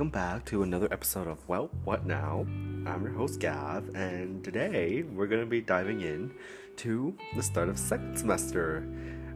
[0.00, 2.46] welcome back to another episode of Well, What Now?
[2.86, 6.32] I'm your host Gav, and today we're going to be diving in
[6.76, 8.82] to the start of second semester,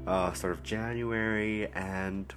[0.06, 2.32] uh, start of January, and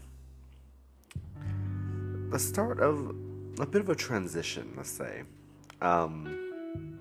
[2.30, 3.16] the start of
[3.62, 5.24] a bit of a transition, let's say.
[5.82, 7.00] Um,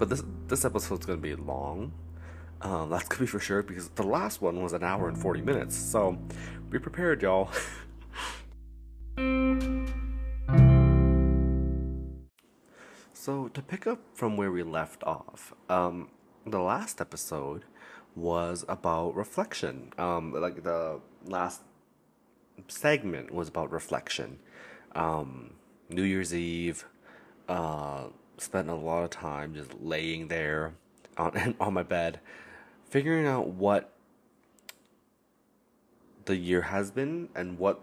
[0.00, 1.92] but this this episode's going to be long.
[2.60, 5.42] Um, that's gonna be for sure because the last one was an hour and 40
[5.42, 5.76] minutes.
[5.76, 6.18] So
[6.70, 7.52] be prepared, y'all.
[13.26, 16.10] So, to pick up from where we left off, um,
[16.46, 17.64] the last episode
[18.14, 19.92] was about reflection.
[19.98, 21.62] Um, like the last
[22.68, 24.38] segment was about reflection.
[24.94, 25.54] Um,
[25.90, 26.84] New Year's Eve,
[27.48, 28.04] uh,
[28.38, 30.74] spent a lot of time just laying there
[31.16, 32.20] on on my bed,
[32.88, 33.92] figuring out what
[36.26, 37.80] the year has been and what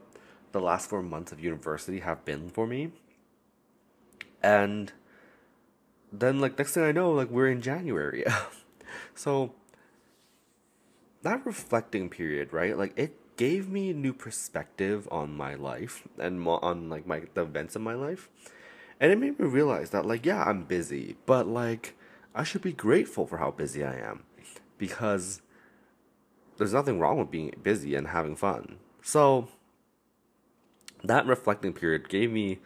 [0.54, 2.94] the last four months of university have been for me.
[4.42, 4.94] And
[6.14, 8.24] then like next thing I know, like we're in January.
[9.16, 9.54] so
[11.24, 12.78] that reflecting period, right?
[12.78, 17.42] Like it gave me a new perspective on my life and on like my the
[17.42, 18.30] events in my life.
[19.00, 21.96] And it made me realize that like yeah, I'm busy, but like
[22.36, 24.24] I should be grateful for how busy I am
[24.78, 25.42] because
[26.58, 28.78] there's nothing wrong with being busy and having fun.
[29.02, 29.48] So
[31.04, 32.60] that reflecting period gave me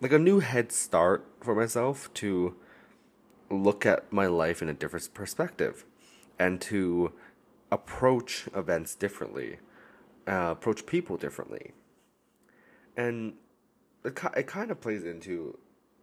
[0.00, 2.56] like a new head start for myself to
[3.52, 5.84] look at my life in a different perspective
[6.38, 7.12] and to
[7.70, 9.58] approach events differently,
[10.26, 11.72] uh, approach people differently.
[12.96, 13.34] And
[14.04, 15.58] it, it kind of plays into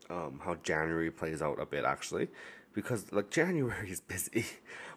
[0.10, 2.30] um, how January plays out a bit actually,
[2.74, 4.46] because like January is busy.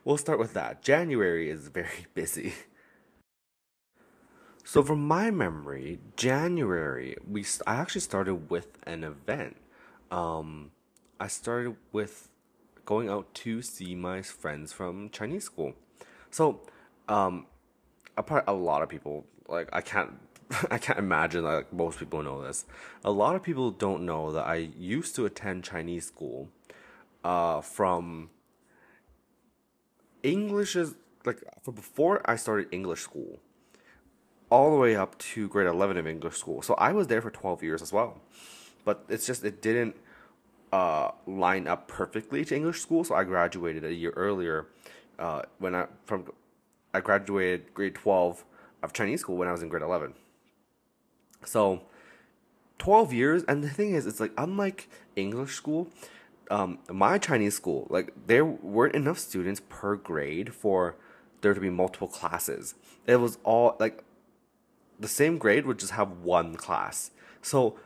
[0.04, 0.82] we'll start with that.
[0.82, 2.54] January is very busy.
[4.64, 9.56] So from my memory, January we I actually started with an event.
[10.10, 10.70] Um,
[11.18, 12.31] I started with
[12.84, 15.74] going out to see my friends from Chinese school.
[16.30, 16.60] So,
[17.08, 17.46] um,
[18.16, 20.12] apart a lot of people like I can't
[20.70, 22.64] I can't imagine like most people know this.
[23.04, 26.48] A lot of people don't know that I used to attend Chinese school
[27.24, 28.30] uh, from
[30.22, 30.94] English is
[31.24, 33.38] like from before I started English school
[34.50, 36.60] all the way up to grade 11 of English school.
[36.60, 38.20] So I was there for 12 years as well.
[38.84, 39.96] But it's just it didn't
[40.72, 44.66] uh, line up perfectly to English school, so I graduated a year earlier.
[45.18, 46.32] Uh, when I from
[46.94, 48.44] I graduated grade twelve
[48.82, 50.14] of Chinese school when I was in grade eleven.
[51.44, 51.82] So,
[52.78, 55.88] twelve years, and the thing is, it's like unlike English school,
[56.50, 60.96] um, my Chinese school, like there weren't enough students per grade for
[61.42, 62.74] there to be multiple classes.
[63.06, 64.04] It was all like
[64.98, 67.10] the same grade would just have one class.
[67.42, 67.76] So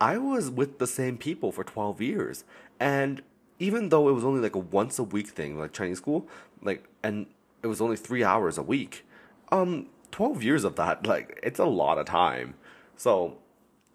[0.00, 2.44] I was with the same people for 12 years.
[2.78, 3.22] And
[3.58, 6.26] even though it was only like a once a week thing, like Chinese school,
[6.62, 7.26] like, and
[7.62, 9.06] it was only three hours a week,
[9.52, 12.54] um, 12 years of that, like, it's a lot of time.
[12.96, 13.36] So,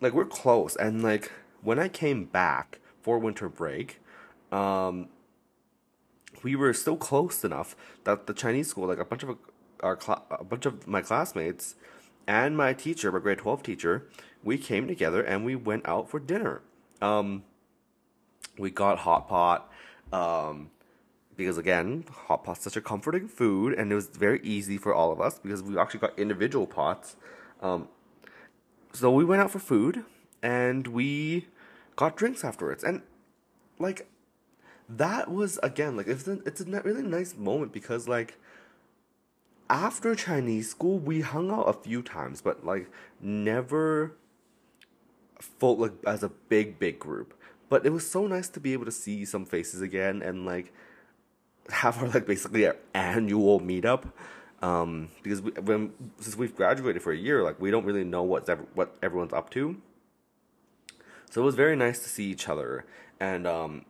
[0.01, 0.75] like, we're close.
[0.75, 3.99] And, like, when I came back for winter break,
[4.51, 5.09] um,
[6.43, 9.37] we were still close enough that the Chinese school, like, a bunch of
[9.81, 11.75] our, cl- a bunch of my classmates,
[12.27, 14.07] and my teacher, my grade 12 teacher,
[14.45, 16.61] we came together and we went out for dinner.
[17.01, 17.43] Um,
[18.57, 19.69] we got hot pot
[20.13, 20.69] um,
[21.35, 25.11] because again, hot pot's such a comforting food, and it was very easy for all
[25.11, 27.17] of us because we actually got individual pots.
[27.61, 27.89] Um,
[28.93, 30.05] so we went out for food
[30.41, 31.47] and we
[31.97, 33.01] got drinks afterwards, and
[33.79, 34.07] like
[34.87, 38.37] that was again like it's a, it's a really nice moment because like
[39.69, 44.15] after Chinese school, we hung out a few times, but like never
[45.39, 47.33] full like as a big big group.
[47.69, 50.71] But it was so nice to be able to see some faces again and like
[51.69, 54.11] have our like basically our annual meetup.
[54.61, 58.23] Um, because we, when since we've graduated for a year, like we don't really know
[58.23, 59.77] what's ever, what everyone's up to.
[61.29, 62.85] So it was very nice to see each other
[63.19, 63.85] and um,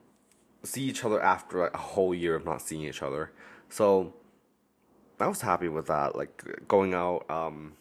[0.64, 3.32] see each other after like, a whole year of not seeing each other.
[3.70, 4.14] So
[5.20, 7.74] I was happy with that, like going out, um,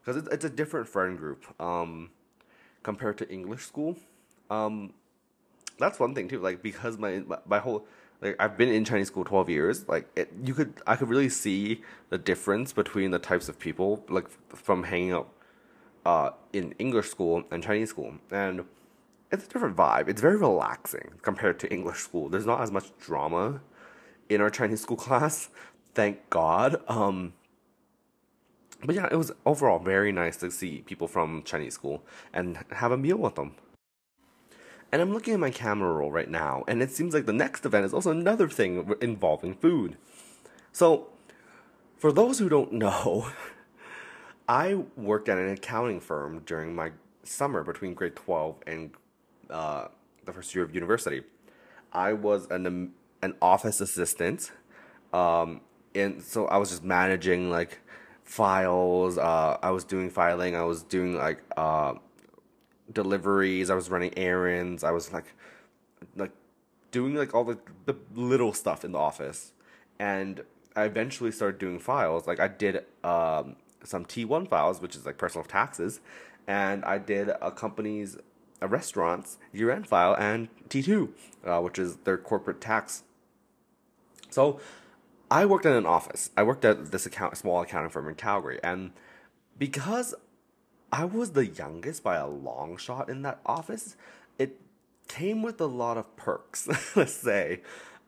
[0.00, 2.10] because it's, it's a different friend group, um,
[2.86, 3.96] compared to English school.
[4.48, 4.94] Um,
[5.82, 7.12] that's one thing too, like because my
[7.54, 7.80] my whole
[8.22, 11.28] like I've been in Chinese school twelve years, like it, you could I could really
[11.28, 14.28] see the difference between the types of people, like
[14.68, 15.28] from hanging out,
[16.12, 18.64] uh, in English school and Chinese school, and
[19.32, 20.08] it's a different vibe.
[20.08, 22.28] It's very relaxing compared to English school.
[22.28, 23.60] There's not as much drama
[24.28, 25.50] in our Chinese school class
[25.96, 26.70] thank God.
[26.88, 27.32] Um,
[28.84, 32.02] but yeah, it was overall very nice to see people from Chinese school
[32.32, 33.54] and have a meal with them.
[34.92, 37.66] And I'm looking at my camera roll right now, and it seems like the next
[37.66, 39.96] event is also another thing involving food.
[40.72, 41.08] So,
[41.96, 43.30] for those who don't know,
[44.48, 46.92] I worked at an accounting firm during my
[47.24, 48.90] summer between grade 12 and
[49.50, 49.88] uh,
[50.24, 51.22] the first year of university.
[51.92, 52.92] I was an
[53.22, 54.52] an office assistant,
[55.12, 55.62] um,
[55.94, 57.80] and so I was just managing like
[58.26, 59.16] files.
[59.16, 60.54] Uh, I was doing filing.
[60.54, 61.94] I was doing like uh,
[62.92, 63.70] deliveries.
[63.70, 64.84] I was running errands.
[64.84, 65.32] I was like
[66.14, 66.32] like
[66.90, 69.52] doing like all the the little stuff in the office,
[69.98, 70.42] and
[70.74, 72.26] I eventually started doing files.
[72.26, 76.00] Like I did um, some T1 files, which is like personal taxes,
[76.46, 78.18] and I did a company's
[78.60, 81.10] a restaurant's year end file and T2,
[81.44, 83.04] uh, which is their corporate tax.
[84.30, 84.60] So
[85.30, 86.30] I worked in an office.
[86.36, 88.92] I worked at this account, small accounting firm in Calgary, and
[89.58, 90.14] because
[90.92, 93.96] I was the youngest by a long shot in that office,
[94.38, 94.60] it
[95.08, 96.68] came with a lot of perks.
[96.96, 97.60] let's say,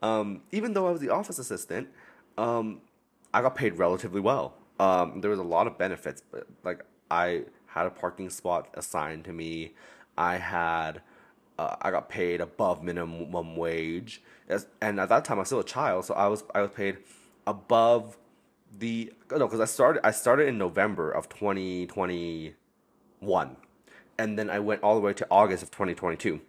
[0.03, 1.88] um, even though I was the office assistant,
[2.37, 2.81] um,
[3.35, 4.55] I got paid relatively well.
[4.79, 9.25] Um, there was a lot of benefits, but like I had a parking spot assigned
[9.25, 9.75] to me.
[10.17, 11.03] I had
[11.58, 14.22] uh, I got paid above minimum wage,
[14.81, 16.99] and at that time I was still a child, so I was I was paid
[17.46, 18.16] above
[18.78, 22.55] the no because I started I started in November of twenty twenty
[23.20, 23.56] one,
[24.19, 26.40] and then I went all the way to August of twenty twenty two.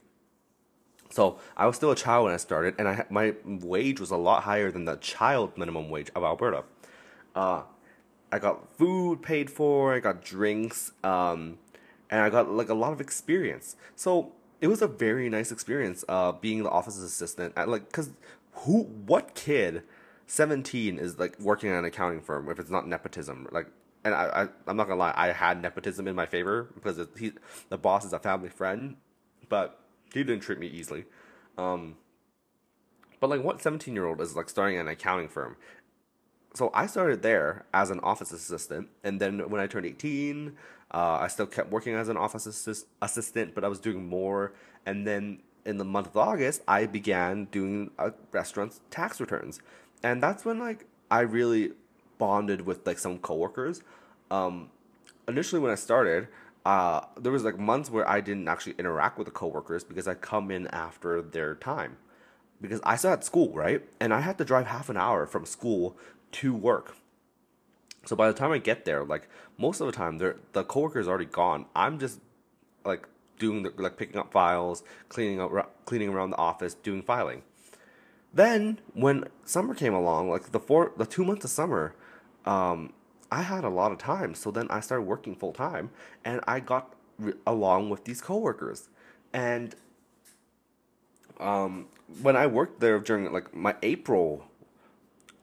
[1.10, 4.18] So I was still a child when I started, and I my wage was a
[4.18, 6.64] lot higher than the child minimum wage of Alberta.
[7.36, 7.64] Uh,
[8.32, 11.58] I got food paid for, I got drinks, um,
[12.12, 13.76] and I got like a lot of experience.
[13.96, 17.54] So it was a very nice experience uh, being the office assistant.
[17.56, 18.12] At, like, cause
[18.54, 19.84] who, what kid,
[20.28, 23.48] seventeen is like working at an accounting firm if it's not nepotism?
[23.52, 23.68] Like,
[24.04, 27.10] and I, I I'm not gonna lie, I had nepotism in my favor because it,
[27.18, 27.32] he,
[27.70, 28.98] the boss is a family friend,
[29.48, 29.80] but
[30.14, 31.06] he didn't treat me easily.
[31.58, 31.98] Um,
[33.20, 35.58] but like, what seventeen year old is like starting an accounting firm?
[36.56, 40.58] So I started there as an office assistant, and then when I turned eighteen,
[40.92, 44.54] uh, I still kept working as an office assist- assistant, but I was doing more.
[44.86, 49.60] And then in the month of August, I began doing a restaurant's tax returns,
[50.02, 51.74] and that's when like I really
[52.18, 53.82] bonded with like some coworkers.
[54.32, 54.70] Um,
[55.28, 56.28] initially, when I started,
[56.66, 60.14] uh, there was like months where I didn't actually interact with the coworkers because I
[60.16, 61.98] come in after their time,
[62.62, 63.84] because I still had school, right?
[64.00, 65.98] And I had to drive half an hour from school
[66.34, 66.96] to work.
[68.06, 71.08] So by the time I get there, like most of the time, the coworker is
[71.08, 71.66] already gone.
[71.76, 72.20] I'm just
[72.86, 73.08] like
[73.38, 77.44] doing the, like picking up files, cleaning up, cleaning around the office, doing filing.
[78.34, 81.96] Then when summer came along, like the four, the two months of summer,
[82.46, 82.94] um,
[83.32, 84.34] I had a lot of time.
[84.36, 85.90] So then I started working full time,
[86.24, 88.90] and I got re- along with these coworkers.
[89.34, 89.76] And
[91.40, 91.88] um,
[92.22, 94.46] when I worked there during like my April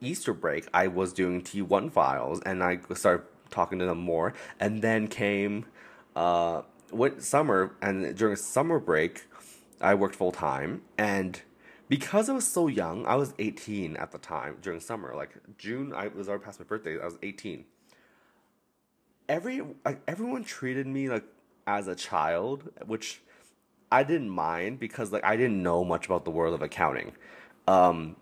[0.01, 4.33] Easter break, I was doing T1 files and I started talking to them more.
[4.59, 5.65] And then came
[6.15, 9.25] uh, went summer, and during summer break,
[9.79, 10.81] I worked full time.
[10.97, 11.41] And
[11.89, 15.13] because I was so young, I was 18 at the time during summer.
[15.15, 16.99] Like June, I was already past my birthday.
[16.99, 17.65] I was 18.
[19.29, 21.25] Every like everyone treated me like
[21.65, 23.21] as a child, which
[23.91, 27.13] I didn't mind because like I didn't know much about the world of accounting.
[27.67, 28.15] Um,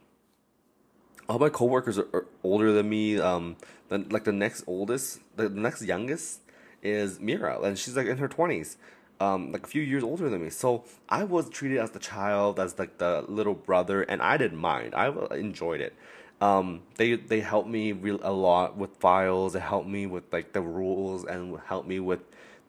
[1.27, 3.19] all my coworkers are, are older than me.
[3.19, 3.57] Um,
[3.89, 6.41] the, like the next oldest, the, next youngest
[6.81, 8.77] is Mira, and she's like in her twenties,
[9.19, 10.49] um, like a few years older than me.
[10.49, 14.59] So I was treated as the child, as like the little brother, and I didn't
[14.59, 14.93] mind.
[14.95, 15.93] I enjoyed it.
[16.41, 19.53] Um, they they helped me a lot with files.
[19.53, 22.19] They helped me with like the rules and helped me with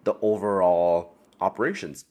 [0.04, 2.04] the overall operations.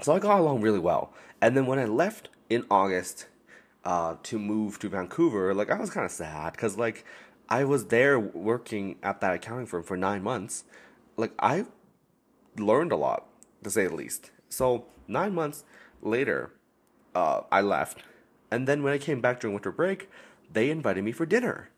[0.00, 1.12] So I got along really well.
[1.40, 3.26] And then when I left in August
[3.84, 7.04] uh, to move to Vancouver, like I was kind of sad because like
[7.48, 10.64] I was there working at that accounting firm for nine months.
[11.16, 11.64] Like I
[12.56, 13.26] learned a lot,
[13.62, 14.30] to say the least.
[14.48, 15.64] So nine months
[16.02, 16.52] later,
[17.14, 18.02] uh, I left,
[18.50, 20.10] and then when I came back during winter break,
[20.52, 21.70] they invited me for dinner,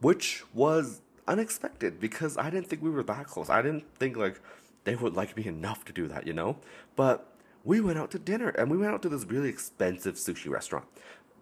[0.00, 3.50] which was unexpected because I didn't think we were that close.
[3.50, 4.40] I didn't think like
[4.84, 6.56] they would like me enough to do that, you know.
[6.96, 7.30] But
[7.64, 10.86] we went out to dinner, and we went out to this really expensive sushi restaurant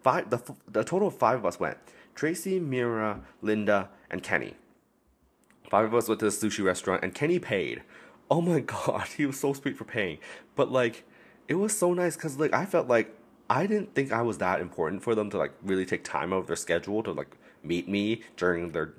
[0.01, 1.77] five the, the total of five of us went.
[2.15, 4.55] Tracy, Mira, Linda, and Kenny.
[5.69, 7.83] Five of us went to the sushi restaurant and Kenny paid.
[8.29, 10.17] Oh my god, he was so sweet for paying.
[10.55, 11.05] But like
[11.47, 13.13] it was so nice cuz like I felt like
[13.49, 16.39] I didn't think I was that important for them to like really take time out
[16.39, 18.93] of their schedule to like meet me during their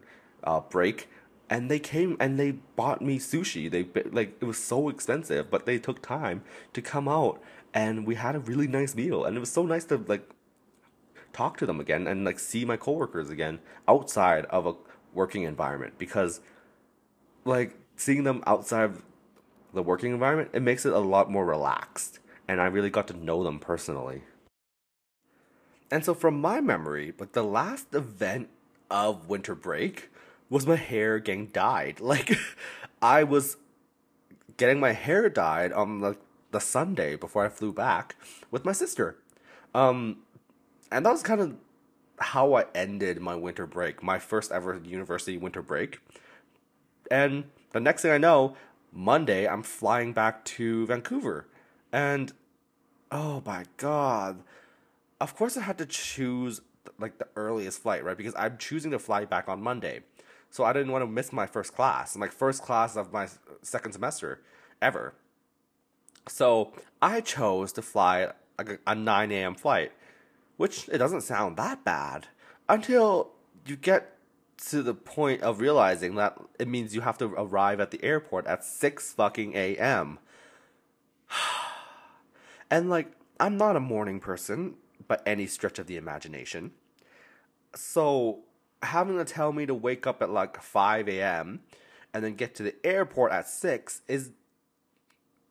[0.44, 1.08] uh, break
[1.50, 3.70] and they came and they bought me sushi.
[3.70, 7.40] They like it was so expensive, but they took time to come out
[7.74, 10.28] and we had a really nice meal, and it was so nice to like
[11.32, 14.74] talk to them again and like see my coworkers again outside of a
[15.14, 16.40] working environment because
[17.44, 19.02] like seeing them outside of
[19.72, 22.18] the working environment it makes it a lot more relaxed
[22.48, 24.22] and I really got to know them personally.
[25.90, 28.48] And so from my memory, like the last event
[28.90, 30.10] of winter break
[30.48, 32.00] was my hair getting dyed.
[32.08, 32.36] Like
[33.02, 33.58] I was
[34.56, 36.16] getting my hair dyed on the,
[36.50, 38.16] the Sunday before I flew back
[38.50, 39.18] with my sister.
[39.74, 40.18] Um
[40.90, 41.54] and that was kind of
[42.18, 46.00] how I ended my winter break, my first ever university winter break.
[47.10, 48.56] And the next thing I know,
[48.92, 51.46] Monday I'm flying back to Vancouver.
[51.92, 52.32] And
[53.10, 54.42] oh my god.
[55.20, 56.60] Of course I had to choose
[56.98, 58.16] like the earliest flight, right?
[58.16, 60.00] Because I'm choosing to fly back on Monday.
[60.50, 63.28] So I didn't want to miss my first class, my first class of my
[63.62, 64.40] second semester
[64.80, 65.14] ever.
[66.26, 68.28] So I chose to fly
[68.58, 69.54] a, a 9 a.m.
[69.54, 69.92] flight,
[70.58, 72.26] which it doesn't sound that bad
[72.68, 73.30] until
[73.64, 74.18] you get
[74.66, 78.46] to the point of realizing that it means you have to arrive at the airport
[78.46, 80.18] at 6 fucking a.m.
[82.70, 84.74] and like, I'm not a morning person
[85.06, 86.72] by any stretch of the imagination.
[87.74, 88.40] So
[88.82, 91.60] having to tell me to wake up at like 5 a.m.
[92.12, 94.32] and then get to the airport at 6 is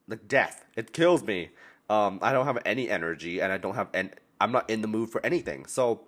[0.07, 0.65] like death.
[0.75, 1.51] It kills me.
[1.89, 4.87] Um, I don't have any energy and I don't have and I'm not in the
[4.87, 5.65] mood for anything.
[5.65, 6.01] So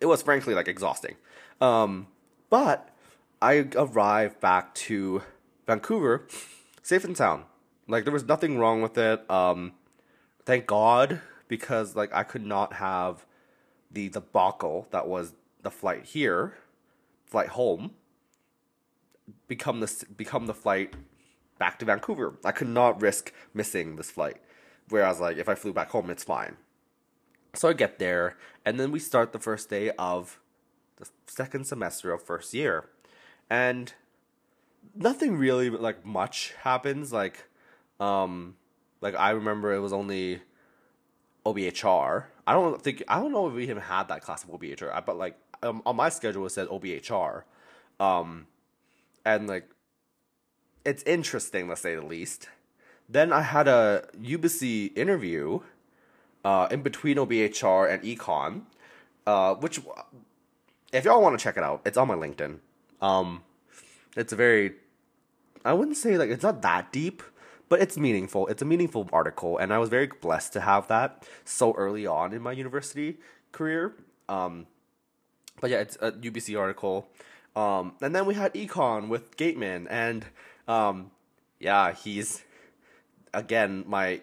[0.00, 1.16] it was frankly like exhausting.
[1.60, 2.08] Um,
[2.50, 2.88] but
[3.40, 5.22] I arrived back to
[5.66, 6.26] Vancouver
[6.82, 7.44] safe and sound.
[7.88, 9.28] Like there was nothing wrong with it.
[9.30, 9.72] Um,
[10.44, 13.26] thank God because like I could not have
[13.90, 16.54] the debacle that was the flight here,
[17.24, 17.92] flight home,
[19.48, 20.94] become the become the flight
[21.58, 22.38] back to Vancouver.
[22.44, 24.38] I could not risk missing this flight.
[24.88, 26.56] Whereas like if I flew back home, it's fine.
[27.54, 30.40] So I get there, and then we start the first day of
[30.96, 32.86] the second semester of first year,
[33.50, 33.92] and
[34.94, 37.12] nothing really like much happens.
[37.12, 37.44] Like,
[38.00, 38.56] um,
[39.02, 40.40] like I remember it was only
[41.44, 42.24] OBHR.
[42.46, 45.18] I don't think I don't know if we even had that class of OBHR, but
[45.18, 47.42] like um, on my schedule it said OBHR,
[48.00, 48.46] um,
[49.24, 49.68] and like
[50.84, 52.48] it's interesting to say the least.
[53.08, 55.60] Then I had a UBC interview,
[56.44, 58.62] uh, in between OBHR and Econ,
[59.26, 59.80] uh, which
[60.92, 62.58] if y'all want to check it out, it's on my LinkedIn.
[63.00, 63.42] Um,
[64.16, 64.72] it's a very,
[65.64, 67.22] I wouldn't say like it's not that deep,
[67.68, 68.46] but it's meaningful.
[68.48, 72.32] It's a meaningful article, and I was very blessed to have that so early on
[72.32, 73.16] in my university
[73.52, 73.94] career.
[74.28, 74.66] Um,
[75.60, 77.08] but yeah, it's a UBC article.
[77.54, 80.24] Um, and then we had Econ with Gateman, and
[80.68, 81.10] um,
[81.60, 82.42] yeah, he's
[83.32, 84.20] again my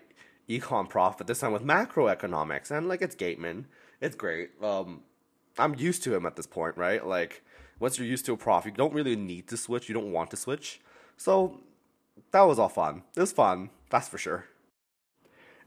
[0.50, 3.65] econ prof, but this time with macroeconomics, and like it's Gateman,
[4.01, 4.51] it's great.
[4.62, 5.01] Um,
[5.58, 7.06] I'm used to him at this point, right?
[7.06, 7.44] Like
[7.79, 9.88] once you're used to a prof, you don't really need to switch.
[9.88, 10.82] You don't want to switch.
[11.18, 11.60] So
[12.32, 13.03] that was all fun.
[13.15, 14.46] It was fun, that's for sure.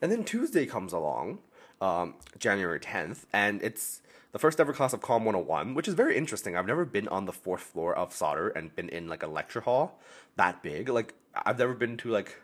[0.00, 1.38] And then Tuesday comes along,
[1.80, 6.16] um, January 10th, and it's the first ever class of Com 101, which is very
[6.16, 6.56] interesting.
[6.56, 9.60] I've never been on the fourth floor of Sauder and been in like a lecture
[9.60, 10.00] hall
[10.36, 10.88] that big.
[10.88, 12.36] Like, I've never been to like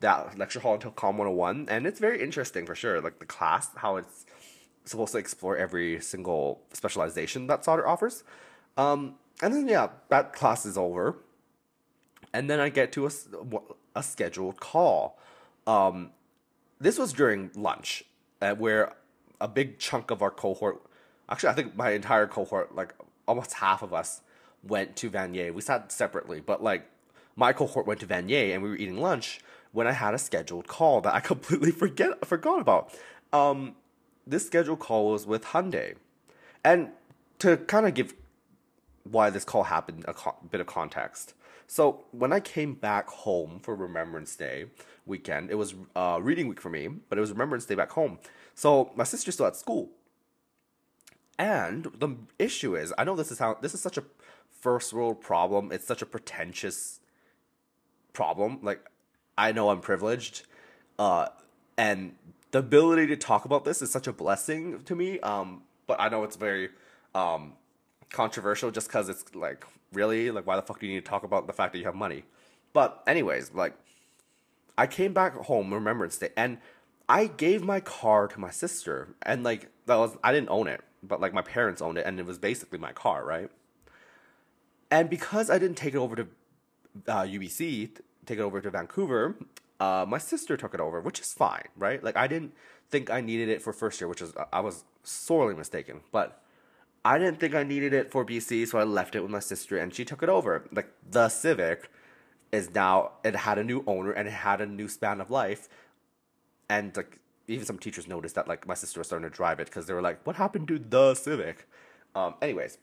[0.00, 3.00] that lecture hall until Com 101, and it's very interesting for sure.
[3.00, 4.26] Like, the class, how it's
[4.84, 8.24] supposed to explore every single specialization that Sauder offers.
[8.76, 11.16] Um, and then, yeah, that class is over
[12.36, 13.10] and then I get to a,
[13.94, 15.18] a scheduled call.
[15.66, 16.10] Um,
[16.78, 18.04] this was during lunch,
[18.42, 18.94] uh, where
[19.40, 20.82] a big chunk of our cohort,
[21.30, 22.94] actually, I think my entire cohort, like
[23.26, 24.20] almost half of us,
[24.62, 25.54] went to Vanier.
[25.54, 26.90] We sat separately, but like
[27.36, 29.40] my cohort went to Vanier and we were eating lunch
[29.72, 32.92] when I had a scheduled call that I completely forget forgot about.
[33.32, 33.76] Um,
[34.26, 35.94] this scheduled call was with Hyundai,
[36.64, 36.90] and
[37.38, 38.14] to kind of give
[39.04, 41.34] why this call happened a co- bit of context.
[41.66, 44.66] So when I came back home for Remembrance Day
[45.04, 48.18] weekend, it was uh, reading week for me, but it was Remembrance Day back home.
[48.54, 49.90] So my sister's still at school.
[51.38, 54.04] And the issue is, I know this is how this is such a
[54.60, 55.70] first world problem.
[55.70, 57.00] It's such a pretentious
[58.12, 58.60] problem.
[58.62, 58.80] Like
[59.38, 60.44] I know I'm privileged,
[60.98, 61.28] uh,
[61.76, 62.14] and
[62.52, 65.20] the ability to talk about this is such a blessing to me.
[65.20, 66.70] Um, but I know it's very
[67.14, 67.52] um,
[68.10, 71.24] controversial just because it's like really like why the fuck do you need to talk
[71.24, 72.24] about the fact that you have money
[72.72, 73.74] but anyways like
[74.76, 76.58] i came back home remembrance day and
[77.08, 80.82] i gave my car to my sister and like that was i didn't own it
[81.02, 83.50] but like my parents owned it and it was basically my car right
[84.90, 86.26] and because i didn't take it over to
[87.08, 87.90] uh, ubc
[88.26, 89.36] take it over to vancouver
[89.80, 92.02] uh, my sister took it over, which is fine, right?
[92.02, 92.54] Like I didn't
[92.88, 96.42] think I needed it for first year, which is I was sorely mistaken, but
[97.04, 99.78] I didn't think I needed it for BC, so I left it with my sister,
[99.78, 100.66] and she took it over.
[100.72, 101.90] Like the Civic
[102.52, 105.68] is now it had a new owner and it had a new span of life,
[106.68, 109.66] and like even some teachers noticed that like my sister was starting to drive it
[109.66, 111.68] because they were like, "What happened to the Civic?"
[112.14, 112.78] Um, anyways,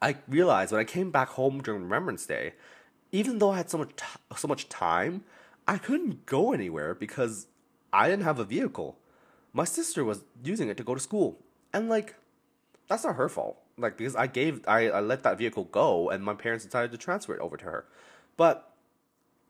[0.00, 2.54] I realized when I came back home during Remembrance Day,
[3.12, 5.24] even though I had so much t- so much time,
[5.68, 7.46] I couldn't go anywhere because
[7.92, 8.98] I didn't have a vehicle.
[9.52, 11.38] My sister was using it to go to school,
[11.72, 12.16] and like,
[12.88, 13.58] that's not her fault.
[13.76, 16.98] Like because I gave I, I let that vehicle go, and my parents decided to
[16.98, 17.84] transfer it over to her.
[18.36, 18.70] But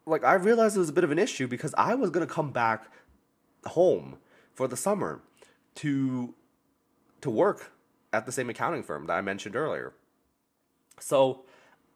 [0.05, 2.51] like I realized it was a bit of an issue because I was gonna come
[2.51, 2.91] back
[3.67, 4.19] home
[4.55, 5.21] for the summer
[5.77, 6.35] to
[7.21, 7.73] to work
[8.13, 9.93] at the same accounting firm that I mentioned earlier.
[11.01, 11.45] So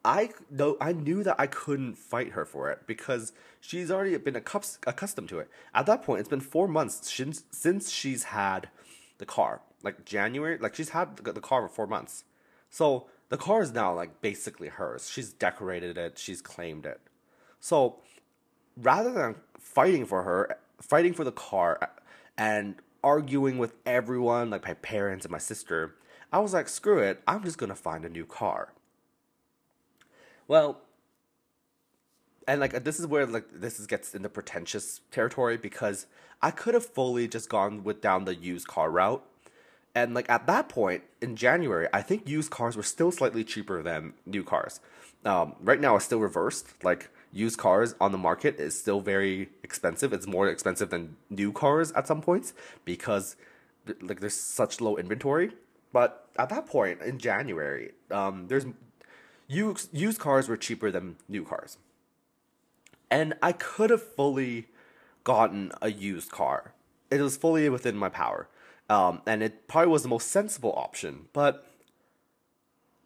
[0.07, 4.37] I know I knew that I couldn't fight her for it because she's already been
[4.37, 5.51] accustomed to it.
[5.75, 8.69] At that point, it's been four months since since she's had
[9.19, 9.63] the car.
[9.83, 12.23] Like January, like she's had the car for four months.
[12.71, 15.11] So the car is now like basically hers.
[15.11, 16.19] She's decorated it.
[16.19, 17.01] She's claimed it.
[17.59, 17.97] So
[18.77, 21.91] rather than fighting for her, fighting for the car,
[22.39, 25.97] and arguing with everyone, like my parents and my sister,
[26.33, 27.23] I was like, screw it.
[27.27, 28.73] I'm just gonna find a new car.
[30.49, 30.81] Well,
[32.47, 36.07] and like this is where like this is, gets into pretentious territory because
[36.41, 39.25] I could have fully just gone with down the used car route.
[39.95, 43.83] And like at that point in January, I think used cars were still slightly cheaper
[43.83, 44.81] than new cars.
[45.25, 46.67] Um, right now, it's still reversed.
[46.85, 50.13] Like used cars on the market is still very expensive.
[50.13, 52.53] It's more expensive than new cars at some points
[52.85, 53.37] because
[54.01, 55.53] like there's such low inventory.
[55.93, 58.67] But at that point in January, um, there's
[59.49, 61.79] used cars were cheaper than new cars,
[63.11, 64.67] and I could have fully
[65.25, 66.73] gotten a used car.
[67.11, 68.49] It was fully within my power,
[68.89, 71.29] um, and it probably was the most sensible option.
[71.33, 71.67] But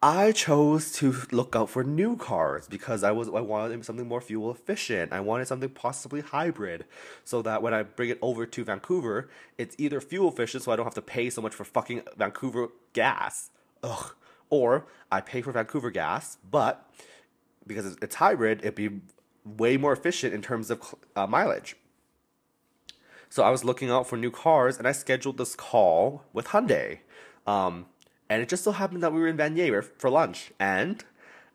[0.03, 4.21] I chose to look out for new cars because I was I wanted something more
[4.21, 5.13] fuel efficient.
[5.13, 6.85] I wanted something possibly hybrid,
[7.23, 10.75] so that when I bring it over to Vancouver, it's either fuel efficient, so I
[10.75, 13.51] don't have to pay so much for fucking Vancouver gas.
[13.83, 14.15] Ugh.
[14.51, 16.87] Or I pay for Vancouver gas, but
[17.65, 19.01] because it's hybrid, it'd be
[19.43, 21.75] way more efficient in terms of uh, mileage.
[23.29, 26.99] So I was looking out for new cars, and I scheduled this call with Hyundai.
[27.47, 27.85] Um,
[28.29, 31.03] and it just so happened that we were in Vanier for lunch, and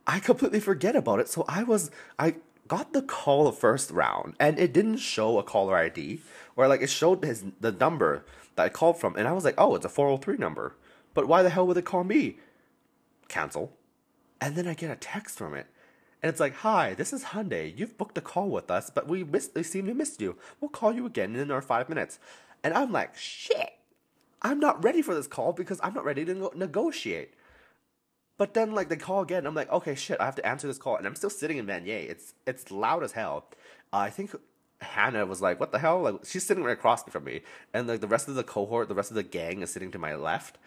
[0.06, 1.28] I completely forget about it.
[1.28, 5.42] So I was I got the call the first round, and it didn't show a
[5.42, 6.20] caller ID,
[6.56, 8.24] or like it showed his the number
[8.56, 10.74] that I called from, and I was like, oh, it's a four hundred three number.
[11.14, 12.38] But why the hell would it call me?
[13.28, 13.76] Cancel.
[14.40, 15.66] And then I get a text from it.
[16.22, 17.76] And it's like, hi, this is Hyundai.
[17.76, 20.36] You've booked a call with us, but we missed, we seem to missed you.
[20.60, 22.18] We'll call you again in our five minutes.
[22.64, 23.74] And I'm like, shit,
[24.42, 27.34] I'm not ready for this call because I'm not ready to negotiate.
[28.38, 30.78] But then like they call again, I'm like, okay, shit, I have to answer this
[30.78, 32.08] call, and I'm still sitting in Vanier.
[32.08, 33.46] It's it's loud as hell.
[33.92, 34.34] Uh, I think
[34.80, 36.02] Hannah was like, what the hell?
[36.02, 37.40] Like she's sitting right across from me,
[37.72, 39.98] and like the rest of the cohort, the rest of the gang is sitting to
[39.98, 40.58] my left.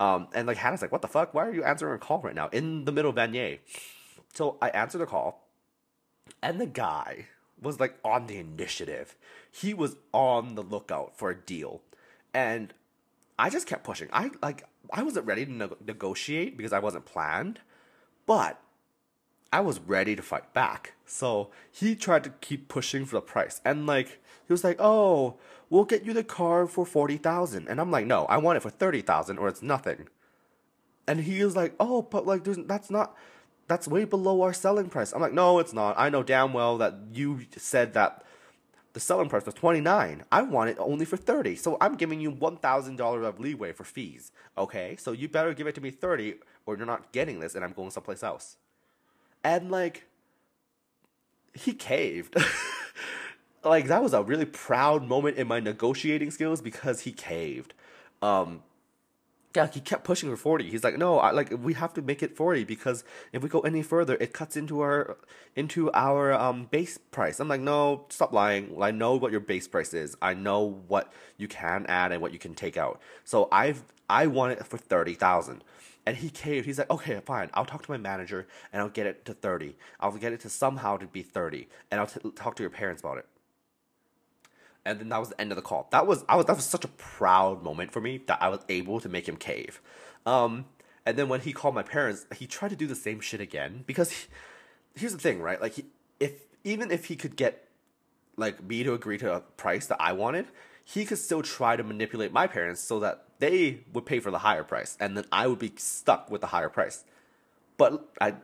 [0.00, 1.34] Um, and like Hannah's like, what the fuck?
[1.34, 3.58] Why are you answering a call right now in the middle of Vanier?
[4.34, 5.48] So I answered the call,
[6.42, 7.26] and the guy
[7.60, 9.16] was like on the initiative.
[9.50, 11.82] He was on the lookout for a deal,
[12.32, 12.72] and
[13.38, 14.08] I just kept pushing.
[14.12, 17.60] I like I wasn't ready to ne- negotiate because I wasn't planned,
[18.26, 18.60] but
[19.52, 20.94] I was ready to fight back.
[21.06, 25.38] So he tried to keep pushing for the price, and like he was like, "Oh,
[25.70, 27.68] we'll get you the car for 40,000.
[27.68, 30.08] And I'm like, no, I want it for 30,000 or it's nothing.
[31.06, 33.16] And he was like, oh, but like, there's, that's not,
[33.66, 35.12] that's way below our selling price.
[35.12, 35.94] I'm like, no, it's not.
[35.98, 38.24] I know damn well that you said that
[38.92, 40.24] the selling price was 29.
[40.32, 41.56] I want it only for 30.
[41.56, 44.32] So I'm giving you $1,000 of leeway for fees.
[44.56, 44.96] Okay.
[44.96, 46.34] So you better give it to me 30
[46.66, 48.56] or you're not getting this and I'm going someplace else.
[49.44, 50.04] And like,
[51.54, 52.36] he caved.
[53.64, 57.74] like that was a really proud moment in my negotiating skills because he caved.
[58.22, 58.62] Um,
[59.56, 60.70] yeah, he kept pushing for 40.
[60.70, 63.60] He's like, no, I, like we have to make it 40 because if we go
[63.60, 65.16] any further, it cuts into our
[65.56, 67.40] into our um base price.
[67.40, 68.76] I'm like, no, stop lying.
[68.80, 70.16] I know what your base price is.
[70.22, 73.00] I know what you can add and what you can take out.
[73.24, 75.64] So I've I want it for 30,000.
[76.06, 76.64] And he caved.
[76.64, 77.50] He's like, okay, fine.
[77.52, 79.76] I'll talk to my manager and I'll get it to 30.
[80.00, 81.68] I'll get it to somehow to be 30.
[81.90, 83.26] And I'll t- talk to your parents about it
[84.88, 85.86] and then that was the end of the call.
[85.90, 88.60] That was I was that was such a proud moment for me that I was
[88.68, 89.80] able to make him cave.
[90.24, 90.64] Um,
[91.04, 93.84] and then when he called my parents, he tried to do the same shit again
[93.86, 94.26] because he,
[94.94, 95.60] here's the thing, right?
[95.60, 95.84] Like he,
[96.18, 96.32] if
[96.64, 97.68] even if he could get
[98.36, 100.46] like me to agree to a price that I wanted,
[100.84, 104.38] he could still try to manipulate my parents so that they would pay for the
[104.38, 107.04] higher price and then I would be stuck with the higher price.
[107.76, 108.34] But I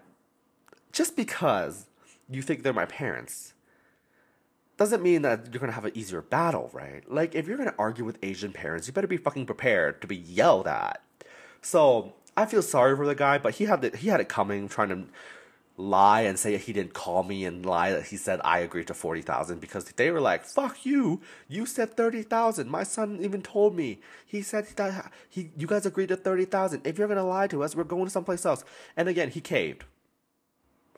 [0.92, 1.86] just because
[2.28, 3.54] you think they're my parents
[4.76, 7.08] doesn't mean that you're gonna have an easier battle, right?
[7.10, 10.16] Like if you're gonna argue with Asian parents, you better be fucking prepared to be
[10.16, 11.02] yelled at.
[11.62, 14.68] So I feel sorry for the guy, but he had the, he had it coming,
[14.68, 15.04] trying to
[15.76, 18.94] lie and say he didn't call me and lie that he said I agreed to
[18.94, 21.20] 40,000 because they were like, fuck you.
[21.48, 22.68] You said 30,000.
[22.70, 24.00] My son even told me.
[24.24, 26.86] He said that he, you guys agreed to 30,000.
[26.86, 28.64] If you're to lie to us, we're going someplace else.
[28.96, 29.84] And again, he caved.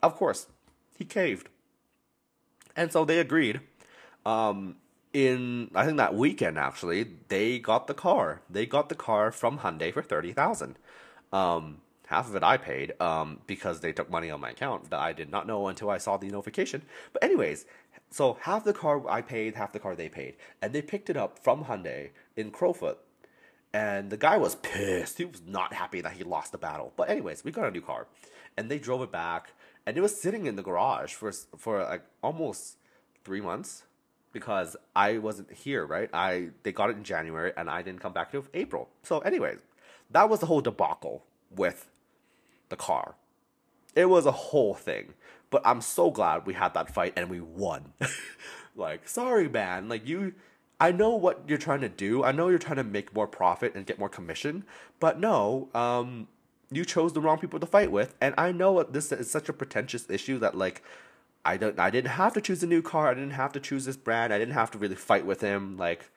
[0.03, 0.47] Of course,
[0.97, 1.49] he caved.
[2.77, 3.59] And so they agreed.
[4.25, 4.75] Um,
[5.11, 8.41] in, I think that weekend actually, they got the car.
[8.49, 10.77] They got the car from Hyundai for 30,000.
[11.33, 14.99] Um, half of it I paid um, because they took money on my account that
[14.99, 16.83] I did not know until I saw the notification.
[17.13, 17.65] But anyways,
[18.11, 21.17] so half the car I paid, half the car they paid, and they picked it
[21.17, 22.99] up from Hyundai in Crowfoot.
[23.73, 25.17] And the guy was pissed.
[25.17, 26.93] He was not happy that he lost the battle.
[26.95, 28.07] But anyways, we got a new car,
[28.55, 29.51] and they drove it back,
[29.87, 32.75] and it was sitting in the garage for for like almost
[33.23, 33.83] three months
[34.33, 35.85] because I wasn't here.
[35.85, 36.09] Right?
[36.13, 38.89] I they got it in January, and I didn't come back till April.
[39.01, 39.59] So anyways,
[40.11, 41.89] that was the whole debacle with
[42.67, 43.15] the car.
[43.95, 45.13] It was a whole thing.
[45.49, 47.93] But I'm so glad we had that fight and we won.
[48.75, 49.87] like, sorry, man.
[49.87, 50.33] Like, you.
[50.79, 52.23] I know what you're trying to do.
[52.23, 54.63] I know you're trying to make more profit and get more commission.
[54.99, 56.27] But no, um,
[56.71, 58.15] you chose the wrong people to fight with.
[58.19, 60.83] And I know this is such a pretentious issue that, like,
[61.45, 63.09] I don't I didn't have to choose a new car.
[63.09, 64.33] I didn't have to choose this brand.
[64.33, 65.77] I didn't have to really fight with him.
[65.77, 66.09] Like,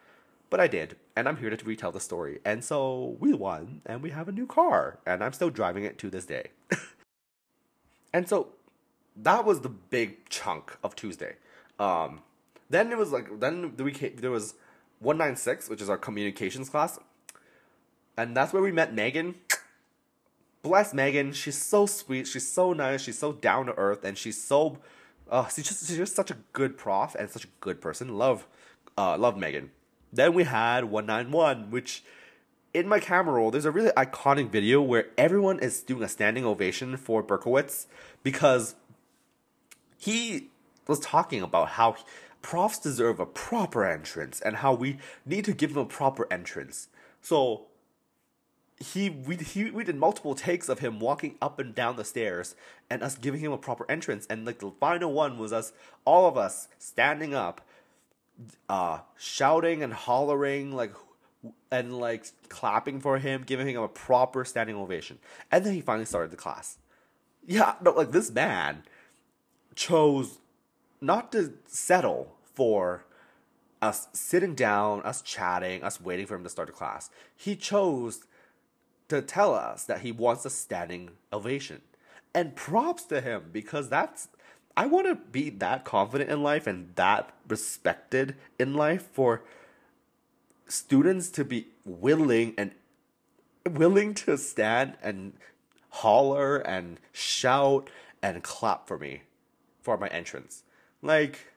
[0.50, 2.40] but I did, and I'm here to retell the story.
[2.44, 5.96] And so we won, and we have a new car, and I'm still driving it
[5.98, 6.48] to this day.
[8.12, 8.48] and so
[9.16, 11.36] that was the big chunk of Tuesday.
[11.78, 12.22] Um,
[12.68, 14.54] then it was like then we came, there was
[14.98, 16.98] 196, which is our communications class,
[18.16, 19.36] and that's where we met Megan.
[20.62, 24.42] Bless Megan, she's so sweet, she's so nice, she's so down to earth, and she's
[24.42, 24.78] so,
[25.30, 28.18] uh, she's just she's just such a good prof and such a good person.
[28.18, 28.46] Love,
[28.98, 29.70] uh, love Megan.
[30.12, 32.02] Then we had 191, which
[32.74, 36.44] in my camera roll, there's a really iconic video where everyone is doing a standing
[36.44, 37.86] ovation for Berkowitz
[38.22, 38.74] because
[39.98, 40.48] he
[40.86, 41.96] was talking about how
[42.42, 46.88] profs deserve a proper entrance and how we need to give them a proper entrance.
[47.20, 47.66] So
[48.80, 52.54] he we he we did multiple takes of him walking up and down the stairs
[52.88, 55.72] and us giving him a proper entrance and like the final one was us
[56.06, 57.60] all of us standing up
[58.68, 60.94] uh, shouting and hollering like
[61.70, 65.18] and like clapping for him, giving him a proper standing ovation.
[65.50, 66.78] And then he finally started the class.
[67.46, 68.82] Yeah, no, like this man
[69.74, 70.38] chose
[71.00, 73.04] not to settle for
[73.80, 77.10] us sitting down, us chatting, us waiting for him to start the class.
[77.34, 78.24] He chose
[79.10, 81.82] to tell us that he wants a standing ovation.
[82.34, 84.28] And props to him because that's
[84.76, 89.42] I want to be that confident in life and that respected in life for
[90.68, 92.70] students to be willing and
[93.68, 95.32] willing to stand and
[95.90, 97.90] holler and shout
[98.22, 99.22] and clap for me
[99.82, 100.62] for my entrance.
[101.02, 101.48] Like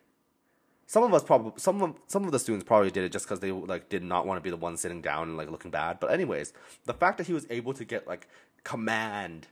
[0.94, 3.40] some of us probably some of some of the students probably did it just because
[3.40, 6.00] they like did not want to be the one sitting down and like looking bad.
[6.00, 6.54] But anyways,
[6.86, 8.28] the fact that he was able to get like
[8.64, 9.48] command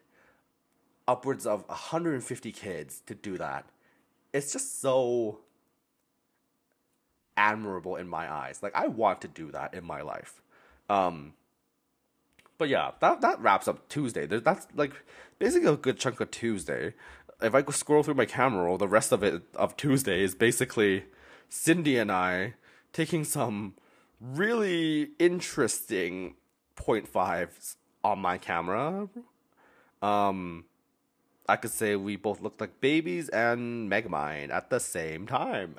[1.07, 3.65] upwards of 150 kids to do that.
[4.31, 5.39] It's just so
[7.35, 8.59] admirable in my eyes.
[8.61, 10.43] Like I want to do that in my life.
[10.91, 11.33] Um
[12.59, 14.27] but yeah, that that wraps up Tuesday.
[14.27, 14.93] That's like
[15.39, 16.93] basically a good chunk of Tuesday.
[17.41, 21.05] If I scroll through my camera roll, the rest of it of Tuesday is basically
[21.51, 22.55] Cindy and I
[22.93, 23.75] taking some
[24.19, 26.35] really interesting
[26.75, 29.09] point fives on my camera.
[30.01, 30.65] Um
[31.49, 35.75] I could say we both looked like babies and Megamind at the same time.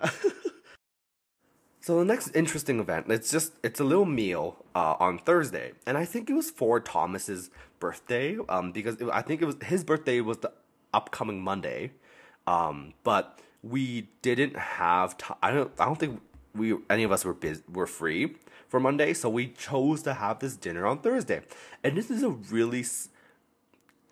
[1.80, 5.96] so the next interesting event, it's just it's a little meal uh, on Thursday, and
[5.96, 8.37] I think it was for Thomas's birthday.
[8.50, 10.52] Um, because it, I think it was his birthday was the
[10.92, 11.92] upcoming Monday,
[12.46, 15.16] um, but we didn't have.
[15.42, 15.72] I don't.
[15.79, 16.20] I don't think
[16.55, 18.37] we any of us were biz- were free
[18.68, 21.42] for Monday, so we chose to have this dinner on Thursday,
[21.85, 22.85] and this is a really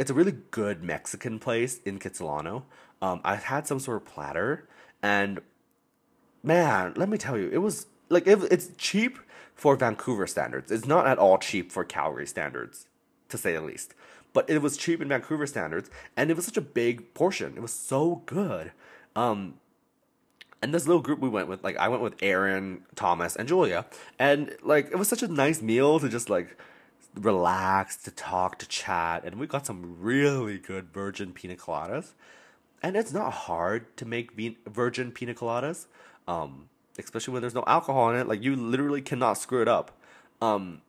[0.00, 2.62] it's a really good Mexican place in Kitsilano.
[3.02, 4.68] Um, I had some sort of platter,
[5.02, 5.40] and
[6.42, 9.18] man, let me tell you, it was like it, it's cheap
[9.54, 10.72] for Vancouver standards.
[10.72, 12.86] It's not at all cheap for Calgary standards,
[13.28, 13.94] to say the least.
[14.32, 17.54] But it was cheap in Vancouver standards, and it was such a big portion.
[17.56, 18.72] It was so good.
[19.16, 19.54] Um,
[20.62, 23.86] and this little group we went with, like I went with Aaron, Thomas, and Julia,
[24.18, 26.56] and like it was such a nice meal to just like
[27.14, 32.12] relax, to talk, to chat, and we got some really good virgin pina coladas.
[32.82, 34.32] And it's not hard to make
[34.66, 35.86] virgin pina coladas,
[36.26, 36.68] um,
[36.98, 38.26] especially when there's no alcohol in it.
[38.26, 39.98] Like you literally cannot screw it up.
[40.40, 40.80] Um,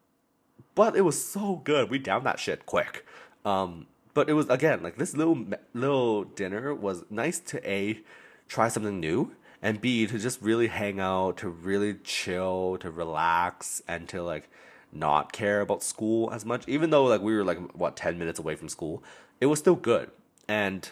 [0.75, 1.89] but it was so good.
[1.89, 3.05] We downed that shit quick.
[3.43, 7.99] Um, but it was again like this little little dinner was nice to a
[8.47, 13.81] try something new and b to just really hang out to really chill to relax
[13.87, 14.49] and to like
[14.93, 16.67] not care about school as much.
[16.67, 19.03] Even though like we were like what 10 minutes away from school
[19.39, 20.11] it was still good.
[20.47, 20.89] And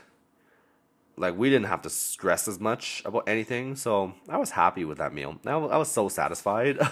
[1.18, 4.98] like we didn't have to stress as much about anything so i was happy with
[5.00, 5.38] that meal.
[5.46, 6.80] I, I was so satisfied.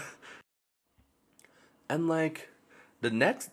[1.90, 2.50] And like
[3.02, 3.50] the next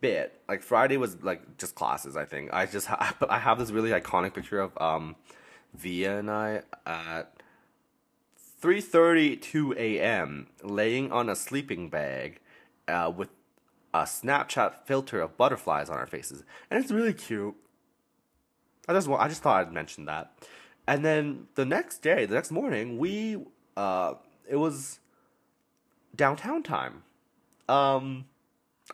[0.00, 3.70] bit like friday was like just classes i think i just ha- i have this
[3.70, 5.14] really iconic picture of um
[5.74, 7.34] via and i at
[8.64, 10.46] 3:32 a.m.
[10.62, 12.40] laying on a sleeping bag
[12.88, 13.28] uh, with
[13.92, 17.54] a Snapchat filter of butterflies on our faces, and it's really cute.
[18.88, 20.32] I just I just thought I'd mention that,
[20.86, 23.44] and then the next day, the next morning, we
[23.76, 24.14] uh,
[24.48, 24.98] it was
[26.16, 27.02] downtown time.
[27.68, 28.24] Um,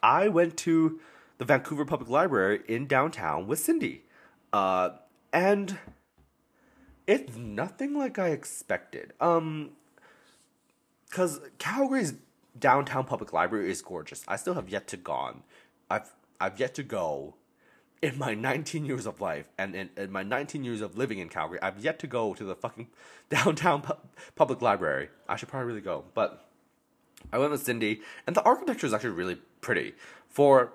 [0.02, 1.00] I went to
[1.38, 4.04] the Vancouver Public Library in downtown with Cindy.
[4.52, 4.90] Uh,
[5.32, 5.78] and
[7.06, 9.12] it's nothing like I expected.
[9.20, 9.70] Um,
[11.10, 12.14] cause Calgary's
[12.58, 14.24] downtown public library is gorgeous.
[14.28, 15.42] I still have yet to gone.
[15.90, 17.34] I've I've yet to go
[18.02, 21.28] in my 19 years of life and in, in my 19 years of living in
[21.28, 21.60] Calgary.
[21.60, 22.88] I've yet to go to the fucking
[23.30, 23.94] downtown pu-
[24.36, 25.08] public library.
[25.28, 26.46] I should probably really go, but
[27.32, 29.94] I went with Cindy, and the architecture is actually really pretty
[30.28, 30.72] for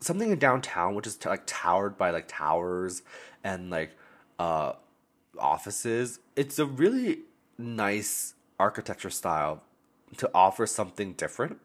[0.00, 3.02] something in downtown, which is t- like towered by like towers
[3.44, 3.90] and like
[4.38, 4.72] uh
[5.38, 6.20] offices.
[6.36, 7.20] It's a really
[7.56, 9.62] nice architecture style
[10.16, 11.58] to offer something different.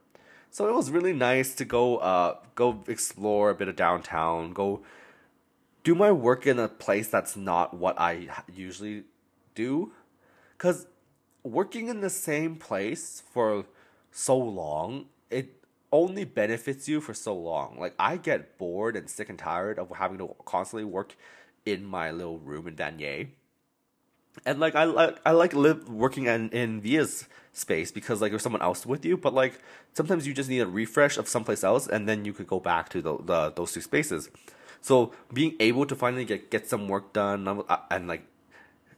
[0.52, 4.82] So it was really nice to go uh go explore a bit of downtown, go
[5.84, 9.04] do my work in a place that's not what I usually
[9.54, 9.92] do
[10.58, 10.88] cuz
[11.44, 13.66] working in the same place for
[14.12, 15.63] so long, it
[15.94, 17.78] only benefits you for so long.
[17.80, 21.16] Like I get bored and sick and tired of having to constantly work
[21.66, 23.30] in my little room in Vanier.
[24.46, 28.42] And like I like I like live working in in Via's space because like there's
[28.42, 29.62] someone else with you, but like
[29.94, 32.90] sometimes you just need a refresh of someplace else and then you could go back
[32.90, 34.30] to the, the those two spaces.
[34.82, 38.26] So being able to finally get get some work done uh, and like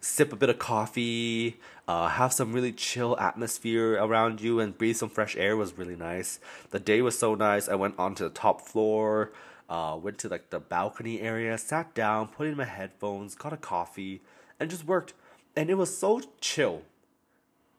[0.06, 4.96] sip a bit of coffee, uh, have some really chill atmosphere around you, and breathe
[4.96, 6.39] some fresh air was really nice.
[6.70, 7.68] The day was so nice.
[7.68, 9.32] I went onto the top floor,
[9.68, 13.58] uh, went to like the balcony area, sat down, put in my headphones, got a
[13.58, 14.22] coffee,
[14.60, 15.13] and just worked.
[15.56, 16.84] And it was so chill.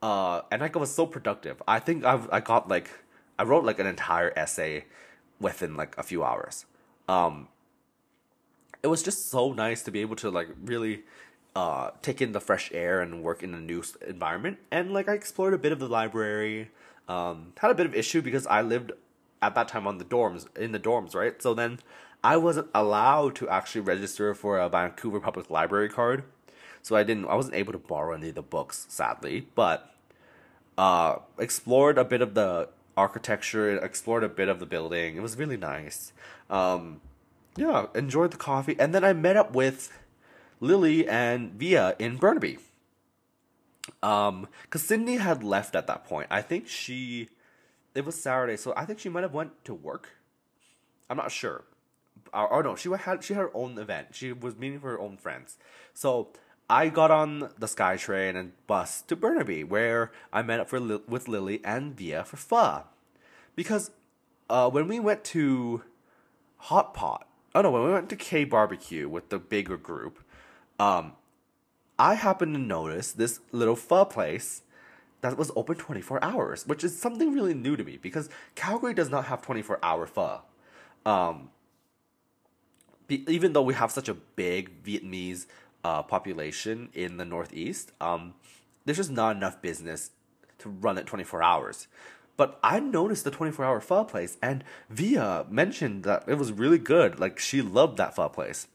[0.02, 1.62] Uh, and I was so productive.
[1.66, 2.90] I think I I got like
[3.38, 4.84] I wrote like an entire essay
[5.40, 6.66] within like a few hours.
[7.08, 7.48] Um,
[8.82, 11.04] it was just so nice to be able to like really
[11.56, 14.58] uh, take in the fresh air and work in a new environment.
[14.70, 16.70] And like I explored a bit of the library.
[17.08, 18.92] Um, had a bit of issue because I lived
[19.40, 21.40] at that time on the dorms in the dorms, right?
[21.40, 21.78] So then
[22.22, 26.24] I wasn't allowed to actually register for a Vancouver Public Library card.
[26.82, 29.48] So I didn't I wasn't able to borrow any of the books, sadly.
[29.54, 29.90] But
[30.76, 35.16] uh explored a bit of the architecture, explored a bit of the building.
[35.16, 36.12] It was really nice.
[36.50, 37.00] Um
[37.56, 38.76] yeah, enjoyed the coffee.
[38.78, 39.90] And then I met up with
[40.60, 42.58] Lily and Via in Burnaby.
[44.02, 46.26] Um, cause Cindy had left at that point.
[46.30, 47.28] I think she,
[47.94, 50.10] it was Saturday, so I think she might have went to work.
[51.08, 51.64] I'm not sure.
[52.34, 54.08] Or, or no, she had she had her own event.
[54.12, 55.56] She was meeting for her own friends.
[55.94, 56.28] So
[56.68, 61.28] I got on the SkyTrain and bus to Burnaby, where I met up for with
[61.28, 62.84] Lily and Via for pho,
[63.54, 63.92] because
[64.50, 65.82] uh, when we went to
[66.56, 70.24] Hot Pot, oh no, when we went to K Barbecue with the bigger group,
[70.78, 71.12] um,
[71.98, 74.62] I happened to notice this little pho place
[75.22, 79.10] that was open 24 hours, which is something really new to me because Calgary does
[79.10, 80.42] not have 24 hour pho.
[81.04, 81.50] Um,
[83.06, 85.46] be, even though we have such a big Vietnamese
[85.84, 88.34] uh, population in the Northeast, um,
[88.84, 90.10] there's just not enough business
[90.58, 91.88] to run it 24 hours.
[92.36, 96.78] But I noticed the 24 hour pho place, and Via mentioned that it was really
[96.78, 97.18] good.
[97.18, 98.66] Like, she loved that pho place.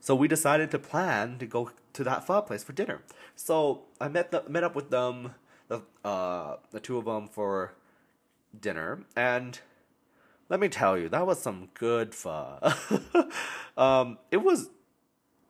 [0.00, 3.02] So we decided to plan to go to that pho place for dinner.
[3.34, 5.34] So I met the, met up with them,
[5.68, 7.74] the uh the two of them for
[8.58, 9.58] dinner, and
[10.48, 12.58] let me tell you, that was some good pho.
[13.76, 14.70] um, it was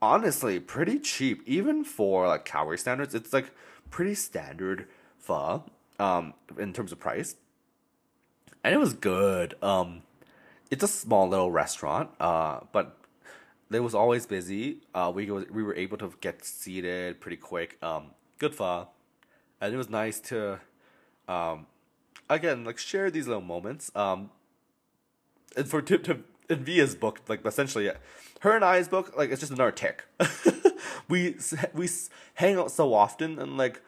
[0.00, 3.14] honestly pretty cheap, even for like Calgary standards.
[3.14, 3.50] It's like
[3.90, 5.64] pretty standard pho,
[5.98, 7.36] um, in terms of price,
[8.64, 9.54] and it was good.
[9.62, 10.02] Um,
[10.70, 12.96] it's a small little restaurant, uh, but
[13.70, 14.78] it was always busy.
[14.94, 17.78] Uh, we was, we were able to get seated pretty quick.
[17.82, 18.88] Um, good pho,
[19.60, 20.60] and it was nice to,
[21.28, 21.66] um,
[22.28, 23.90] again like share these little moments.
[23.94, 24.30] Um,
[25.56, 27.90] and for to, to in Via's book, like essentially,
[28.40, 30.04] her and I's book, like it's just another tick.
[31.08, 31.36] we
[31.74, 31.88] we
[32.34, 33.82] hang out so often, and like,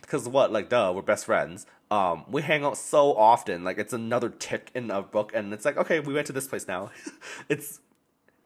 [0.00, 1.66] because what, like, duh, we're best friends.
[1.90, 5.64] Um, we hang out so often, like it's another tick in a book, and it's
[5.64, 6.90] like, okay, we went to this place now.
[7.48, 7.80] it's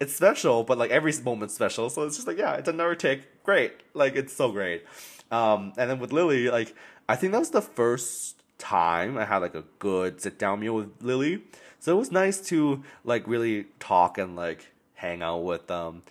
[0.00, 3.42] it's special, but like every moment's special, so it's just like, yeah, it's another tick,
[3.44, 4.84] great, like it's so great.
[5.30, 6.74] Um, and then with Lily, like
[7.08, 10.74] I think that was the first time I had like a good sit down meal
[10.74, 11.42] with Lily
[11.86, 16.02] so it was nice to like really talk and like hang out with them.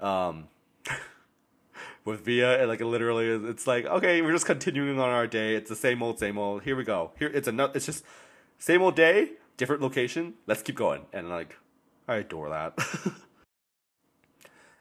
[0.00, 0.48] Um,
[2.04, 5.54] with Via, and like literally, it's like okay, we're just continuing on our day.
[5.54, 6.64] It's the same old, same old.
[6.64, 7.12] Here we go.
[7.16, 8.04] Here it's a it's just
[8.58, 10.34] same old day, different location.
[10.48, 11.02] Let's keep going.
[11.12, 11.56] And like,
[12.08, 12.76] I adore that.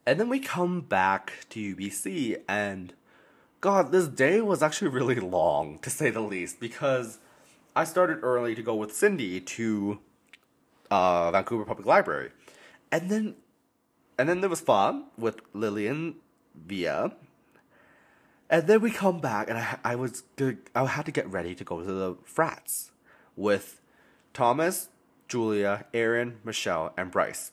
[0.10, 2.94] and then we come back to UBC, and
[3.62, 7.20] God, this day was actually really long to say the least because
[7.76, 10.00] I started early to go with Cindy to
[10.90, 12.32] uh, Vancouver Public Library,
[12.92, 13.36] and then
[14.18, 16.16] and then there was fun with Lillian
[16.56, 17.12] Via.
[18.50, 20.24] And then we come back, and I I was
[20.74, 22.90] I had to get ready to go to the frats
[23.36, 23.80] with
[24.34, 24.90] Thomas,
[25.28, 27.52] Julia, Aaron, Michelle, and Bryce.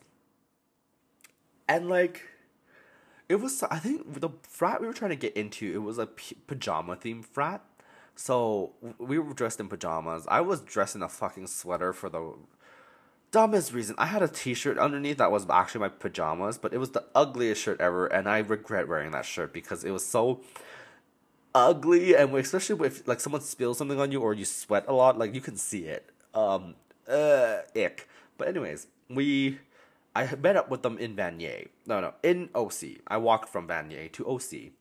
[1.69, 2.23] And like,
[3.29, 6.07] it was I think the frat we were trying to get into it was a
[6.07, 7.63] p- pajama themed frat.
[8.15, 10.27] So we were dressed in pajamas.
[10.29, 12.35] I was dressed in a fucking sweater for the
[13.31, 13.95] dumbest reason.
[13.99, 17.61] I had a t-shirt underneath that was actually my pajamas, but it was the ugliest
[17.61, 20.41] shirt ever, and I regret wearing that shirt because it was so
[21.55, 25.19] ugly, and especially if like someone spills something on you or you sweat a lot,
[25.19, 26.09] like you can see it.
[26.35, 26.77] Um,
[27.09, 28.09] uh, ick.
[28.39, 29.59] But anyways, we,
[30.17, 31.69] I met up with them in Vanier.
[31.87, 33.03] No, no, in OC.
[33.07, 34.73] I walked from Vanier to OC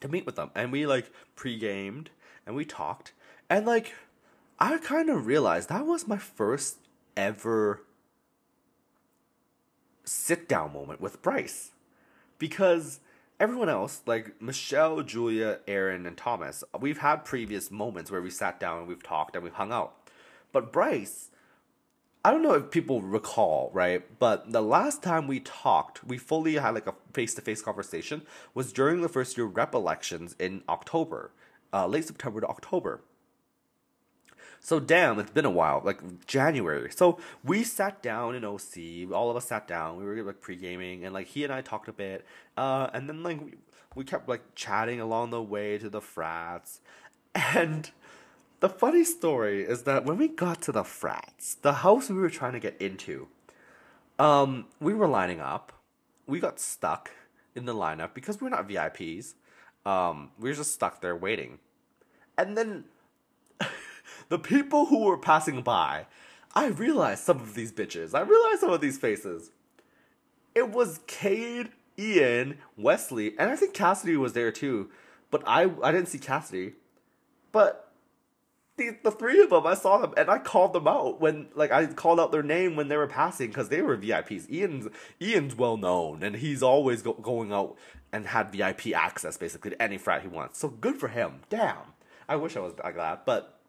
[0.00, 2.10] to meet with them, and we like pre-gamed
[2.44, 3.12] and we talked,
[3.48, 3.94] and like.
[4.58, 6.78] I kind of realized that was my first
[7.14, 7.82] ever
[10.04, 11.72] sit down moment with Bryce.
[12.38, 13.00] Because
[13.40, 18.60] everyone else, like Michelle, Julia, Aaron, and Thomas, we've had previous moments where we sat
[18.60, 19.94] down and we've talked and we've hung out.
[20.52, 21.28] But Bryce,
[22.26, 24.02] I don't know if people recall, right?
[24.18, 28.22] But the last time we talked, we fully had like a face to face conversation,
[28.52, 31.30] was during the first year rep elections in October,
[31.72, 33.00] uh, late September to October.
[34.58, 36.90] So damn, it's been a while, like January.
[36.90, 39.12] So we sat down in OC.
[39.14, 39.96] All of us sat down.
[39.96, 42.26] We were like pre gaming, and like he and I talked a bit.
[42.56, 43.54] Uh, and then like we,
[43.94, 46.80] we kept like chatting along the way to the frats.
[47.54, 47.90] And
[48.60, 52.30] the funny story is that when we got to the frats, the house we were
[52.30, 53.28] trying to get into,
[54.18, 55.72] um, we were lining up.
[56.26, 57.10] We got stuck
[57.54, 59.34] in the lineup because we're not VIPs.
[59.84, 61.58] Um, we were just stuck there waiting.
[62.38, 62.84] And then
[64.28, 66.06] the people who were passing by,
[66.54, 68.14] I realized some of these bitches.
[68.14, 69.50] I realized some of these faces.
[70.54, 74.90] It was Cade, Ian, Wesley, and I think Cassidy was there too.
[75.30, 76.72] But I I didn't see Cassidy.
[77.52, 77.85] But
[78.76, 81.70] the the three of them, I saw them and I called them out when like
[81.70, 84.50] I called out their name when they were passing because they were VIPs.
[84.50, 84.88] Ian's
[85.20, 87.76] Ian's well known and he's always go, going out
[88.12, 90.58] and had VIP access basically to any frat he wants.
[90.58, 91.40] So good for him.
[91.48, 91.76] Damn.
[92.28, 93.60] I wish I was like that, but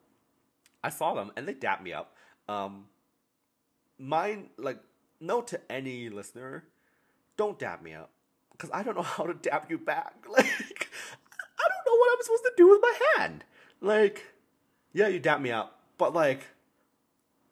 [0.84, 2.16] I saw them and they dapped me up.
[2.48, 2.86] Um,
[4.00, 4.80] mine, like,
[5.20, 6.64] note to any listener,
[7.36, 8.10] don't dap me up
[8.52, 10.14] because I don't know how to dap you back.
[10.30, 13.44] Like, I don't know what I'm supposed to do with my hand.
[13.82, 14.26] Like,
[14.98, 16.48] yeah, you dap me up, but like,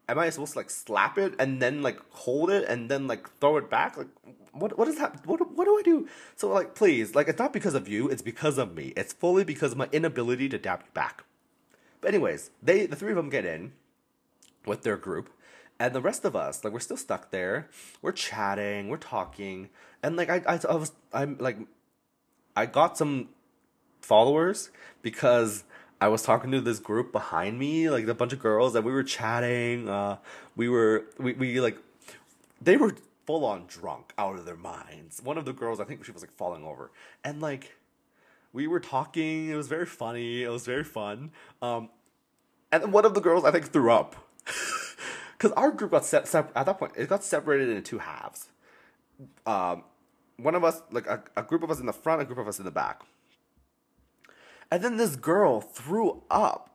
[0.10, 3.30] am I supposed to like slap it and then like hold it and then like
[3.40, 3.98] throw it back?
[3.98, 4.08] Like,
[4.52, 5.28] what what is that?
[5.28, 6.08] What what do I do?
[6.36, 8.10] So like, please, like, it's not because of you.
[8.10, 8.94] It's because of me.
[8.98, 11.24] It's fully because of my inability to dap you back.
[12.02, 13.74] But anyways, they the three of them get in
[14.66, 15.30] with their group,
[15.80, 17.70] and the rest of us like we're still stuck there.
[18.02, 19.70] We're chatting, we're talking,
[20.02, 21.60] and like I I, I was I'm like
[22.56, 23.30] I got some
[24.02, 24.72] followers
[25.04, 25.64] because
[26.02, 28.92] I was talking to this group behind me, like a bunch of girls, and we
[28.92, 29.88] were chatting.
[29.88, 30.18] Uh,
[30.56, 31.78] we were we we like
[32.62, 35.22] they were full on drunk out of their minds.
[35.24, 36.92] One of the girls, I think she was like falling over,
[37.24, 37.76] and like
[38.54, 39.50] we were talking.
[39.50, 40.44] It was very funny.
[40.44, 41.32] It was very fun.
[41.62, 41.90] Um,
[42.72, 44.16] and one of the girls I think threw up
[45.38, 46.94] because our group got set, at that point.
[46.96, 48.48] It got separated into two halves.
[49.46, 49.84] Um,
[50.38, 52.48] one of us, like a, a group of us in the front, a group of
[52.48, 53.02] us in the back.
[54.76, 56.70] And then this girl threw up,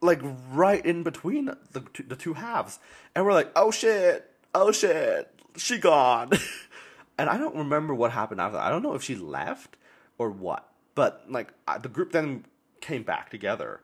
[0.00, 2.78] like right in between the two, the two halves,
[3.14, 4.32] and we're like, "Oh shit!
[4.54, 5.30] Oh shit!
[5.54, 6.30] She gone."
[7.18, 8.56] and I don't remember what happened after.
[8.56, 8.64] that.
[8.64, 9.76] I don't know if she left
[10.16, 11.52] or what, but like
[11.82, 12.46] the group then
[12.80, 13.82] came back together,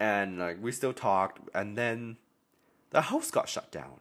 [0.00, 2.16] and like we still talked, and then
[2.88, 4.00] the house got shut down.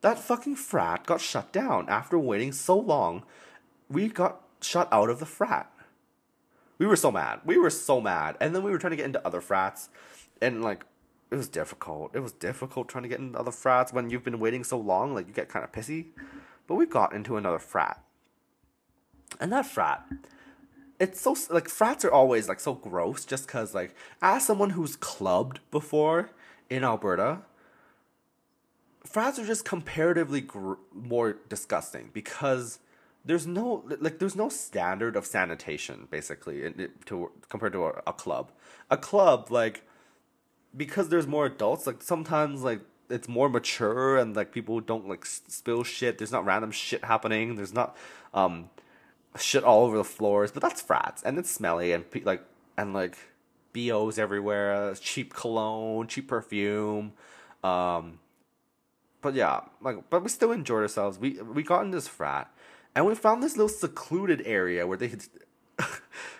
[0.00, 3.22] That fucking frat got shut down after waiting so long.
[3.88, 5.70] We got shut out of the frat.
[6.78, 7.40] We were so mad.
[7.44, 8.36] We were so mad.
[8.40, 9.88] And then we were trying to get into other frats.
[10.40, 10.84] And like
[11.30, 12.14] it was difficult.
[12.14, 15.14] It was difficult trying to get into other frats when you've been waiting so long,
[15.14, 16.06] like you get kind of pissy.
[16.66, 18.02] But we got into another frat.
[19.40, 20.04] And that frat
[20.98, 24.96] it's so like frats are always like so gross just cuz like as someone who's
[24.96, 26.30] clubbed before
[26.70, 27.40] in Alberta,
[29.04, 32.78] frats are just comparatively gr- more disgusting because
[33.26, 38.12] there's no like there's no standard of sanitation basically in, to compared to a, a,
[38.12, 38.52] club.
[38.90, 39.82] A club like
[40.76, 45.26] because there's more adults like sometimes like it's more mature and like people don't like
[45.26, 46.18] spill shit.
[46.18, 47.56] There's not random shit happening.
[47.56, 47.96] There's not
[48.32, 48.70] um
[49.36, 50.52] shit all over the floors.
[50.52, 52.44] But that's frats and it's smelly and like
[52.78, 53.18] and like
[53.74, 54.94] bos everywhere.
[54.94, 57.12] Cheap cologne, cheap perfume.
[57.64, 58.20] Um,
[59.20, 61.18] but yeah, like but we still enjoyed ourselves.
[61.18, 62.52] We we got in this frat
[62.96, 65.22] and we found this little secluded area where they had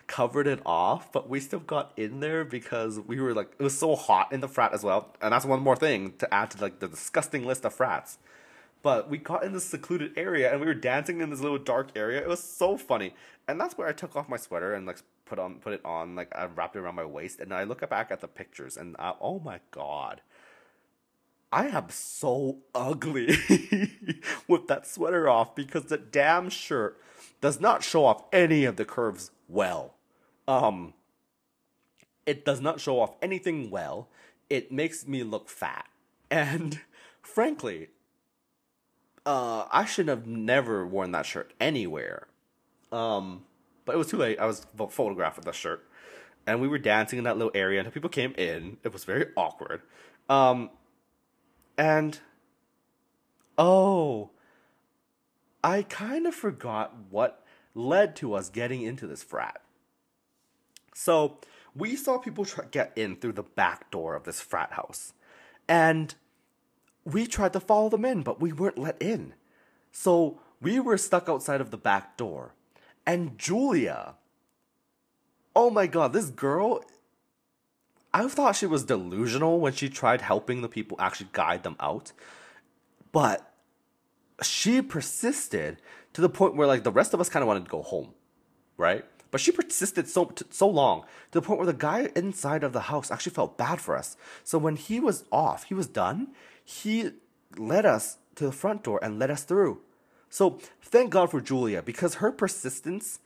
[0.06, 3.78] covered it off, but we still got in there because we were like, it was
[3.78, 5.14] so hot in the frat as well.
[5.20, 8.16] And that's one more thing to add to like the disgusting list of frats.
[8.82, 11.90] But we got in this secluded area and we were dancing in this little dark
[11.94, 12.22] area.
[12.22, 13.12] It was so funny.
[13.46, 16.14] And that's where I took off my sweater and like put on put it on
[16.14, 18.96] like I wrapped it around my waist and I look back at the pictures and
[18.98, 20.22] I, oh my god.
[21.52, 23.28] I am so ugly
[24.48, 27.00] with that sweater off because the damn shirt
[27.40, 29.94] does not show off any of the curves well.
[30.48, 30.94] Um,
[32.24, 34.08] it does not show off anything well.
[34.50, 35.86] It makes me look fat.
[36.30, 36.80] And
[37.22, 37.88] frankly,
[39.24, 42.26] uh, I should have never worn that shirt anywhere.
[42.92, 43.44] Um,
[43.84, 44.38] but it was too late.
[44.38, 45.84] I was photographed with that shirt.
[46.46, 48.76] And we were dancing in that little area, and people came in.
[48.84, 49.82] It was very awkward.
[50.28, 50.70] Um,
[51.76, 52.18] and
[53.58, 54.30] oh,
[55.62, 59.60] I kind of forgot what led to us getting into this frat.
[60.94, 61.38] So
[61.74, 65.12] we saw people get in through the back door of this frat house,
[65.68, 66.14] and
[67.04, 69.34] we tried to follow them in, but we weren't let in.
[69.92, 72.54] So we were stuck outside of the back door,
[73.06, 74.14] and Julia.
[75.54, 76.82] Oh my god, this girl
[78.16, 82.12] I thought she was delusional when she tried helping the people actually guide them out.
[83.12, 83.52] But
[84.40, 85.82] she persisted
[86.14, 88.14] to the point where like the rest of us kind of wanted to go home,
[88.78, 89.04] right?
[89.30, 92.88] But she persisted so so long to the point where the guy inside of the
[92.92, 94.16] house actually felt bad for us.
[94.44, 96.28] So when he was off, he was done.
[96.64, 97.10] He
[97.58, 99.80] led us to the front door and let us through.
[100.30, 103.20] So thank God for Julia because her persistence,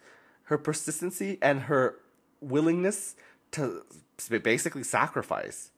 [0.51, 1.95] her persistency, and her
[2.41, 3.15] willingness
[3.53, 3.85] to
[4.43, 5.71] basically sacrifice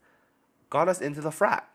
[0.71, 1.69] got us into the frat.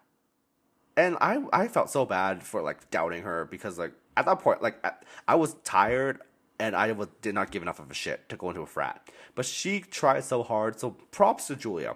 [0.95, 4.61] And I I felt so bad for like doubting her because like at that point
[4.61, 4.83] like
[5.27, 6.21] I was tired
[6.59, 9.09] and I was, did not give enough of a shit to go into a frat.
[9.35, 11.95] But she tried so hard, so props to Julia.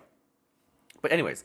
[1.01, 1.43] But anyways,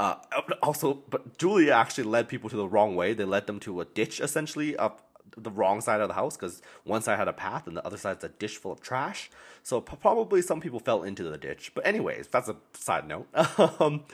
[0.00, 0.16] uh,
[0.62, 3.12] also, but Julia actually led people to the wrong way.
[3.12, 5.05] They led them to a ditch essentially up
[5.36, 7.98] the wrong side of the house because one side had a path and the other
[7.98, 9.30] side's a dish full of trash.
[9.62, 11.72] So probably some people fell into the ditch.
[11.74, 13.28] But anyways, that's a side note.
[13.80, 14.04] um,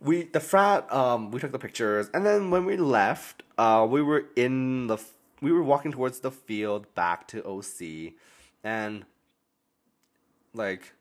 [0.00, 4.00] we the frat um we took the pictures and then when we left uh we
[4.00, 4.98] were in the
[5.40, 8.14] we were walking towards the field back to OC
[8.64, 9.04] and
[10.54, 10.94] like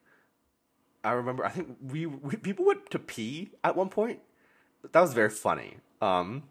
[1.03, 4.19] I remember I think we, we people went to pee at one point.
[4.91, 5.77] That was very funny.
[6.01, 6.43] Um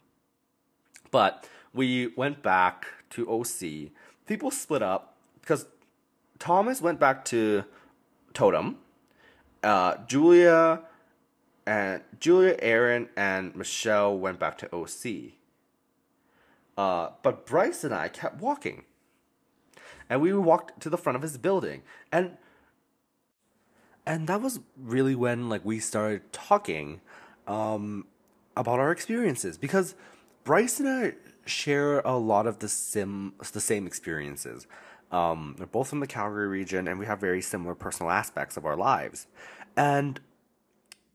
[1.10, 3.90] but we went back to OC.
[4.26, 5.66] People split up because
[6.38, 7.64] Thomas went back to
[8.34, 8.76] Totem.
[9.62, 10.82] Uh, Julia
[11.66, 15.32] and Julia, Aaron, and Michelle went back to OC.
[16.78, 18.84] Uh, but Bryce and I kept walking,
[20.08, 22.36] and we walked to the front of his building, and
[24.06, 27.00] and that was really when like we started talking
[27.46, 28.06] um,
[28.56, 29.94] about our experiences because
[30.44, 31.12] Bryce and I
[31.49, 34.66] share a lot of the sim the same experiences.
[35.11, 38.66] Um, we're both from the Calgary region, and we have very similar personal aspects of
[38.66, 39.26] our lives,
[39.76, 40.20] and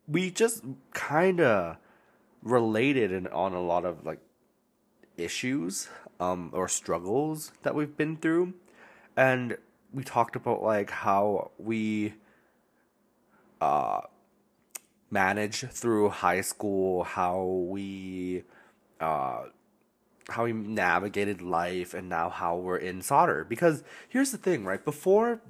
[0.07, 0.63] we just
[0.93, 1.77] kind of
[2.41, 4.19] related in, on a lot of like
[5.17, 5.87] issues.
[6.19, 8.53] um, or struggles that we've been through,
[9.17, 9.57] and
[9.93, 12.13] we talked about like how we
[13.61, 14.01] uh,
[15.09, 18.43] manage through high school, how we
[18.99, 19.43] uh,
[20.29, 23.43] how we navigated life, and now how we're in Sauder.
[23.43, 24.83] Because here's the thing, right?
[24.83, 25.41] Before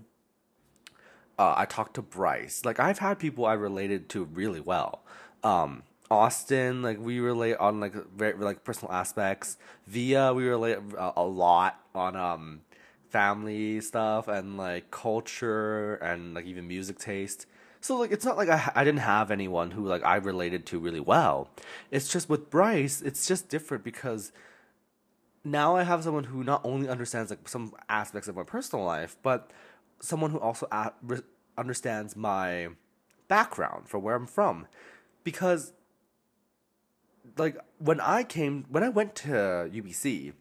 [1.37, 5.03] uh, I talked to Bryce, like I've had people I related to really well.
[5.43, 9.57] Um, Austin, like we relate on like very like personal aspects.
[9.87, 12.61] Via, we relate a, a lot on um
[13.09, 17.45] family stuff and like culture and like even music taste.
[17.79, 20.79] So like it's not like I I didn't have anyone who like I related to
[20.79, 21.49] really well.
[21.91, 24.31] It's just with Bryce, it's just different because
[25.43, 29.17] now I have someone who not only understands like some aspects of my personal life,
[29.21, 29.51] but
[29.99, 31.21] someone who also a- re-
[31.57, 32.69] understands my
[33.27, 34.67] background from where I'm from
[35.23, 35.73] because
[37.37, 39.29] like when I came when I went to
[39.73, 40.33] UBC,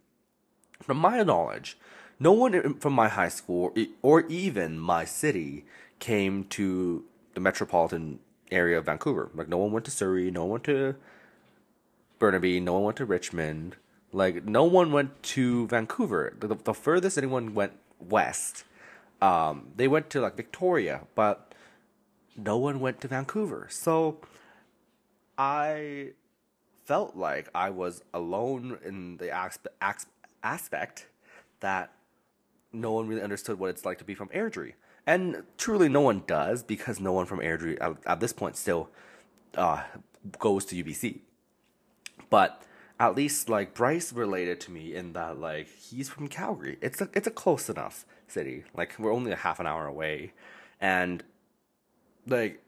[0.82, 1.78] from my knowledge,
[2.18, 5.64] no one from my high school or even my city
[5.98, 8.18] came to the metropolitan
[8.50, 9.30] area of Vancouver.
[9.34, 10.96] Like no one went to Surrey, no one went to
[12.18, 13.76] Burnaby, no one went to Richmond.
[14.12, 16.34] Like no one went to Vancouver.
[16.38, 18.64] The, the furthest anyone went west,
[19.20, 21.54] um, they went to like Victoria, but
[22.36, 23.66] no one went to Vancouver.
[23.70, 24.18] So
[25.38, 26.10] I
[26.84, 30.06] felt like I was alone in the aspe-
[30.42, 31.06] aspect
[31.60, 31.92] that
[32.72, 34.74] no one really understood what it's like to be from Airdrie.
[35.06, 38.88] And truly, no one does because no one from Airdrie at, at this point still
[39.56, 39.82] uh,
[40.38, 41.20] goes to UBC.
[42.30, 42.62] But
[43.02, 46.78] at least like Bryce related to me in that like he's from Calgary.
[46.80, 48.62] It's a it's a close enough city.
[48.76, 50.32] Like we're only a half an hour away,
[50.80, 51.24] and
[52.28, 52.62] like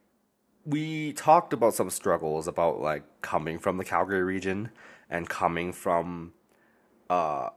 [0.66, 4.70] we talked about some struggles about like coming from the Calgary region
[5.08, 6.32] and coming from
[7.08, 7.50] uh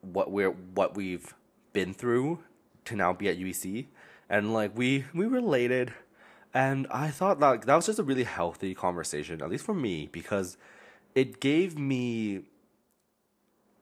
[0.00, 1.34] what we're what we've
[1.74, 2.38] been through
[2.86, 3.86] to now be at UBC
[4.30, 5.92] and like we we related
[6.54, 10.08] and I thought like that was just a really healthy conversation at least for me
[10.10, 10.56] because
[11.18, 12.42] it gave me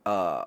[0.06, 0.44] uh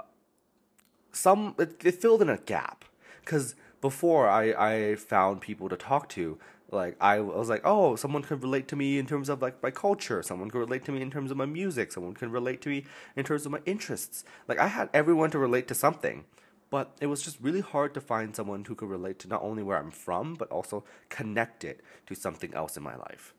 [1.12, 2.86] some it, it filled in a gap
[3.26, 6.40] cuz before I I found people to talk to
[6.72, 9.72] like I was like, oh, someone could relate to me in terms of like my
[9.72, 10.22] culture.
[10.24, 11.92] Someone could relate to me in terms of my music.
[11.92, 12.86] Someone can relate to me
[13.16, 14.24] in terms of my interests.
[14.48, 16.26] Like I had everyone to relate to something,
[16.70, 19.64] but it was just really hard to find someone who could relate to not only
[19.64, 23.34] where I'm from, but also connect it to something else in my life.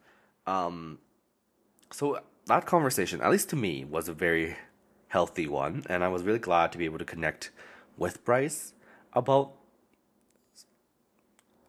[0.46, 0.98] Um,
[1.92, 4.56] so that conversation, at least to me, was a very
[5.08, 7.50] healthy one, and I was really glad to be able to connect
[7.96, 8.72] with Bryce
[9.12, 9.52] about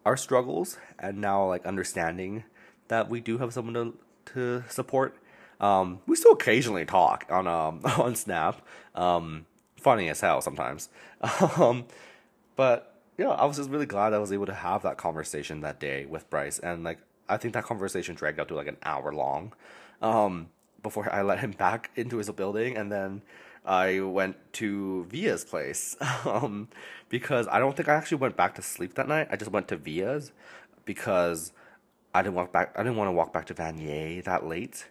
[0.06, 2.44] our struggles and now like understanding
[2.88, 3.94] that we do have someone to
[4.34, 5.18] to support.
[5.60, 8.62] Um, we still occasionally talk on um on Snap.
[8.96, 9.46] Um,
[9.78, 10.90] funny as hell sometimes.
[11.58, 11.86] Um,
[12.56, 15.80] but yeah, I was just really glad I was able to have that conversation that
[15.80, 17.00] day with Bryce, and like
[17.30, 19.54] I think that conversation dragged out to like an hour long.
[20.02, 20.50] Um,
[20.84, 23.22] before I let him back into his building, and then
[23.66, 26.68] I went to Via's place um,
[27.10, 29.28] because I don't think I actually went back to sleep that night.
[29.32, 30.32] I just went to Via's
[30.86, 31.54] because
[32.14, 32.74] I didn't walk back.
[32.76, 34.88] I didn't want to walk back to Vanier that late.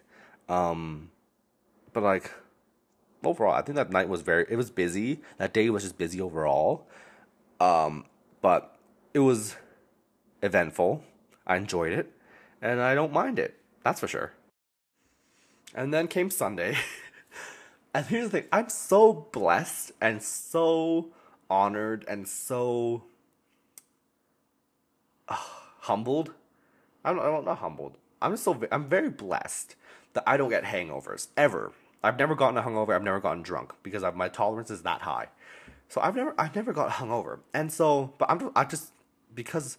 [0.49, 1.11] Um,
[1.93, 2.31] but like
[3.23, 4.45] overall, I think that night was very.
[4.49, 5.21] It was busy.
[5.37, 6.87] That day was just busy overall.
[7.59, 8.05] Um,
[8.41, 8.75] but
[9.13, 9.55] it was
[10.41, 11.03] eventful.
[11.45, 12.11] I enjoyed it,
[12.61, 13.57] and I don't mind it.
[13.83, 14.33] That's for sure.
[15.73, 16.77] And then came Sunday.
[17.93, 21.09] And here's the thing I'm so blessed and so
[21.49, 23.03] honored and so
[25.27, 25.35] uh,
[25.81, 26.33] humbled.
[27.03, 27.97] I'm, not humbled.
[28.21, 29.75] I'm so I'm very blessed
[30.13, 31.73] that I don't get hangovers ever.
[32.03, 32.93] I've never gotten a hangover.
[32.93, 35.27] I've never gotten drunk because I've, my tolerance is that high.
[35.89, 37.39] So I've never I've never got hungover.
[37.53, 38.93] And so, but I'm I just
[39.33, 39.77] because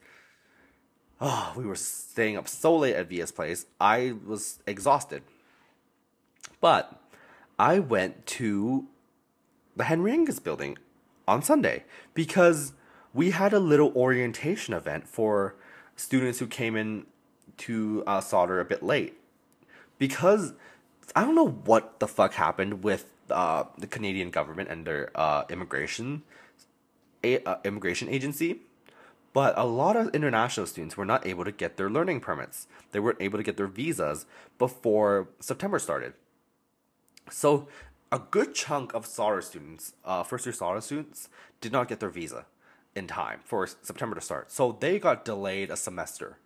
[1.20, 3.64] oh we were staying up so late at Via's place.
[3.80, 5.22] I was exhausted.
[6.62, 6.98] But
[7.58, 8.86] I went to
[9.76, 10.78] the Henry Angus building
[11.28, 11.84] on Sunday
[12.14, 12.72] because
[13.12, 15.56] we had a little orientation event for
[15.96, 17.04] students who came in
[17.58, 19.18] to uh, Sauder a bit late.
[19.98, 20.54] Because
[21.14, 25.44] I don't know what the fuck happened with uh, the Canadian government and their uh,
[25.50, 26.22] immigration
[27.24, 28.60] a, uh, immigration agency,
[29.32, 32.66] but a lot of international students were not able to get their learning permits.
[32.92, 34.26] They weren't able to get their visas
[34.58, 36.14] before September started.
[37.32, 37.68] So
[38.10, 41.28] a good chunk of Sauder students, uh, first year Sauder students,
[41.60, 42.46] did not get their visa
[42.94, 44.52] in time for September to start.
[44.52, 46.38] So they got delayed a semester.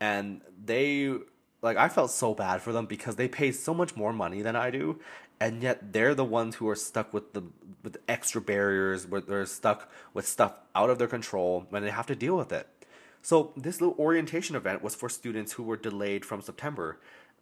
[0.00, 1.14] And they
[1.62, 4.54] like I felt so bad for them because they pay so much more money than
[4.54, 5.00] I do
[5.40, 7.42] and yet they're the ones who are stuck with the
[7.82, 12.06] with extra barriers where they're stuck with stuff out of their control when they have
[12.06, 12.68] to deal with it
[13.22, 16.98] so this little orientation event was for students who were delayed from september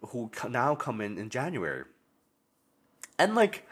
[0.07, 1.83] who now come in in january
[3.17, 3.67] and like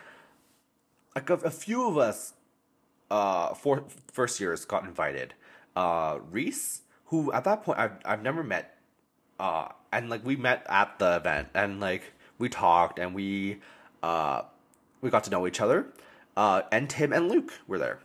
[1.16, 2.34] like a, a few of us
[3.10, 5.34] uh for first years got invited
[5.76, 8.78] uh reese who at that point i've, I've never met
[9.40, 13.60] uh and like we met at the event and like we talked and we
[14.04, 14.42] uh,
[15.00, 15.88] we got to know each other.
[16.36, 18.00] Uh, and Tim and Luke were there.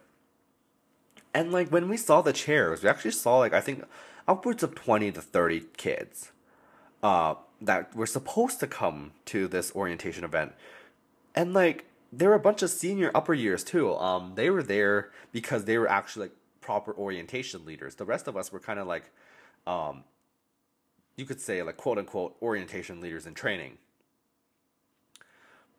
[1.34, 3.84] And like when we saw the chairs, we actually saw like I think
[4.28, 6.32] upwards of twenty to thirty kids
[7.02, 10.52] uh, that were supposed to come to this orientation event.
[11.36, 13.94] And like there were a bunch of senior upper years too.
[13.96, 17.94] Um, they were there because they were actually like proper orientation leaders.
[17.94, 19.10] The rest of us were kind of like,
[19.66, 20.04] um,
[21.16, 23.78] you could say like quote unquote orientation leaders in training.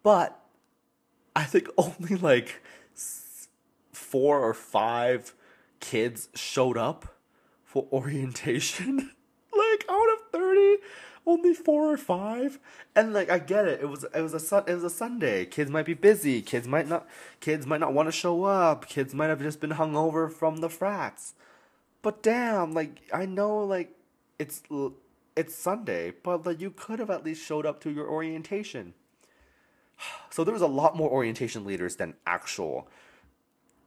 [0.03, 0.39] But
[1.35, 2.61] I think only like
[3.91, 5.33] four or five
[5.79, 7.15] kids showed up
[7.63, 9.11] for orientation.
[9.57, 10.77] like out of 30,
[11.27, 12.59] only four or five.
[12.95, 13.81] And like I get it.
[13.81, 15.45] It was it was a sun it was a Sunday.
[15.45, 16.41] Kids might be busy.
[16.41, 17.07] Kids might not
[17.41, 18.87] kids might not want to show up.
[18.87, 21.35] Kids might have just been hung over from the frats.
[22.01, 23.93] But damn, like I know like
[24.39, 24.63] it's
[25.35, 28.93] it's Sunday, but like you could have at least showed up to your orientation.
[30.29, 32.87] So there was a lot more orientation leaders than actual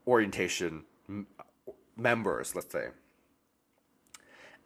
[0.05, 1.27] orientation m-
[1.95, 2.89] members, let's say.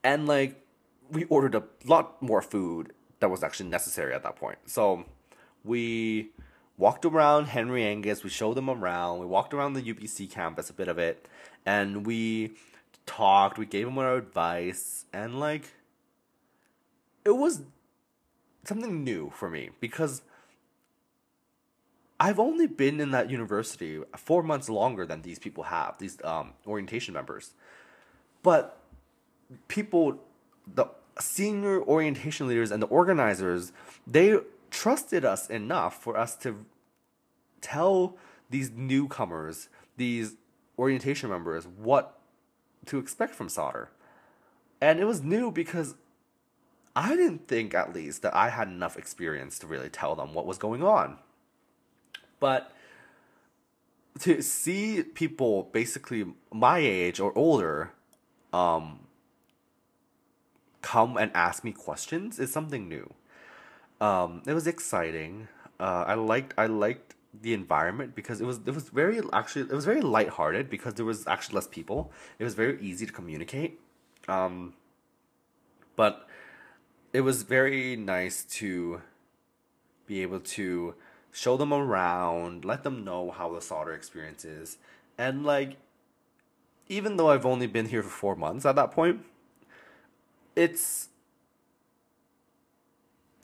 [0.03, 0.64] And like
[1.11, 4.57] we ordered a lot more food that was actually necessary at that point.
[4.65, 5.05] So
[5.63, 6.31] we
[6.77, 10.73] walked around Henry Angus, we showed them around, we walked around the UBC campus a
[10.73, 11.27] bit of it,
[11.65, 12.55] and we
[13.05, 15.71] talked, we gave them our advice, and like
[17.23, 17.63] it was
[18.63, 20.21] something new for me because
[22.19, 26.53] I've only been in that university four months longer than these people have, these um,
[26.65, 27.53] orientation members.
[28.41, 28.79] But
[29.67, 30.23] people,
[30.73, 30.87] the
[31.19, 33.71] senior orientation leaders and the organizers,
[34.05, 34.37] they
[34.71, 36.65] trusted us enough for us to
[37.61, 38.17] tell
[38.49, 40.35] these newcomers, these
[40.77, 42.19] orientation members, what
[42.85, 43.89] to expect from Sauder.
[44.81, 45.95] And it was new because
[46.95, 50.45] I didn't think, at least, that I had enough experience to really tell them what
[50.45, 51.17] was going on.
[52.39, 52.71] But
[54.19, 57.91] to see people basically my age or older
[58.53, 58.99] um,
[60.85, 63.11] come and ask me questions is something new.
[63.99, 65.47] Um, it was exciting.
[65.79, 69.71] Uh, I liked I liked the environment because it was it was very actually it
[69.71, 72.11] was very lighthearted because there was actually less people.
[72.37, 73.79] It was very easy to communicate.
[74.27, 74.75] Um,
[75.95, 76.27] but
[77.13, 79.01] it was very nice to
[80.05, 80.93] be able to
[81.31, 84.77] show them around, let them know how the Sauder experience is.
[85.17, 85.77] And like
[86.87, 89.25] even though I've only been here for 4 months at that point,
[90.55, 91.09] it's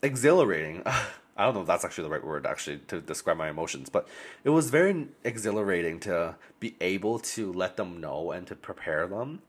[0.02, 0.82] exhilarating.
[1.36, 4.06] I don't know if that's actually the right word actually to describe my emotions, but
[4.44, 9.40] it was very exhilarating to be able to let them know and to prepare them,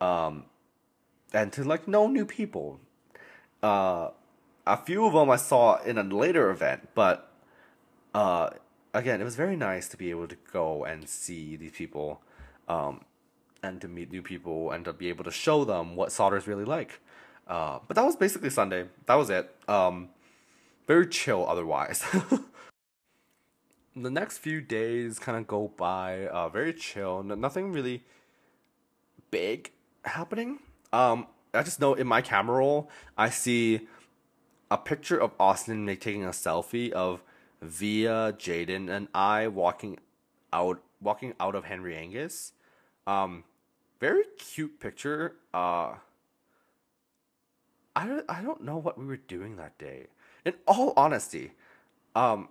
[0.00, 0.44] um,
[1.32, 2.80] and to like know new people.
[3.62, 4.10] Uh,
[4.66, 7.30] a few of them I saw in a later event, but
[8.14, 8.50] uh,
[8.94, 12.22] again, it was very nice to be able to go and see these people,
[12.68, 13.04] um,
[13.62, 16.46] and to meet new people and to be able to show them what Sauder is
[16.46, 17.00] really like.
[17.46, 18.86] Uh, but that was basically Sunday.
[19.06, 19.54] That was it.
[19.68, 20.10] Um,
[20.86, 22.04] very chill otherwise.
[23.96, 27.22] the next few days kind of go by uh, very chill.
[27.22, 28.04] nothing really
[29.30, 29.72] big
[30.04, 30.60] happening.
[30.92, 32.88] Um, I just know in my camera roll,
[33.18, 33.88] I see
[34.70, 37.22] a picture of Austin taking a selfie of
[37.60, 39.98] via Jaden and I walking
[40.52, 42.52] out walking out of Henry Angus.
[43.06, 43.44] Um,
[44.00, 45.36] very cute picture.
[45.54, 45.94] Uh,
[47.94, 50.06] I don't, I don't know what we were doing that day.
[50.44, 51.52] In all honesty,
[52.16, 52.48] um,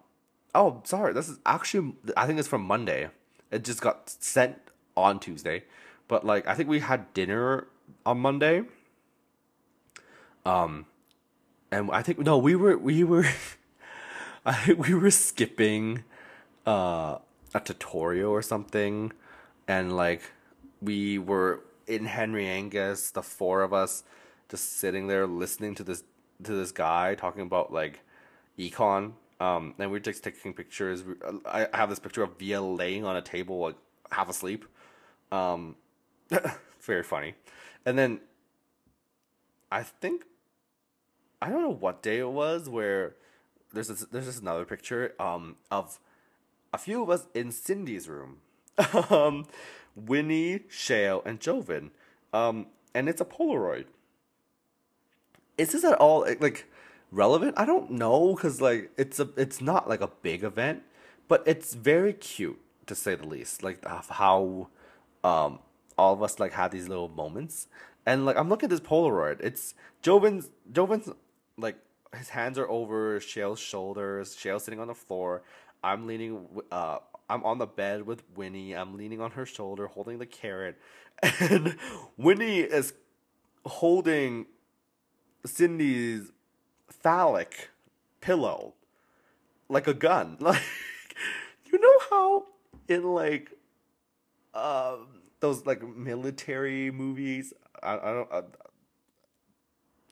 [0.53, 3.09] oh sorry, this is actually I think it's from Monday.
[3.51, 4.57] It just got sent
[4.95, 5.63] on Tuesday,
[6.07, 7.67] but like I think we had dinner
[8.05, 8.61] on Monday.
[10.45, 10.85] Um,
[11.71, 13.25] and I think no, we were we were.
[14.45, 16.05] I, we were skipping
[16.65, 17.17] uh,
[17.53, 19.11] a tutorial or something,
[19.67, 20.21] and like
[20.81, 24.03] we were in Henry Angus, the four of us,
[24.49, 26.03] just sitting there listening to this
[26.43, 27.99] to this guy talking about like
[28.57, 29.13] econ.
[29.39, 31.03] Um, and we're just taking pictures.
[31.45, 33.75] I have this picture of Via laying on a table, like
[34.11, 34.65] half asleep.
[35.31, 35.75] Um,
[36.81, 37.35] very funny.
[37.85, 38.19] And then
[39.71, 40.25] I think
[41.41, 43.15] I don't know what day it was where
[43.73, 45.99] there's this, there's just another picture um of
[46.73, 48.37] a few of us in Cindy's room,
[49.09, 49.45] um,
[49.95, 51.91] Winnie, Shale, and Joven,
[52.33, 53.85] um, and it's a Polaroid.
[55.57, 56.65] Is this at all like
[57.11, 57.55] relevant?
[57.57, 60.83] I don't know because like it's a it's not like a big event,
[61.27, 63.63] but it's very cute to say the least.
[63.63, 64.69] Like how
[65.23, 65.59] um
[65.97, 67.67] all of us like had these little moments,
[68.05, 69.41] and like I'm looking at this Polaroid.
[69.41, 71.09] It's Joven's Joven's
[71.57, 71.77] like
[72.17, 74.35] his hands are over Shale's shoulders.
[74.35, 75.43] Shale's sitting on the floor.
[75.83, 76.47] I'm leaning.
[76.71, 76.99] Uh,
[77.29, 78.73] I'm on the bed with Winnie.
[78.73, 80.77] I'm leaning on her shoulder, holding the carrot,
[81.39, 81.77] and
[82.17, 82.93] Winnie is
[83.65, 84.47] holding
[85.45, 86.31] Cindy's
[86.89, 87.69] phallic
[88.21, 88.73] pillow
[89.69, 90.37] like a gun.
[90.49, 90.63] Like
[91.71, 92.45] you know how
[92.87, 93.51] in like
[94.55, 95.07] um
[95.39, 97.53] those like military movies,
[97.83, 98.31] I, I don't.
[98.31, 98.41] Uh,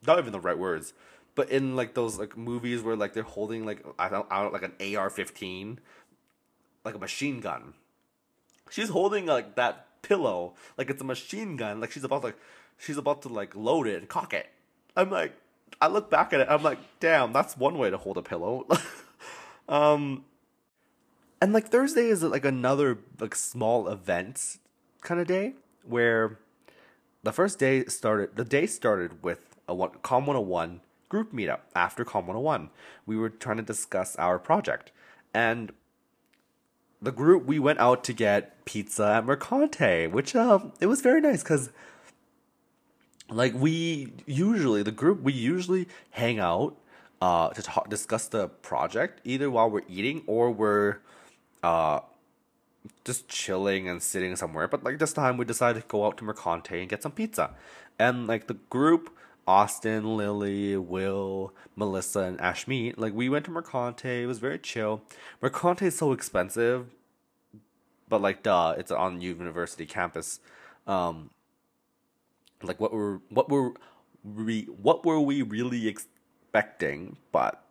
[0.06, 0.94] not even the right words,
[1.36, 4.54] but in like those like movies where like they're holding like I don't, I don't
[4.54, 5.80] like an AR fifteen,
[6.88, 7.74] like a machine gun.
[8.70, 12.40] She's holding like that pillow like it's a machine gun, like she's about to, like
[12.78, 14.48] she's about to like load it and cock it.
[14.96, 15.34] I'm like,
[15.82, 18.68] I look back at it, I'm like, damn, that's one way to hold a pillow.
[19.70, 20.26] um,
[21.42, 24.58] and like Thursday is like another like small event
[25.02, 25.54] kind of day
[25.88, 26.40] where
[27.24, 28.36] the first day started.
[28.36, 32.70] The day started with a one, Com 101 group meetup after Com 101.
[33.06, 34.92] We were trying to discuss our project,
[35.34, 35.72] and
[37.02, 41.22] the group we went out to get pizza at Mercante, which um it was very
[41.22, 41.70] nice because
[43.30, 46.76] like we usually the group we usually hang out
[47.22, 50.98] uh to talk, discuss the project either while we're eating or we're
[51.64, 52.00] uh
[53.04, 56.24] just chilling and sitting somewhere but like this time we decided to go out to
[56.24, 57.52] mercante and get some pizza.
[58.00, 59.10] And like the group
[59.48, 62.96] austin lily will melissa and ashmeet.
[62.98, 64.24] Like we went to mercante.
[64.24, 65.02] It was very chill.
[65.42, 66.88] Mercante is so expensive
[68.10, 70.40] but like duh it's on university campus.
[70.86, 71.32] Um
[72.62, 73.74] like what were what were
[74.24, 77.18] we what were we really expecting?
[77.32, 77.64] But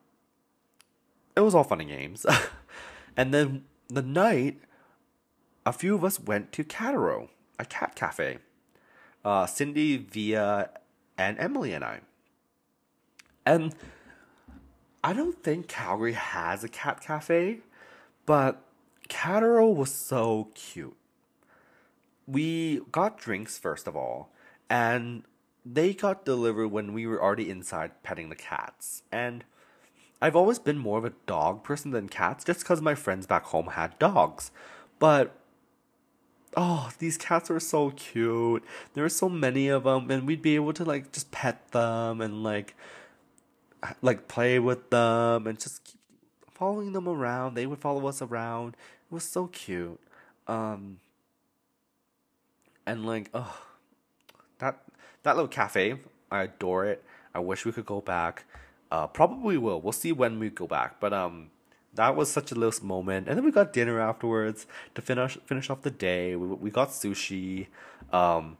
[1.37, 2.24] it was all fun and games.
[3.16, 4.61] And then the night
[5.64, 8.39] a few of us went to Cataro, a cat cafe.
[9.24, 10.70] Uh, Cindy, Via,
[11.19, 12.01] and Emily and I.
[13.45, 13.75] And
[15.03, 17.61] I don't think Calgary has a cat cafe,
[18.25, 18.62] but
[19.09, 20.97] Cataro was so cute.
[22.27, 24.33] We got drinks first of all,
[24.69, 25.23] and
[25.64, 29.03] they got delivered when we were already inside petting the cats.
[29.12, 29.45] And
[30.21, 33.45] I've always been more of a dog person than cats just because my friends back
[33.45, 34.51] home had dogs.
[34.99, 35.39] But
[36.57, 38.65] oh, these cats are so cute.
[38.95, 42.21] There were so many of them, and we'd be able to like just pet them
[42.21, 42.75] and like
[44.03, 46.01] like play with them and just keep
[46.51, 47.55] following them around.
[47.55, 48.77] They would follow us around.
[49.11, 50.01] It was so cute.
[50.49, 50.99] Um
[52.87, 53.61] and like oh
[54.59, 54.81] that
[55.23, 55.99] that little cafe,
[56.31, 57.05] I adore it.
[57.35, 58.45] I wish we could go back.
[58.91, 59.81] Uh probably will.
[59.81, 60.99] We'll see when we go back.
[61.01, 61.51] But um
[61.97, 63.29] that was such a little moment.
[63.29, 66.37] And then we got dinner afterwards to finish finish off the day.
[66.37, 67.67] We we got sushi,
[68.13, 68.57] um,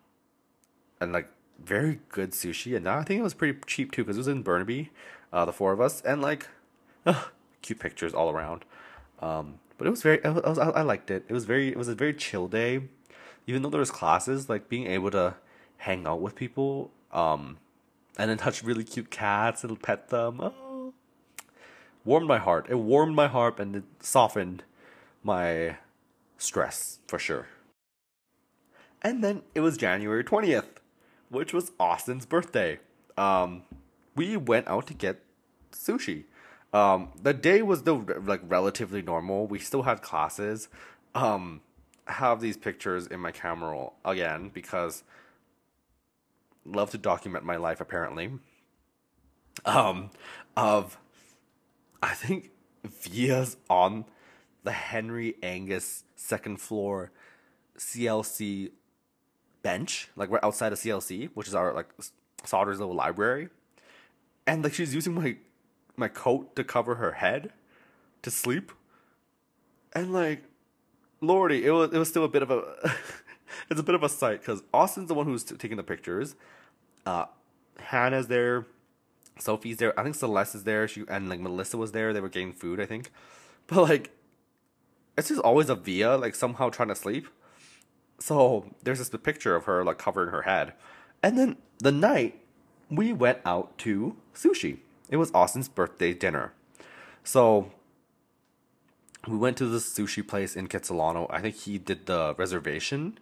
[1.01, 1.29] and like
[1.63, 2.77] very good sushi.
[2.77, 4.91] And I think it was pretty cheap too because it was in Burnaby,
[5.33, 6.49] uh, the four of us, and like,
[7.07, 7.25] uh,
[7.63, 8.65] cute pictures all around.
[9.21, 11.25] Um, but it was very, I, was, I liked it.
[11.29, 12.83] It was very, it was a very chill day,
[13.47, 14.49] even though there was classes.
[14.49, 15.35] Like being able to
[15.79, 17.59] hang out with people, um,
[18.19, 20.41] and then touch really cute cats and pet them.
[20.41, 20.66] Oh,
[22.07, 22.67] warmed my heart.
[22.71, 24.63] It warmed my heart and it softened
[25.23, 25.77] my
[26.39, 27.49] stress for sure.
[29.03, 30.81] And then it was January 20th,
[31.29, 32.79] which was Austin's birthday.
[33.19, 33.65] Um,
[34.15, 35.23] we went out to get
[35.73, 36.25] sushi.
[36.73, 39.47] Um, the day was still like relatively normal.
[39.47, 40.69] We still had classes.
[41.15, 41.61] Um,
[42.07, 45.03] have these pictures in my camera roll again because
[46.65, 48.31] love to document my life apparently.
[49.65, 50.11] Um,
[50.57, 50.99] of
[52.03, 52.51] I think
[52.85, 54.05] Via's on
[54.65, 57.13] the Henry Angus second floor
[57.79, 58.71] CLC
[59.63, 61.89] bench, like right outside of CLC, which is our like
[62.45, 63.49] Sauder's little library,
[64.47, 65.37] and like she's using my
[65.97, 67.53] my coat to cover her head
[68.23, 68.73] to sleep,
[69.95, 70.45] and like,
[71.21, 72.63] lordy, it was it was still a bit of a
[73.71, 76.35] it's a bit of a sight because Austin's the one who's taking the pictures.
[77.05, 77.27] Uh,
[77.79, 78.67] Hannah's there.
[79.39, 79.99] Sophie's there.
[79.99, 80.89] I think Celeste is there.
[80.89, 82.13] She and like Melissa was there.
[82.13, 83.11] They were getting food, I think.
[83.69, 84.11] But like,
[85.19, 87.27] it's just always a Via like somehow trying to sleep.
[88.21, 90.75] So there's this picture of her like covering her head,
[91.21, 92.41] and then the night
[92.89, 94.79] we went out to sushi.
[95.11, 96.53] It was Austin's birthday dinner.
[97.25, 97.73] So
[99.27, 101.27] we went to the sushi place in Kitsilano.
[101.31, 103.19] I think he did the reservation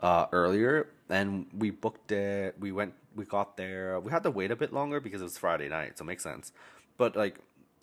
[0.00, 2.56] uh, earlier, and we booked it.
[2.58, 4.00] We went, we got there.
[4.00, 6.22] We had to wait a bit longer because it was Friday night, so it makes
[6.22, 6.52] sense.
[6.96, 7.40] But like,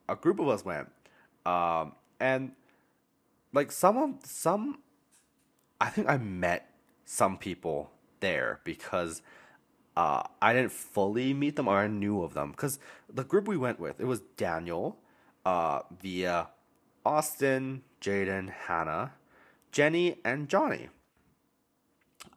[0.09, 0.89] a group of us went,
[1.45, 2.53] um, and
[3.53, 4.79] like some of some,
[5.79, 6.69] I think I met
[7.05, 9.21] some people there because
[9.95, 12.79] uh, I didn't fully meet them or I knew of them because
[13.11, 14.97] the group we went with it was Daniel,
[15.45, 16.49] uh, via
[17.05, 19.13] Austin, Jaden, Hannah,
[19.71, 20.89] Jenny, and Johnny.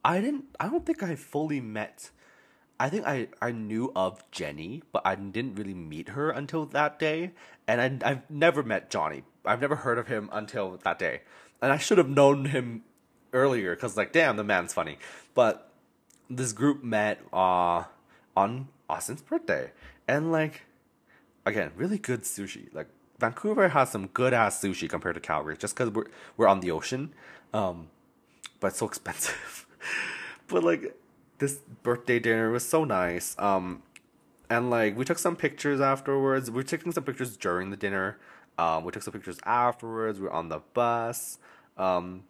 [0.04, 0.44] I didn't.
[0.60, 2.10] I don't think I fully met.
[2.80, 6.98] I think I, I knew of Jenny, but I didn't really meet her until that
[6.98, 7.32] day.
[7.66, 9.24] And I, I've never met Johnny.
[9.44, 11.22] I've never heard of him until that day.
[11.60, 12.84] And I should have known him
[13.32, 14.98] earlier because, like, damn, the man's funny.
[15.34, 15.72] But
[16.30, 17.84] this group met uh,
[18.36, 19.72] on Austin's birthday.
[20.06, 20.62] And, like,
[21.44, 22.72] again, really good sushi.
[22.72, 26.06] Like, Vancouver has some good ass sushi compared to Calgary just because we're,
[26.36, 27.12] we're on the ocean.
[27.52, 27.88] Um,
[28.60, 29.66] but it's so expensive.
[30.46, 30.94] but, like,
[31.38, 33.36] this birthday dinner was so nice.
[33.38, 33.82] Um,
[34.50, 36.50] and like we took some pictures afterwards.
[36.50, 38.18] We were taking some pictures during the dinner.
[38.56, 40.18] Um, we took some pictures afterwards.
[40.18, 41.38] We were on the bus.
[41.76, 42.24] Um,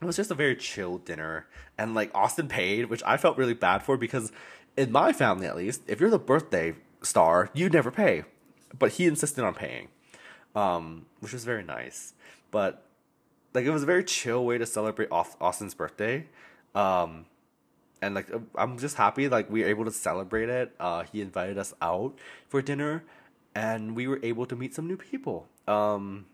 [0.00, 1.46] it was just a very chill dinner,
[1.78, 4.32] and like Austin paid, which I felt really bad for because
[4.76, 8.24] in my family at least, if you're the birthday star, you never pay,
[8.78, 9.88] but he insisted on paying,
[10.54, 12.12] um, which was very nice.
[12.50, 12.82] But
[13.54, 16.26] like it was a very chill way to celebrate Austin's birthday.
[16.74, 17.26] Um,
[18.04, 20.72] and like I'm just happy like we were able to celebrate it.
[20.78, 23.04] Uh, he invited us out for dinner,
[23.54, 25.48] and we were able to meet some new people.
[25.66, 26.26] Um,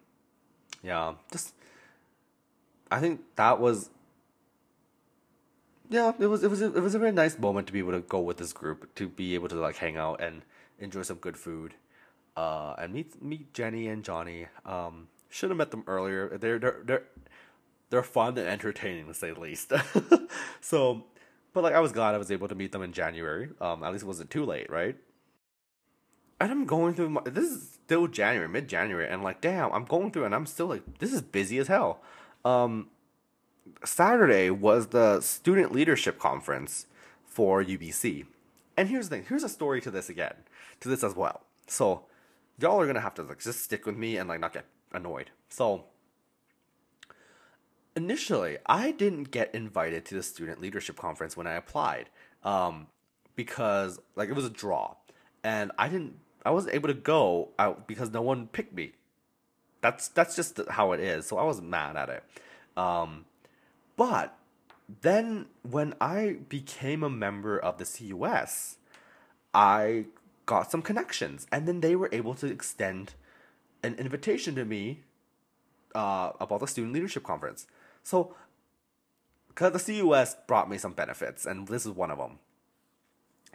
[0.82, 1.54] yeah, just
[2.90, 3.90] I think that was
[5.88, 7.92] yeah, it was it was a, it was a very nice moment to be able
[7.92, 10.42] to go with this group to be able to like hang out and
[10.78, 11.74] enjoy some good food,
[12.36, 14.46] uh, and meet meet Jenny and Johnny.
[14.66, 16.36] Um, should have met them earlier.
[16.38, 17.04] They're they're they're
[17.90, 19.72] they're fun and entertaining to say the least.
[20.60, 21.04] so
[21.52, 23.48] but like I was glad I was able to meet them in January.
[23.60, 24.96] Um, at least it wasn't too late, right?
[26.40, 29.84] And I'm going through my, this is still January, mid January, and like damn, I'm
[29.84, 32.00] going through and I'm still like this is busy as hell.
[32.44, 32.88] Um,
[33.84, 36.86] Saturday was the student leadership conference
[37.24, 38.26] for UBC.
[38.76, 40.34] And here's the thing, here's a story to this again,
[40.80, 41.42] to this as well.
[41.66, 42.06] So
[42.58, 45.30] y'all are gonna have to like just stick with me and like not get annoyed.
[45.48, 45.84] So
[48.04, 52.08] initially, I didn't get invited to the student leadership conference when I applied,
[52.42, 52.86] um,
[53.36, 54.94] because like it was a draw,
[55.44, 58.92] and I didn't, I wasn't able to go out because no one picked me.
[59.82, 61.26] That's that's just how it is.
[61.26, 62.24] So I was mad at it.
[62.76, 63.26] Um,
[63.96, 64.36] but
[65.02, 68.76] then when I became a member of the CUS,
[69.52, 70.06] I
[70.46, 73.14] got some connections, and then they were able to extend
[73.82, 75.00] an invitation to me
[75.94, 77.66] uh, about the student leadership conference.
[78.02, 78.34] So,
[79.48, 82.38] because the CUS brought me some benefits, and this is one of them.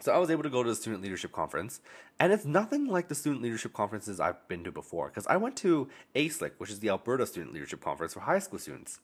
[0.00, 1.80] So I was able to go to the student leadership conference,
[2.20, 5.08] and it's nothing like the student leadership conferences I've been to before.
[5.08, 8.58] Because I went to ASLIC, which is the Alberta Student Leadership Conference for high school
[8.58, 9.00] students.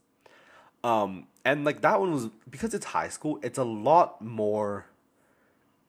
[0.84, 4.86] Um, and like that one was because it's high school, it's a lot more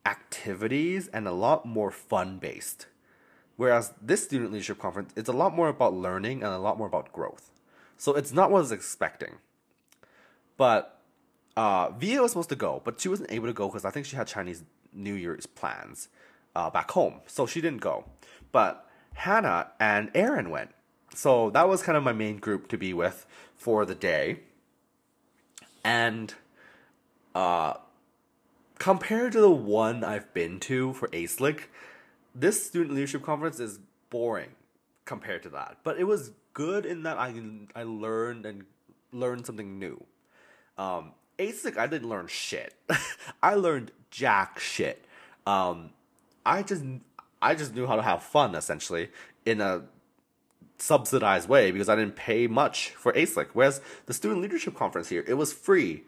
[0.06, 2.88] activities and a lot more fun based.
[3.56, 6.88] Whereas this student leadership conference, it's a lot more about learning and a lot more
[6.88, 7.53] about growth.
[8.04, 9.36] So it's not what I was expecting.
[10.58, 11.00] But
[11.56, 14.06] uh, Via was supposed to go, but she wasn't able to go because I think
[14.06, 16.10] she had Chinese New Year's plans
[16.54, 17.22] uh, back home.
[17.28, 18.04] So she didn't go.
[18.52, 20.72] But Hannah and Aaron went.
[21.16, 23.26] So that was kind of my main group to be with
[23.56, 24.42] for the day.
[25.86, 26.34] And
[27.34, 27.76] uh,
[28.80, 31.70] compared to the one I've been to for ASLIC,
[32.36, 33.80] this student leadership conference is
[34.10, 34.50] boring
[35.06, 35.78] compared to that.
[35.84, 37.34] But it was good in that I
[37.76, 38.66] I learned and
[39.12, 40.04] learned something new.
[40.78, 42.74] Um, ASLIC, I didn't learn shit.
[43.44, 45.06] I learned jack shit.
[45.46, 45.92] Um,
[46.46, 46.84] I just
[47.42, 49.10] I just knew how to have fun essentially
[49.46, 49.84] in a
[50.78, 53.50] subsidized way because I didn't pay much for ASLIC.
[53.54, 56.04] Whereas the student leadership conference here, it was free,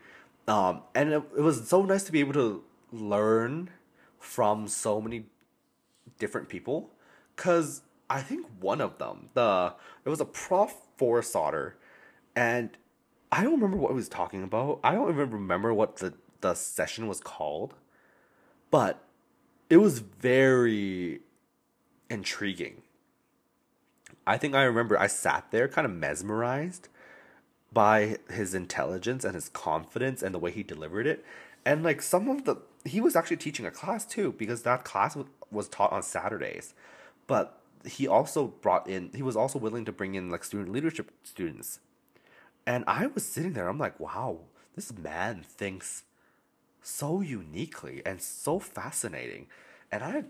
[0.47, 3.69] um, and it, it was so nice to be able to learn
[4.19, 5.25] from so many
[6.19, 6.91] different people.
[7.35, 11.77] Cause I think one of them, the it was a prof for Sauder,
[12.35, 12.69] and
[13.31, 14.79] I don't remember what he was talking about.
[14.83, 17.73] I don't even remember what the the session was called,
[18.69, 19.03] but
[19.69, 21.21] it was very
[22.09, 22.83] intriguing.
[24.27, 26.89] I think I remember I sat there kind of mesmerized
[27.73, 31.25] by his intelligence and his confidence and the way he delivered it.
[31.65, 35.17] And like some of the he was actually teaching a class too because that class
[35.51, 36.73] was taught on Saturdays.
[37.27, 41.11] But he also brought in he was also willing to bring in like student leadership
[41.23, 41.79] students.
[42.67, 44.39] And i was sitting there i'm like wow
[44.75, 46.03] this man thinks
[46.81, 49.47] so uniquely and so fascinating.
[49.91, 50.23] And i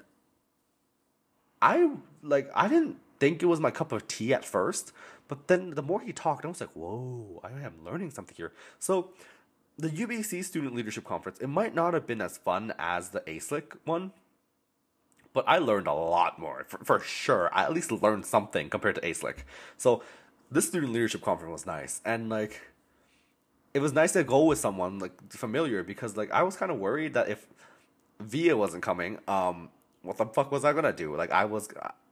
[1.61, 1.91] i
[2.21, 4.91] like i didn't think it was my cup of tea at first
[5.27, 8.51] but then the more he talked i was like whoa i am learning something here.
[8.79, 9.09] So
[9.77, 13.77] the ubc student leadership conference it might not have been as fun as the ASLIC
[13.85, 14.11] one
[15.35, 17.51] but I learned a lot more for, for sure.
[17.53, 19.43] I at least learned something compared to ASLIC.
[19.77, 20.01] So
[20.49, 22.61] this student leadership conference was nice, and like
[23.73, 26.79] it was nice to go with someone like familiar because like I was kind of
[26.79, 27.45] worried that if
[28.21, 29.69] Via wasn't coming, um,
[30.01, 31.13] what the fuck was I gonna do?
[31.15, 31.67] Like I was,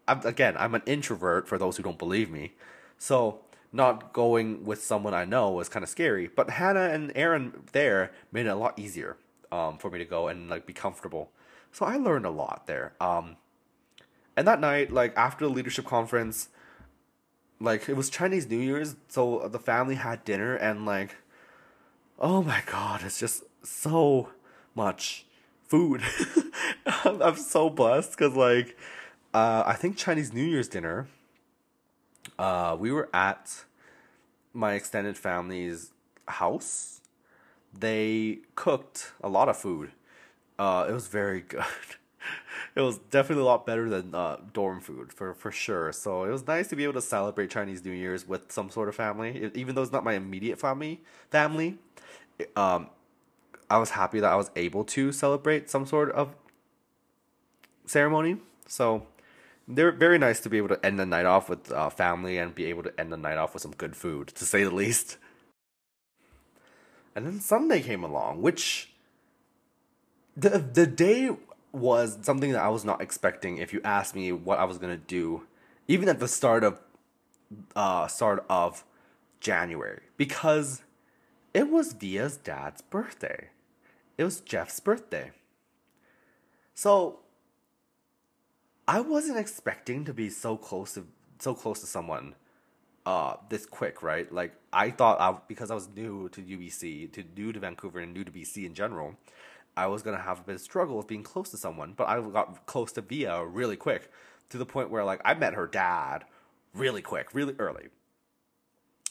[0.06, 2.52] I'm, again, I'm an introvert for those who don't believe me,
[2.98, 3.40] so
[3.72, 6.28] not going with someone I know was kind of scary.
[6.28, 9.16] But Hannah and Aaron there made it a lot easier
[9.50, 11.32] um, for me to go and like be comfortable.
[11.74, 12.94] So I learned a lot there.
[13.02, 13.36] Um,
[14.38, 16.50] and that night, like after the leadership conference,
[17.60, 21.16] like it was Chinese New Year's, so the family had dinner, and like,
[22.20, 24.30] oh my god, it's just so
[24.76, 25.26] much
[25.68, 26.04] food.
[26.86, 28.78] I'm, so blessed because like,
[29.34, 31.08] uh, I think Chinese New Year's dinner.
[32.38, 33.66] Uh, we were at
[34.54, 35.92] my extended family's
[36.28, 37.02] house.
[37.74, 39.92] They cooked a lot of food
[40.64, 41.66] uh, it was very good.
[42.76, 45.92] it was definitely a lot better than uh, dorm food for for sure.
[45.92, 48.88] So it was nice to be able to celebrate Chinese New Year's with some sort
[48.88, 51.02] of family, even though it's not my immediate family.
[51.30, 51.80] Family,
[52.56, 52.90] um,
[53.70, 56.34] I was happy that I was able to celebrate some sort of
[57.86, 58.38] ceremony.
[58.66, 59.06] So
[59.68, 62.56] they're very nice to be able to end the night off with uh, family and
[62.56, 65.18] be able to end the night off with some good food, to say the least.
[67.16, 68.93] And then Sunday came along, which
[70.36, 71.36] the the day
[71.72, 73.58] was something that I was not expecting.
[73.58, 75.44] If you asked me what I was gonna do,
[75.88, 76.80] even at the start of
[77.76, 78.84] uh start of
[79.40, 80.84] January, because
[81.54, 83.50] it was Via's dad's birthday.
[84.18, 85.32] It was Jeff's birthday.
[86.74, 87.20] So
[88.88, 91.06] I wasn't expecting to be so close to
[91.40, 92.36] so close to someone
[93.06, 94.32] uh this quick, right?
[94.32, 98.14] Like I thought I because I was new to UBC, to new to Vancouver and
[98.14, 99.16] new to BC in general,
[99.76, 102.22] I was gonna have a bit of struggle with being close to someone, but I
[102.22, 104.12] got close to Via really quick,
[104.50, 106.26] to the point where like I met her dad
[106.74, 107.88] really quick, really early.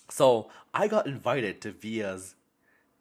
[0.08, 2.34] So I got invited to Via's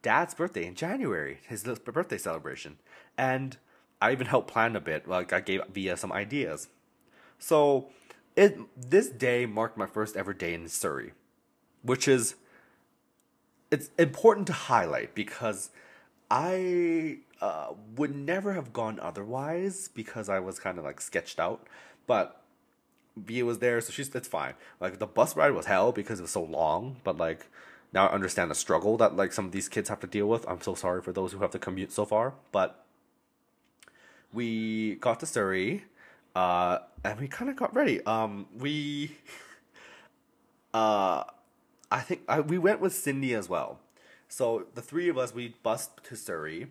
[0.01, 2.77] dad's birthday in January, his birthday celebration,
[3.17, 3.57] and
[4.01, 5.07] I even helped plan a bit.
[5.07, 6.69] Like I gave Via some ideas.
[7.37, 7.89] So
[8.35, 11.13] it this day marked my first ever day in Surrey,
[11.83, 12.35] which is
[13.69, 15.69] it's important to highlight because
[16.29, 21.67] I uh, would never have gone otherwise because I was kind of like sketched out.
[22.07, 22.41] But
[23.17, 24.53] Via was there, so she's it's fine.
[24.79, 27.47] Like the bus ride was hell because it was so long, but like
[27.91, 30.47] now I understand the struggle that like some of these kids have to deal with.
[30.47, 32.85] I'm so sorry for those who have to commute so far, but
[34.31, 35.83] we got to Surrey,
[36.35, 38.01] uh, and we kind of got ready.
[38.05, 39.17] Um, we,
[40.73, 41.25] uh,
[41.91, 43.79] I think I, we went with Cindy as well.
[44.29, 46.67] So the three of us we bussed to Surrey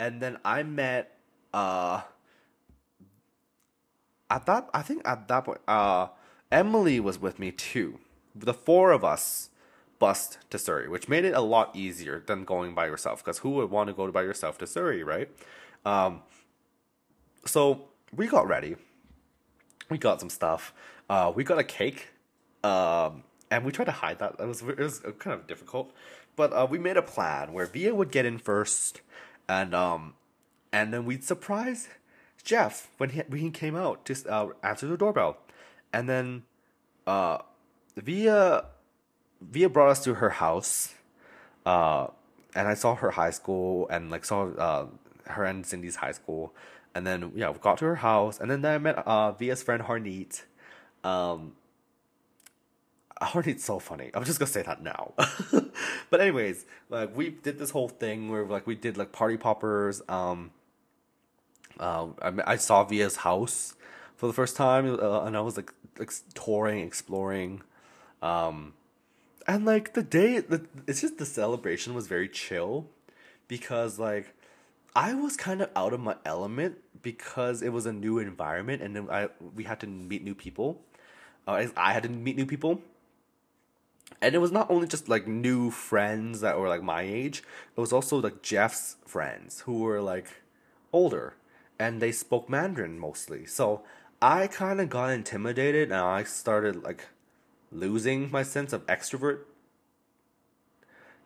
[0.00, 1.16] and then I met
[1.54, 2.02] uh
[4.28, 6.08] at that I think at that point uh
[6.50, 8.00] Emily was with me too.
[8.34, 9.50] The four of us
[10.00, 13.22] bussed to Surrey, which made it a lot easier than going by yourself.
[13.22, 15.28] Because who would want to go by yourself to Surrey, right?
[15.84, 16.22] Um,
[17.44, 18.74] so we got ready.
[19.88, 20.72] We got some stuff.
[21.08, 22.08] Uh, we got a cake.
[22.64, 24.36] Um, and we tried to hide that.
[24.38, 25.92] It was it was kind of difficult,
[26.36, 29.00] but uh, we made a plan where Via would get in first,
[29.50, 30.14] and um,
[30.72, 31.88] and then we'd surprise
[32.44, 35.38] Jeff when he when he came out to uh, answer the doorbell,
[35.92, 36.44] and then
[37.06, 37.38] uh,
[37.96, 38.66] Via
[39.40, 40.94] Via brought us to her house,
[41.66, 42.06] uh,
[42.54, 44.86] and I saw her high school and like saw uh,
[45.26, 46.54] her and Cindy's high school,
[46.94, 49.82] and then yeah, we got to her house, and then I met uh, Via's friend
[49.82, 50.44] Harneet,
[51.02, 51.54] um,
[53.20, 54.10] Harneet's so funny.
[54.14, 55.12] I'm just gonna say that now.
[56.10, 60.00] but anyways, like we did this whole thing where like we did like party poppers.
[60.08, 60.52] Um,
[61.78, 63.74] uh, I I saw Via's house
[64.16, 67.62] for the first time, uh, and I was like like touring, exploring.
[68.22, 68.72] Um,
[69.46, 72.86] and like the day, the, it's just the celebration was very chill,
[73.48, 74.34] because like
[74.96, 78.96] I was kind of out of my element because it was a new environment, and
[78.96, 80.80] then I we had to meet new people.
[81.46, 82.82] Uh, I had to meet new people
[84.20, 87.42] and it was not only just like new friends that were like my age
[87.76, 90.42] it was also like jeff's friends who were like
[90.92, 91.34] older
[91.78, 93.82] and they spoke mandarin mostly so
[94.22, 97.06] I kind of got intimidated and I started like
[97.72, 99.40] losing my sense of extrovertness.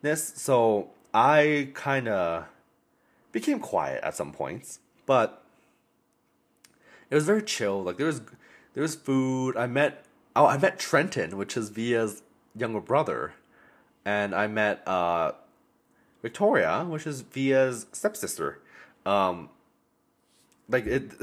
[0.03, 2.45] So I kind of
[3.33, 5.43] became quiet at some points, but
[7.09, 7.83] it was very chill.
[7.83, 8.21] Like there was
[8.73, 9.57] there was food.
[9.57, 12.21] I met oh I met Trenton, which is Via's
[12.55, 13.33] younger brother,
[14.03, 15.33] and I met uh
[16.21, 18.59] Victoria, which is Via's stepsister.
[19.05, 19.49] Um,
[20.67, 21.11] like it.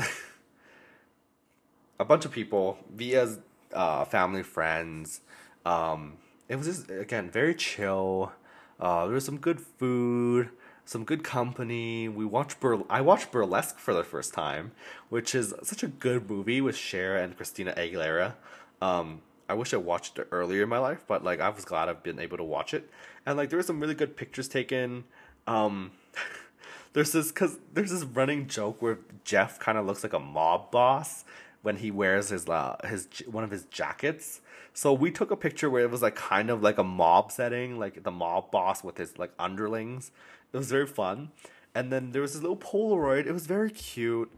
[2.03, 3.39] a bunch of people, Via's
[3.73, 5.21] uh, family, friends.
[5.65, 6.19] Um,
[6.49, 8.33] it was just again very chill.
[8.79, 10.51] Uh, there was some good food,
[10.85, 12.09] some good company.
[12.09, 14.73] We watched Bur- I watched Burlesque for the first time,
[15.09, 18.35] which is such a good movie with Cher and Christina Aguilera.
[18.81, 19.23] Um,
[19.53, 22.03] I wish I watched it earlier in my life, but like I was glad I've
[22.03, 22.89] been able to watch it.
[23.27, 25.05] And like there were some really good pictures taken.
[25.47, 25.91] Um,
[26.95, 30.71] there's this because there's this running joke where Jeff kind of looks like a mob
[30.71, 31.27] boss
[31.61, 34.41] when he wears his uh, his one of his jackets.
[34.73, 37.79] So we took a picture where it was like kind of like a mob setting,
[37.79, 40.13] like the mob boss with his like underlings.
[40.55, 41.31] It was very fun.
[41.75, 43.27] And then there was this little Polaroid.
[43.27, 44.31] It was very cute.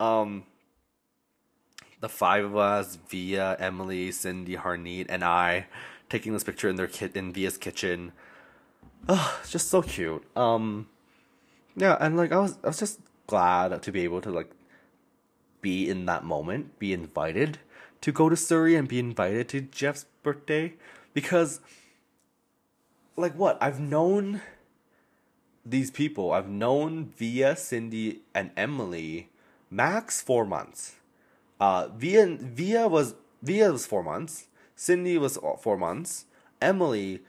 [0.00, 0.44] Um,
[2.02, 5.66] the five of us, Via, Emily, Cindy, Harneet, and I,
[6.10, 8.10] taking this picture in their kit in Via's kitchen.
[9.08, 10.24] Oh, it's just so cute.
[10.36, 10.88] Um,
[11.76, 12.98] yeah, and like I was, I was just
[13.28, 14.50] glad to be able to like
[15.60, 17.58] be in that moment, be invited
[18.00, 20.74] to go to Surrey and be invited to Jeff's birthday
[21.14, 21.60] because
[23.16, 23.58] like what?
[23.62, 24.40] I've known
[25.64, 26.32] these people.
[26.32, 29.28] I've known Via, Cindy, and Emily
[29.70, 30.96] max 4 months.
[31.62, 32.24] Uh Via
[32.60, 34.48] Via was Via was 4 months.
[34.74, 36.26] Cindy was 4 months.
[36.60, 37.22] Emily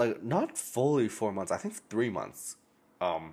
[0.00, 1.50] like not fully 4 months.
[1.56, 2.56] I think 3 months.
[3.00, 3.24] Um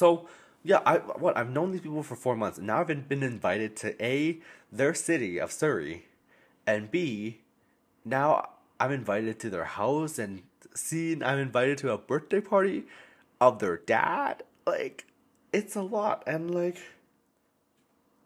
[0.00, 0.28] so
[0.70, 2.58] yeah, I what I've known these people for four months.
[2.58, 4.38] Now I've been, been invited to a
[4.70, 6.06] their city of Surrey,
[6.66, 7.40] and b
[8.04, 8.28] now
[8.78, 10.42] I'm invited to their house and
[10.74, 12.84] c I'm invited to a birthday party
[13.40, 14.44] of their dad.
[14.66, 15.06] Like
[15.52, 16.78] it's a lot, and like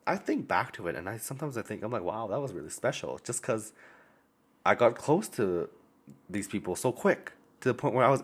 [0.06, 2.52] I think back to it, and I sometimes I think I'm like, wow, that was
[2.52, 3.72] really special, just because
[4.64, 5.68] I got close to
[6.30, 8.22] these people so quick to the point where I was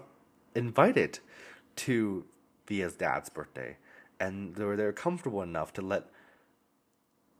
[0.54, 1.18] invited
[1.74, 2.24] to
[2.66, 3.76] Via's dad's birthday
[4.22, 6.04] and they were they're comfortable enough to let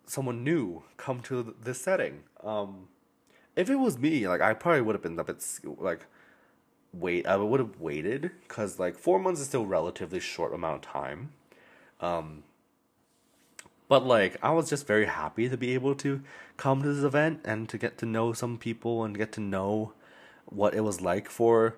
[0.07, 2.24] someone new come to this setting.
[2.43, 2.88] Um,
[3.55, 5.45] if it was me, like I probably would have been a bit
[5.78, 6.07] like
[6.93, 7.26] wait.
[7.26, 11.32] I would have waited because like four months is still relatively short amount of time.
[12.01, 12.43] Um,
[13.93, 16.22] but like I was just very happy to be able to
[16.57, 19.93] come to this event and to get to know some people and get to know
[20.47, 21.76] what it was like for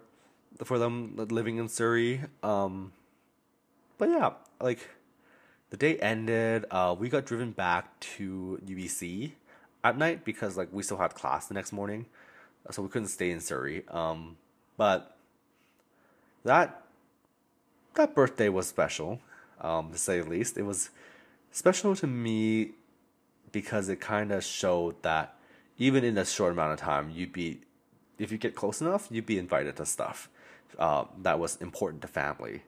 [0.62, 2.20] for them living in Surrey.
[2.44, 2.92] Um,
[3.98, 4.90] but yeah, like
[5.70, 6.66] the day ended.
[6.70, 9.32] Uh, we got driven back to UBC
[9.82, 12.06] at night because like we still had class the next morning,
[12.70, 13.82] so we couldn't stay in Surrey.
[13.88, 14.36] Um,
[14.76, 15.16] but
[16.44, 16.80] that
[17.96, 19.18] that birthday was special,
[19.60, 20.56] um, to say the least.
[20.56, 20.90] It was
[21.54, 22.72] special to me
[23.50, 25.36] because it kind of showed that
[25.78, 27.60] even in a short amount of time, you'd be,
[28.18, 30.28] if you get close enough, you'd be invited to stuff
[30.78, 32.62] uh, that was important to family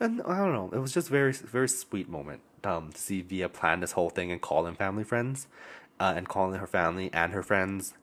[0.00, 3.48] and I don't know, it was just very very sweet moment um, to see Via
[3.48, 5.46] plan this whole thing and call in family friends,
[5.98, 7.94] uh, and calling her family and her friends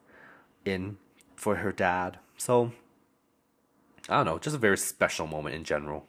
[0.65, 0.97] in
[1.35, 2.19] for her dad.
[2.37, 2.71] So
[4.09, 6.07] I don't know, just a very special moment in general.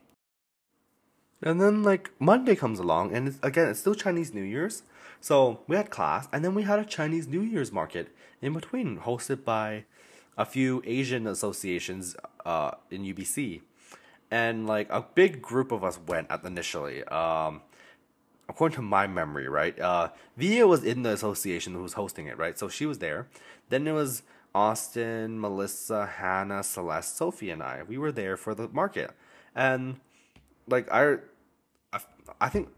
[1.43, 4.83] And then like Monday comes along, and it's, again it's still Chinese New Year's.
[5.21, 8.99] So we had class, and then we had a Chinese New Year's market in between,
[8.99, 9.85] hosted by
[10.37, 13.63] a few Asian associations uh, in UBC
[14.35, 17.05] and like a big group of us went at initially.
[17.05, 17.63] Um,
[18.49, 19.79] according to my memory, right?
[19.79, 22.59] Uh, Via was in the association who was hosting it, right?
[22.59, 23.29] So she was there.
[23.69, 27.85] Then it was Austin, Melissa, Hannah, Celeste, Sophie, and I.
[27.87, 29.13] We were there for the market,
[29.55, 30.01] and
[30.69, 31.17] like I,
[31.93, 32.01] I,
[32.41, 32.69] I think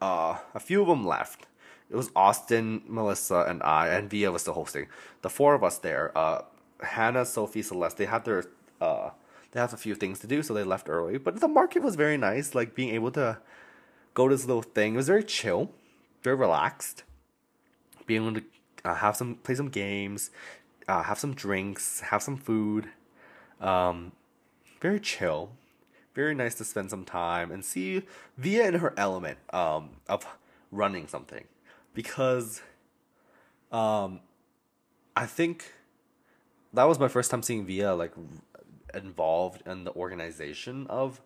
[0.00, 1.46] uh, a few of them left.
[1.90, 4.86] It was Austin, Melissa, and I, and Via was still hosting.
[5.20, 6.16] The four of us there.
[6.16, 6.42] Uh,
[6.80, 7.98] Hannah, Sophie, Celeste.
[7.98, 8.44] They had their
[8.80, 9.10] uh,
[9.52, 11.18] they have a few things to do, so they left early.
[11.18, 13.38] But the market was very nice, like being able to
[14.14, 14.94] go to this little thing.
[14.94, 15.70] It was very chill,
[16.22, 17.04] very relaxed.
[18.06, 18.46] Being able to
[18.84, 20.30] uh, have some, play some games,
[20.88, 22.88] uh, have some drinks, have some food.
[23.60, 24.12] Um,
[24.80, 25.50] very chill,
[26.14, 28.02] very nice to spend some time and see
[28.36, 30.26] Via in her element um, of
[30.70, 31.44] running something,
[31.94, 32.62] because
[33.70, 34.20] um,
[35.16, 35.72] I think
[36.72, 38.12] that was my first time seeing Via like
[38.94, 41.20] involved in the organization of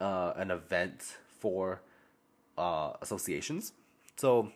[0.00, 1.82] uh, an event for
[2.58, 3.72] uh, associations.
[4.16, 4.52] So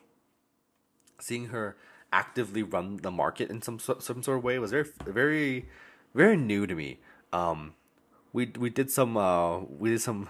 [1.19, 1.75] seeing her
[2.13, 5.67] actively run the market in some some sort of way was very very
[6.13, 6.99] very new to me.
[7.33, 7.73] Um,
[8.37, 10.29] we we did some uh, we did some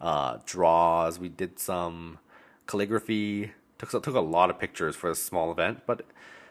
[0.00, 1.20] uh, draws.
[1.20, 2.18] We did some
[2.66, 3.52] calligraphy.
[3.78, 6.04] Took took a lot of pictures for a small event, but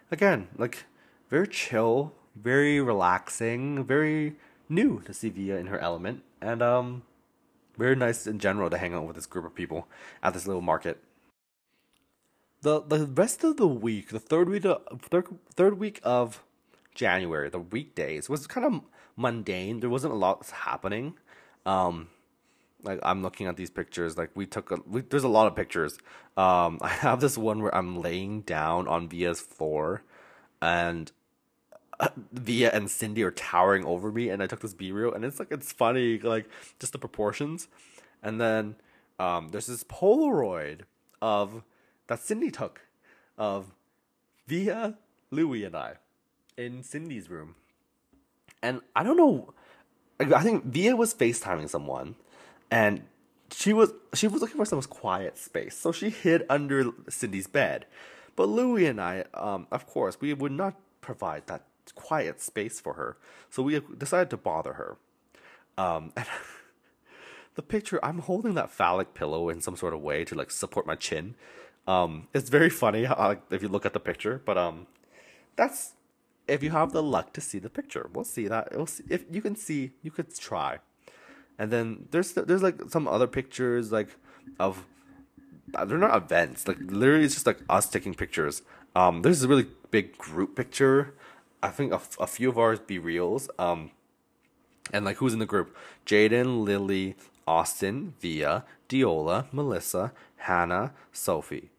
[0.10, 0.86] again, like
[1.30, 4.38] very chill, very relaxing, very
[4.70, 7.04] new to see Via in her element, and um,
[7.78, 9.86] very nice in general to hang out with this group of people
[10.24, 11.04] at this little market.
[12.62, 16.42] The the rest of the week, the third week, of, third third week of
[16.96, 18.82] January, the weekdays was kind of
[19.20, 19.82] mundane.
[19.82, 21.16] There wasn't a lot happening.
[21.66, 22.08] Um,
[22.82, 24.18] like I'm looking at these pictures.
[24.18, 25.98] Like we took a, we, there's a lot of pictures.
[26.38, 30.04] Um, I have this one where I'm laying down on Via's floor,
[30.62, 31.12] and
[32.32, 35.52] Via and Cindy are towering over me, and I took this BeReal, and it's like
[35.52, 37.68] it's funny, like just the proportions.
[38.24, 38.76] And then
[39.20, 40.82] um, there's this Polaroid
[41.22, 41.64] of
[42.08, 42.82] that Cindy took
[43.38, 43.74] of
[44.48, 44.98] Via,
[45.30, 45.96] Louie, and I
[46.58, 47.56] in Cindy's room.
[48.62, 49.54] And I don't know.
[50.20, 52.16] I think Via was FaceTiming someone,
[52.70, 53.04] and
[53.52, 57.86] she was she was looking for some quiet space, so she hid under Cindy's bed.
[58.36, 61.64] But Louie and I, um, of course, we would not provide that
[61.96, 63.18] quiet space for her,
[63.50, 64.98] so we decided to bother her.
[65.78, 66.28] Um, and
[67.56, 70.86] the picture, I'm holding that phallic pillow in some sort of way to like support
[70.86, 71.36] my chin.
[71.88, 74.88] Um, it's very funny how, if you look at the picture, but um,
[75.56, 75.94] that's
[76.50, 78.76] if you have the luck to see the picture, we'll see that.
[78.76, 79.92] We'll see if you can see.
[80.02, 80.80] You could try,
[81.58, 84.10] and then there's there's like some other pictures like
[84.60, 84.86] of
[85.88, 86.68] they're not events.
[86.68, 88.62] Like literally, it's just like us taking pictures.
[88.96, 91.14] Um, there's a really big group picture.
[91.62, 93.50] I think a, a few of ours BeReals.
[93.60, 93.92] Um,
[94.92, 95.76] and like who's in the group?
[96.06, 97.16] Jaden, Lily,
[97.48, 101.70] Austin, Via, Diola, Melissa, Hannah, Sophie.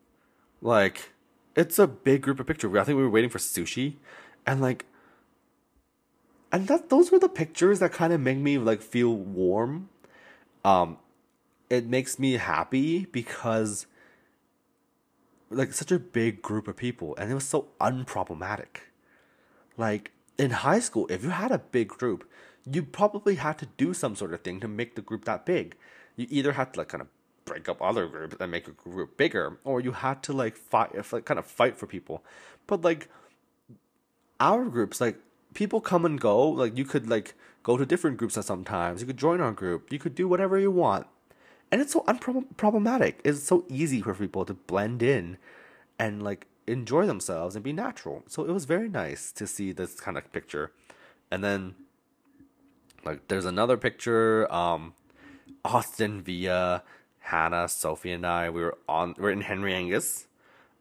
[0.61, 1.13] Like,
[1.57, 2.75] it's a big group of pictures.
[2.77, 3.95] I think we were waiting for sushi,
[4.51, 4.85] and like,
[6.51, 9.91] and that those were the pictures that kind of make me like feel warm.
[10.65, 10.99] Um,
[11.71, 13.87] it makes me happy because
[15.51, 18.91] like such a big group of people, and it was so unproblematic.
[19.77, 22.29] Like in high school, if you had a big group,
[22.69, 25.77] you probably had to do some sort of thing to make the group that big.
[26.17, 27.07] You either had to like kind of
[27.45, 30.91] break up other groups and make a group bigger, or you had to like fight,
[31.13, 32.25] like kind of fight for people.
[32.67, 33.09] But like
[34.41, 35.19] our groups, like
[35.55, 36.49] people come and go.
[36.49, 39.01] Like you could like go to different groups at sometimes.
[39.01, 39.93] You could join our group.
[39.93, 41.07] You could do whatever you want,
[41.71, 43.17] and it's so unproblematic.
[43.25, 45.37] It's so easy for people to blend in,
[45.99, 48.25] and like enjoy themselves and be natural.
[48.27, 50.73] So it was very nice to see this kind of picture,
[51.31, 51.75] and then
[53.05, 54.53] like there's another picture.
[54.53, 54.95] Um,
[55.65, 56.83] Austin Via
[57.21, 60.27] Hannah, Sophie, and I, we were on, we're in Henry Angus.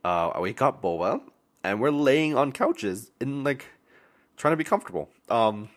[0.03, 1.22] Uh, we got boba,
[1.64, 3.65] and we're laying on couches in like
[4.38, 5.10] trying to be comfortable.
[5.30, 5.69] Um,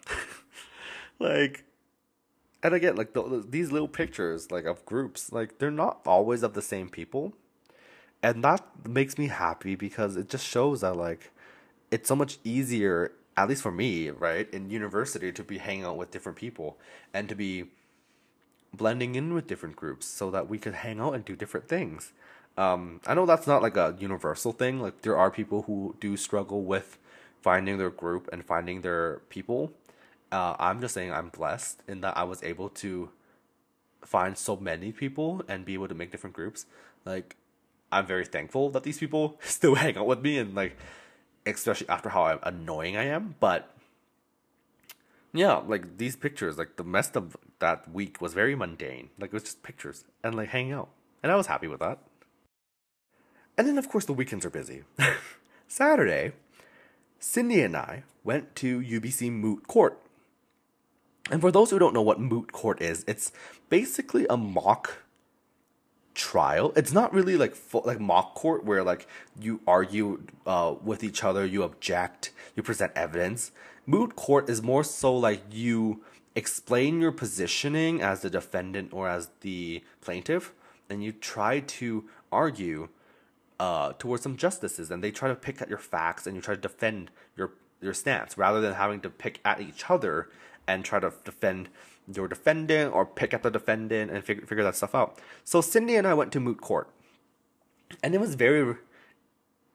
[1.18, 1.64] like,
[2.62, 6.54] and again, like the, these little pictures, like of groups, like they're not always of
[6.54, 7.34] the same people,
[8.22, 11.30] and that makes me happy because it just shows that like
[11.90, 15.96] it's so much easier, at least for me, right, in university to be hanging out
[15.96, 16.78] with different people
[17.12, 17.64] and to be
[18.72, 22.12] blending in with different groups so that we could hang out and do different things.
[22.56, 24.80] Um, I know that's not like a universal thing.
[24.80, 26.98] Like there are people who do struggle with
[27.40, 29.72] finding their group and finding their people.
[30.30, 33.10] Uh, I'm just saying I'm blessed in that I was able to
[34.04, 36.66] find so many people and be able to make different groups.
[37.04, 37.36] Like
[37.90, 40.76] I'm very thankful that these people still hang out with me and like
[41.46, 43.34] especially after how annoying I am.
[43.40, 43.74] But
[45.32, 49.10] yeah, like these pictures, like the rest of that week was very mundane.
[49.18, 50.90] Like it was just pictures and like hanging out.
[51.22, 51.98] And I was happy with that.
[53.56, 54.82] And then of course the weekends are busy.
[55.68, 56.32] Saturday,
[57.18, 59.98] Cindy and I went to UBC Moot Court.
[61.30, 63.32] And for those who don't know what moot court is, it's
[63.68, 65.04] basically a mock
[66.14, 66.72] trial.
[66.76, 69.06] It's not really like full, like mock court where like
[69.38, 73.52] you argue uh, with each other, you object, you present evidence
[73.86, 76.02] moot court is more so like you
[76.34, 80.52] explain your positioning as the defendant or as the plaintiff,
[80.88, 82.88] and you try to argue
[83.60, 86.54] uh, towards some justices, and they try to pick at your facts, and you try
[86.54, 90.28] to defend your your stance rather than having to pick at each other
[90.68, 91.68] and try to defend
[92.12, 95.18] your defendant or pick at the defendant and figure figure that stuff out.
[95.44, 96.88] So Cindy and I went to moot court,
[98.02, 98.76] and it was very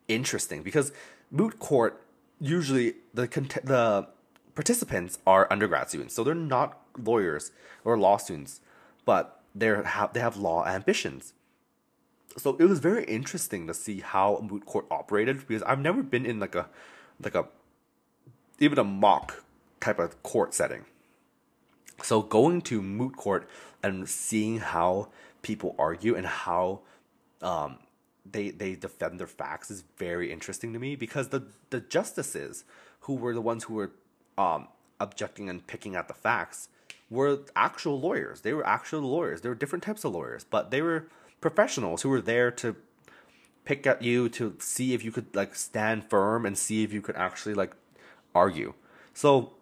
[0.07, 0.91] interesting because
[1.31, 2.01] moot court
[2.39, 3.27] usually the
[3.63, 4.07] the
[4.55, 7.51] participants are undergrad students, so they're not lawyers
[7.85, 8.61] or law students,
[9.05, 11.33] but they have they have law ambitions.
[12.35, 16.03] So it was very interesting to see how a moot court operated because I've never
[16.03, 16.67] been in like a
[17.23, 17.45] like a
[18.59, 19.43] even a mock
[19.79, 20.85] type of court setting.
[22.03, 23.47] So going to moot court
[23.81, 25.09] and seeing how
[25.41, 26.81] people argue and how
[27.41, 27.79] um,
[28.29, 32.65] they they defend their facts is very interesting to me because the the justices
[33.01, 33.91] who were the ones who were
[34.37, 34.67] um,
[34.99, 36.69] objecting and picking at the facts
[37.09, 38.41] were actual lawyers.
[38.41, 39.41] They were actual lawyers.
[39.41, 41.07] There were different types of lawyers, but they were
[41.41, 42.75] professionals who were there to
[43.65, 47.01] pick at you to see if you could like stand firm and see if you
[47.01, 47.73] could actually like
[48.33, 48.73] argue.
[49.13, 49.53] So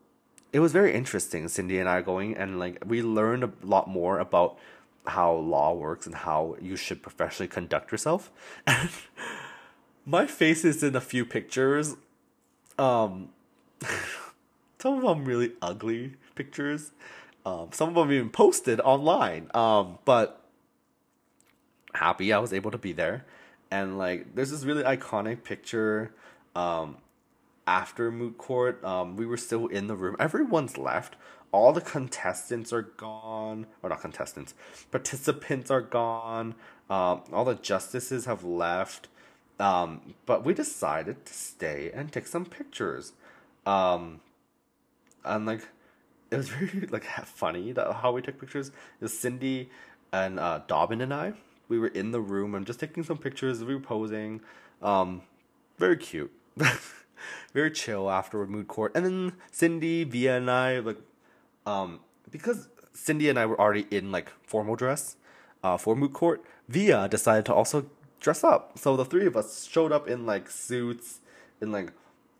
[0.53, 4.19] it was very interesting, Cindy and I going and like we learned a lot more
[4.19, 4.57] about
[5.07, 8.31] how law works and how you should professionally conduct yourself.
[10.05, 11.95] My face is in a few pictures.
[12.77, 13.29] Um
[14.79, 16.91] some of them really ugly pictures.
[17.45, 19.49] Um, some of them even posted online.
[19.53, 20.44] Um, but
[21.95, 23.25] happy I was able to be there.
[23.71, 26.13] And like there's this really iconic picture
[26.55, 26.97] um
[27.67, 28.83] after moot court.
[28.83, 30.15] Um we were still in the room.
[30.19, 31.15] Everyone's left.
[31.51, 33.67] All the contestants are gone.
[33.81, 34.53] Or not contestants.
[34.91, 36.55] Participants are gone.
[36.89, 39.07] Um all the justices have left.
[39.59, 43.13] Um but we decided to stay and take some pictures.
[43.65, 44.21] Um
[45.23, 45.67] and like
[46.31, 48.71] it was very like funny that how we took pictures.
[48.99, 49.69] Was Cindy
[50.13, 51.33] and uh Dobbin and I
[51.67, 53.63] we were in the room and just taking some pictures.
[53.63, 54.41] We were posing.
[54.81, 55.23] Um,
[55.77, 56.31] very cute.
[57.53, 58.91] very chill afterward moot court.
[58.95, 60.99] And then Cindy, Via, and I like,
[61.65, 61.99] um,
[62.31, 65.17] because Cindy and I were already in like formal dress,
[65.63, 66.43] uh, for moot court.
[66.69, 67.87] Via decided to also
[68.19, 68.77] dress up.
[68.77, 71.19] So the three of us showed up in like suits,
[71.61, 71.91] in like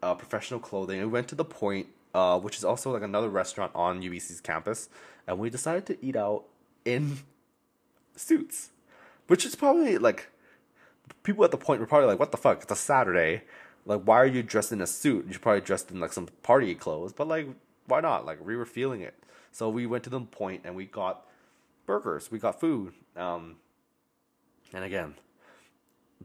[0.02, 1.00] uh, professional clothing.
[1.00, 4.90] We went to the Point, uh, which is also like another restaurant on UBC's campus,
[5.28, 6.44] and we decided to eat out
[6.86, 7.20] in
[8.16, 8.70] suits
[9.28, 10.30] which is probably like
[11.24, 12.64] people at the point were probably like, "What the fuck?
[12.64, 13.44] It's a Saturday.
[13.86, 15.28] Like, why are you dressed in a suit?
[15.30, 17.48] You're probably dressed in like some party clothes." But like,
[17.88, 18.26] why not?
[18.26, 19.16] Like, we were feeling it,
[19.52, 21.26] so we went to the point and we got
[21.86, 22.32] burgers.
[22.32, 22.94] We got food.
[23.16, 23.58] Um,
[24.74, 25.16] and again,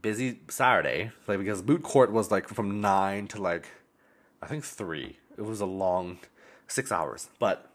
[0.01, 3.69] busy Saturday, like because moot court was like from nine to like,
[4.43, 5.19] I think three.
[5.37, 6.19] It was a long
[6.67, 7.71] six hours, but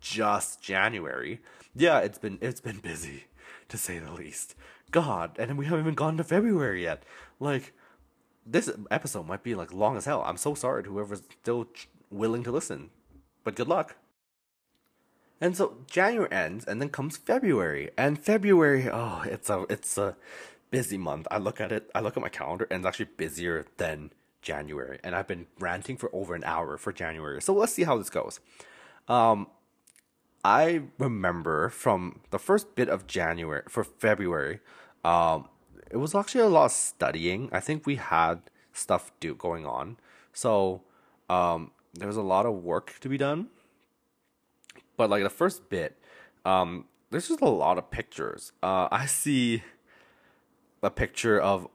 [0.00, 1.40] just January,
[1.74, 3.24] yeah, it's been it's been busy
[3.68, 4.54] to say the least.
[4.90, 7.02] God, and we haven't even gone to February yet.
[7.40, 7.72] Like,
[8.46, 10.22] this episode might be like long as hell.
[10.24, 11.66] I'm so sorry to whoever's still
[12.10, 12.90] willing to listen,
[13.44, 13.96] but good luck.
[15.40, 20.16] And so January ends, and then comes February, and February, oh, it's a it's a
[20.70, 21.26] busy month.
[21.30, 24.98] I look at it, I look at my calendar, and it's actually busier than January,
[25.04, 27.42] and I've been ranting for over an hour for January.
[27.42, 28.40] So let's see how this goes.
[29.08, 29.48] Um,
[30.46, 34.60] I remember from the first bit of January for February,
[35.04, 35.48] um,
[35.90, 37.48] it was actually a lot of studying.
[37.50, 38.42] I think we had
[38.72, 39.96] stuff do going on,
[40.32, 40.82] so
[41.28, 43.48] um, there was a lot of work to be done.
[44.96, 45.98] But like the first bit,
[46.44, 48.52] um, there's just a lot of pictures.
[48.62, 49.64] Uh, I see
[50.80, 51.66] a picture of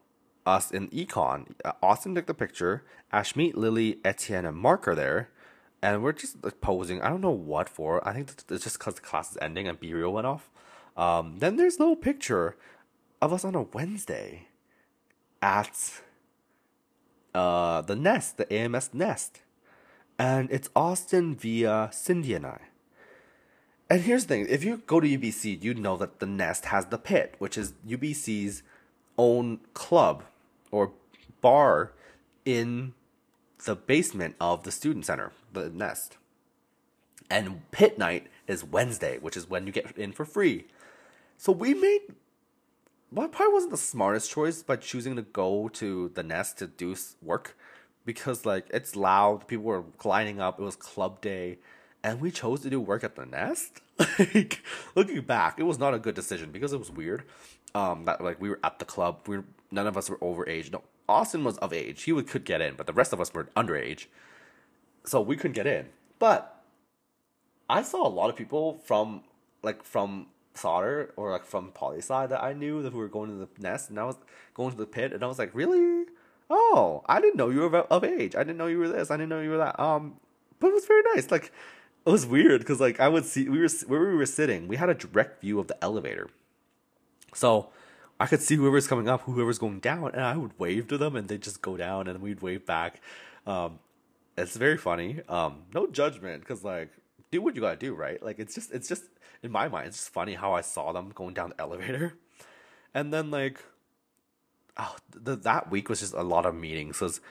[0.46, 1.56] us in econ.
[1.84, 2.86] Austin took the picture.
[3.12, 5.30] Ashmeet, Lily, Etienne, and Mark are there
[5.82, 7.02] and we're just like, posing.
[7.02, 8.08] I don't know what for.
[8.08, 10.50] I think it's just because the class is ending and BeReal went off.
[10.96, 12.56] Um, then there's no picture
[13.22, 14.48] of us on a Wednesday
[15.42, 16.02] at
[17.34, 19.42] uh, the Nest, the AMS Nest,
[20.20, 22.62] and it's Austin Via Cindy and I.
[23.90, 26.88] And here's the thing: if you go to UBC, you know that the Nest has
[26.88, 28.64] the Pit, which is UBC's
[29.18, 30.24] own club
[30.72, 30.92] or
[31.42, 31.94] bar
[32.46, 32.94] in
[33.66, 36.18] the basement of the student center, the nest.
[37.30, 40.66] And pit night is Wednesday, which is when you get in for free.
[41.38, 42.02] So we made
[43.12, 46.96] well, probably wasn't the smartest choice by choosing to go to the nest to do
[47.22, 47.58] work,
[48.06, 49.48] because like it's loud.
[49.48, 50.60] People were lining up.
[50.60, 51.60] It was club day,
[52.04, 53.82] and we chose to do work at the nest.
[54.20, 54.64] like
[54.96, 57.24] looking back, it was not a good decision because it was weird.
[57.76, 59.28] Um, that like we were at the club.
[59.28, 60.72] We were, none of us were over age.
[60.72, 62.04] No, Austin was of age.
[62.04, 64.06] He would could get in, but the rest of us were underage,
[65.06, 65.88] so we couldn't get in.
[66.20, 66.64] But
[67.70, 69.24] I saw a lot of people from
[69.64, 73.30] like from Sauder or like from poli sci that I knew that who were going
[73.30, 74.18] to the nest, and I was
[74.54, 76.06] going to the pit, and I was like, really?
[76.50, 78.36] Oh, I didn't know you were of age.
[78.36, 79.10] I didn't know you were this.
[79.10, 79.80] I didn't know you were that.
[79.80, 80.18] Um,
[80.60, 81.32] but it was very nice.
[81.32, 81.52] Like
[82.06, 84.76] it was weird because like I would see we were where we were sitting, we
[84.76, 86.30] had a direct view of the elevator,
[87.34, 87.70] so
[88.20, 91.16] I could see whoever's coming up, whoever's going down, and I would wave to them,
[91.16, 93.02] and they'd just go down, and we'd wave back.
[93.48, 93.80] Um,
[94.38, 95.22] it's very funny.
[95.28, 96.92] Um, no judgment, because like
[97.32, 98.22] do what you gotta do, right?
[98.22, 99.04] Like it's just it's just
[99.44, 102.16] in my mind, it's just funny how I saw them going down the elevator,
[102.94, 103.60] and then like
[104.78, 107.00] oh, the, that week was just a lot of meetings.
[107.00, 107.22] Cause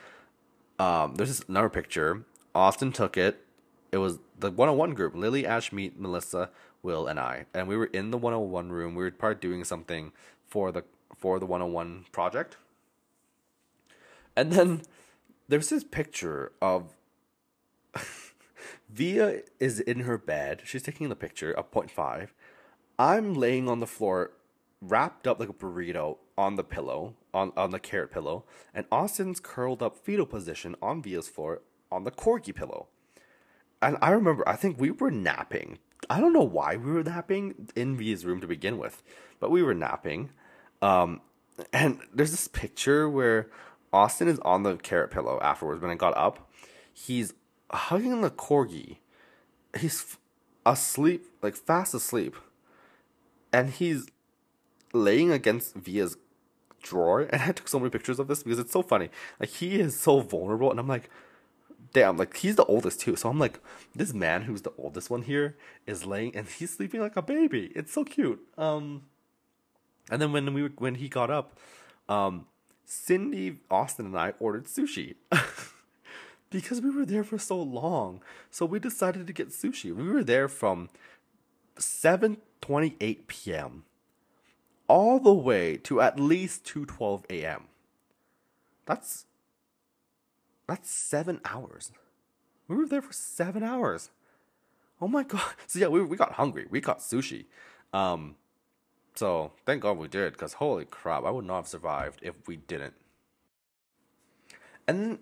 [0.79, 2.23] um, there's this another picture.
[2.53, 3.45] Austin took it.
[3.91, 6.49] It was the 101 group: Lily, Ashmeet, Melissa,
[6.81, 7.45] Will, and I.
[7.53, 8.95] And we were in the 101 room.
[8.95, 10.11] We were part doing something
[10.47, 10.83] for the
[11.17, 12.57] for the 101 project.
[14.35, 14.81] And then
[15.47, 16.95] there's this picture of
[18.89, 20.61] Via is in her bed.
[20.65, 22.33] She's taking the picture of point five.
[22.99, 24.31] I'm laying on the floor,
[24.81, 28.43] wrapped up like a burrito on the pillow, on, on the carrot pillow,
[28.73, 31.61] and Austin's curled up fetal position on Via's floor
[31.91, 32.87] on the corgi pillow.
[33.81, 35.79] And I remember, I think we were napping.
[36.09, 39.01] I don't know why we were napping in Via's room to begin with,
[39.39, 40.31] but we were napping.
[40.81, 41.21] Um,
[41.73, 43.49] and there's this picture where
[43.93, 46.49] Austin is on the carrot pillow afterwards when I got up.
[46.93, 47.33] He's
[47.71, 48.97] hugging the corgi.
[49.77, 50.17] He's
[50.65, 52.35] asleep, like fast asleep.
[53.51, 54.07] And he's
[54.93, 56.17] laying against Via's
[56.81, 57.21] drawer.
[57.31, 59.09] And I took so many pictures of this because it's so funny.
[59.39, 60.71] Like, he is so vulnerable.
[60.71, 61.09] And I'm like,
[61.93, 63.15] damn, like, he's the oldest too.
[63.15, 63.59] So I'm like,
[63.95, 67.71] this man who's the oldest one here is laying and he's sleeping like a baby.
[67.75, 68.41] It's so cute.
[68.57, 69.03] Um,
[70.09, 71.57] and then when we when he got up,
[72.09, 72.45] um,
[72.91, 75.15] Cindy, Austin, and I ordered sushi.
[76.49, 78.21] because we were there for so long.
[78.49, 79.95] So we decided to get sushi.
[79.95, 80.89] We were there from
[81.77, 83.85] 7:28 p.m.
[84.89, 87.63] all the way to at least 2:12 a.m.
[88.85, 89.25] That's
[90.67, 91.93] that's 7 hours.
[92.67, 94.09] We were there for 7 hours.
[94.99, 95.53] Oh my god.
[95.67, 96.67] So yeah, we we got hungry.
[96.69, 97.45] We got sushi.
[97.93, 98.35] Um
[99.15, 102.57] so thank God we did cuz holy crap, I would not have survived if we
[102.57, 102.93] didn't.
[104.87, 105.19] And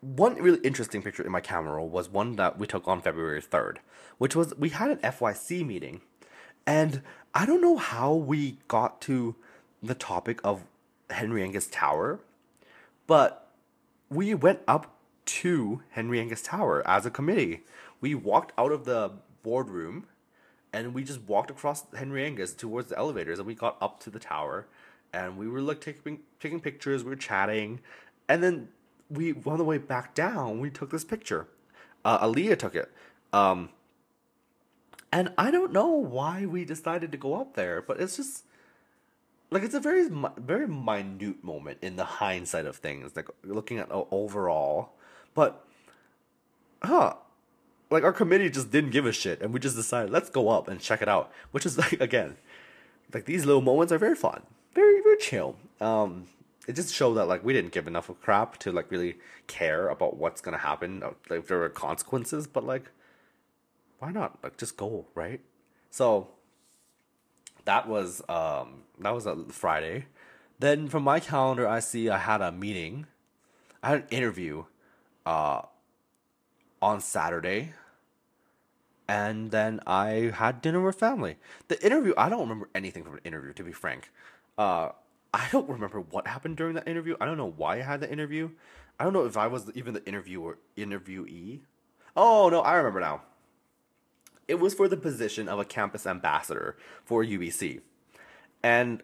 [0.00, 3.42] one really interesting picture in my camera roll was one that we took on February
[3.42, 3.78] 3rd,
[4.18, 6.00] which was we had an FYC meeting.
[6.66, 7.02] And
[7.34, 9.36] I don't know how we got to
[9.82, 10.64] the topic of
[11.10, 12.20] Henry Angus Tower,
[13.06, 13.50] but
[14.08, 14.94] we went up
[15.26, 17.62] to Henry Angus Tower as a committee.
[18.00, 19.12] We walked out of the
[19.42, 20.06] boardroom
[20.72, 24.10] and we just walked across Henry Angus towards the elevators and we got up to
[24.10, 24.66] the tower
[25.12, 27.80] and we were like taking taking pictures, we were chatting,
[28.28, 28.68] and then
[29.08, 31.48] we on the way back down, we took this picture.
[32.04, 32.90] Uh, Aaliyah took it.
[33.32, 33.70] Um,
[35.12, 38.44] and I don't know why we decided to go up there, but it's just
[39.50, 43.88] like it's a very very minute moment in the hindsight of things, like looking at
[43.90, 44.90] overall.
[45.34, 45.64] But
[46.82, 47.14] huh,
[47.90, 50.68] like our committee just didn't give a shit, and we just decided let's go up
[50.68, 51.32] and check it out.
[51.50, 52.36] Which is like again,
[53.12, 54.42] like these little moments are very fun,
[54.74, 55.56] very very chill.
[55.80, 56.26] Um,
[56.68, 59.88] it just showed that like we didn't give enough of crap to like really care
[59.88, 62.46] about what's gonna happen, uh, like if there were consequences.
[62.46, 62.90] But like,
[63.98, 64.38] why not?
[64.42, 65.40] Like just go right.
[65.90, 66.28] So
[67.64, 70.06] that was um that was a Friday.
[70.60, 73.06] Then from my calendar, I see I had a meeting.
[73.82, 74.64] I had an interview,
[75.24, 75.62] uh,
[76.82, 77.72] on Saturday.
[79.10, 81.36] And then I had dinner with family.
[81.66, 84.12] The interview, I don't remember anything from an interview, to be frank.
[84.56, 84.90] Uh,
[85.34, 87.16] I don't remember what happened during that interview.
[87.20, 88.50] I don't know why I had the interview.
[89.00, 91.58] I don't know if I was even the interviewer interviewee.
[92.16, 93.22] Oh no, I remember now.
[94.46, 97.80] It was for the position of a campus ambassador for UBC.
[98.62, 99.02] And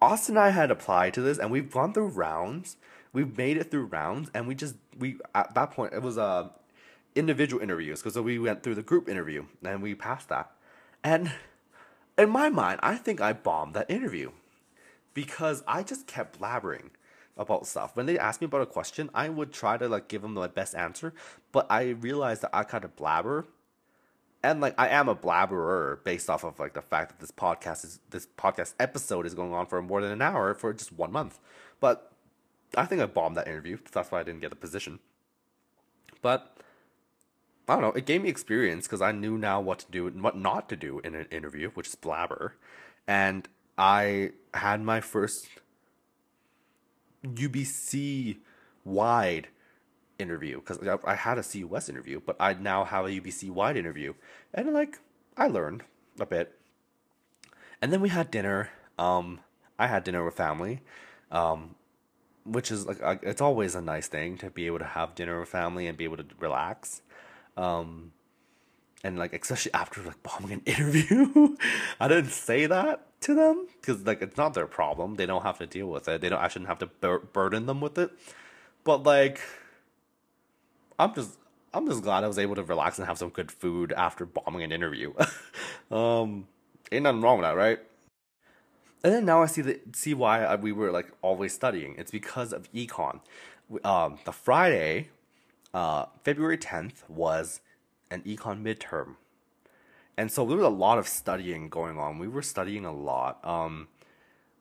[0.00, 2.76] Austin and I had applied to this and we've gone through rounds.
[3.12, 6.22] We've made it through rounds and we just we at that point it was a
[6.22, 6.48] uh,
[7.14, 10.50] individual interviews because we went through the group interview and we passed that.
[11.02, 11.32] And
[12.16, 14.32] in my mind, I think I bombed that interview
[15.14, 16.90] because I just kept blabbering
[17.36, 17.96] about stuff.
[17.96, 20.46] When they asked me about a question, I would try to like give them my
[20.46, 21.14] best answer,
[21.52, 23.46] but I realized that I kind of blabber.
[24.42, 27.84] And like I am a blabberer based off of like the fact that this podcast
[27.84, 31.12] is this podcast episode is going on for more than an hour for just one
[31.12, 31.38] month.
[31.78, 32.10] But
[32.74, 33.78] I think I bombed that interview.
[33.92, 34.98] That's why I didn't get the position.
[36.22, 36.56] But
[37.70, 37.92] I don't know.
[37.92, 40.76] It gave me experience because I knew now what to do and what not to
[40.76, 42.56] do in an interview, which is blabber.
[43.06, 43.48] And
[43.78, 45.46] I had my first
[47.24, 48.38] UBC
[48.84, 49.48] wide
[50.18, 54.14] interview because I had a CUS interview, but I now have a UBC wide interview,
[54.52, 54.98] and like
[55.36, 55.84] I learned
[56.18, 56.58] a bit.
[57.80, 58.70] And then we had dinner.
[58.98, 59.40] Um,
[59.78, 60.82] I had dinner with family,
[61.30, 61.76] um,
[62.44, 65.48] which is like it's always a nice thing to be able to have dinner with
[65.48, 67.02] family and be able to relax.
[67.60, 68.12] Um,
[69.04, 71.56] and like especially after like bombing an interview,
[72.00, 75.16] I didn't say that to them because like it's not their problem.
[75.16, 76.20] They don't have to deal with it.
[76.20, 76.40] They don't.
[76.40, 78.10] I shouldn't have to bur- burden them with it.
[78.84, 79.40] But like,
[80.98, 81.38] I'm just
[81.74, 84.62] I'm just glad I was able to relax and have some good food after bombing
[84.62, 85.12] an interview.
[85.90, 86.46] um,
[86.90, 87.78] ain't nothing wrong with that, right?
[89.02, 91.94] And then now I see the see why we were like always studying.
[91.98, 93.20] It's because of econ.
[93.84, 95.10] Um, the Friday,
[95.72, 97.60] uh, February tenth was
[98.10, 99.16] an econ midterm,
[100.16, 102.18] and so there was a lot of studying going on.
[102.18, 103.38] We were studying a lot.
[103.44, 103.88] Um,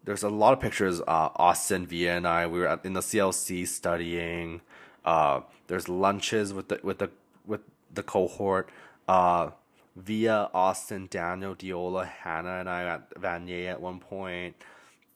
[0.03, 1.02] there's a lot of pictures.
[1.02, 4.61] Uh, Austin, Via, and I we were at, in the CLC studying.
[5.03, 7.10] Uh, there's lunches with the with the
[7.45, 7.61] with
[7.94, 8.69] the cohort.
[9.07, 9.52] Uh,
[9.95, 14.56] Via, Austin, Daniel, Diola, Hannah, and I at Vanier at one point.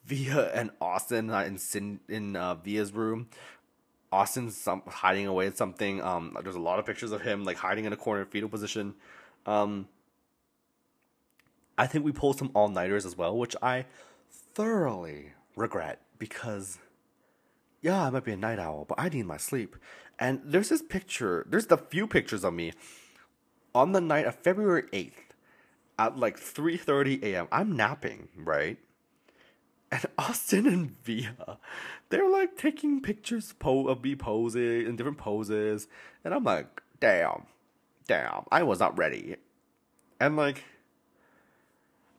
[0.06, 3.30] Via and Austin uh, in in uh, Via's room.
[4.14, 6.02] Austin's some, hiding away at something.
[6.02, 8.94] Um, there's a lot of pictures of him like hiding in a corner, fetal position.
[9.46, 9.88] Um,
[11.78, 13.86] I think we pulled some all nighters as well, which I
[14.54, 16.78] thoroughly regret because,
[17.82, 19.76] yeah, I might be a night owl, but I need my sleep.
[20.20, 21.46] And there's this picture.
[21.50, 22.74] There's the few pictures of me
[23.74, 25.34] on the night of February 8th
[25.98, 27.48] at like 3:30 a.m.
[27.52, 28.78] I'm napping, right?
[29.94, 31.60] And Austin and Via,
[32.10, 35.88] they're like taking pictures po- of me posing in different poses,
[36.26, 37.44] and I'm like, damn,
[38.08, 39.36] damn, I was not ready.
[40.20, 40.64] And like,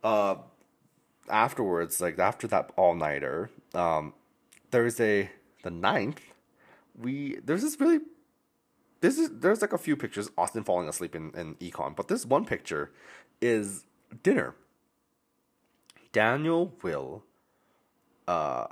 [0.05, 0.37] uh,
[1.29, 4.15] afterwards, like after that all nighter, um,
[4.71, 5.31] Thursday
[5.65, 6.19] the 9th,
[6.97, 7.99] we there's this really
[9.01, 12.25] this is there's like a few pictures Austin falling asleep in, in econ, but this
[12.25, 12.93] one picture
[13.41, 13.85] is
[14.23, 14.55] dinner.
[16.13, 17.25] Daniel will,
[18.29, 18.67] uh,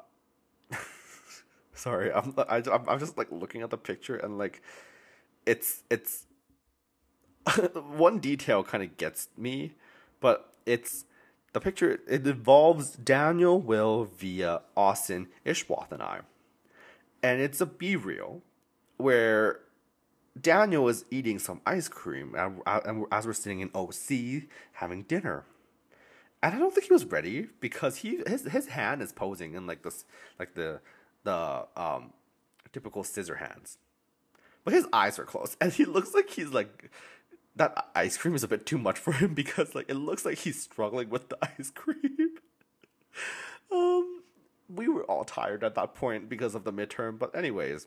[1.74, 4.62] sorry, I'm I, I'm I'm just like looking at the picture and like,
[5.46, 6.26] it's it's
[7.74, 9.72] one detail kind of gets me,
[10.20, 11.04] but it's
[11.52, 12.00] the picture.
[12.08, 16.20] It involves Daniel, Will, Via, Austin, Ishwath, and I,
[17.22, 18.40] and it's a BeReal
[18.96, 19.60] where
[20.40, 25.44] Daniel is eating some ice cream, and, as we're sitting in OC having dinner,
[26.42, 29.66] and I don't think he was ready because he his his hand is posing in
[29.66, 30.04] like this
[30.38, 30.80] like the
[31.24, 32.12] the um
[32.72, 33.78] typical scissor hands,
[34.64, 36.90] but his eyes are closed, and he looks like he's like
[37.54, 40.38] that ice cream is a bit too much for him because like it looks like
[40.38, 42.38] he's struggling with the ice cream.
[43.70, 44.22] um,
[44.68, 47.86] we were all tired at that point because of the midterm, but anyways,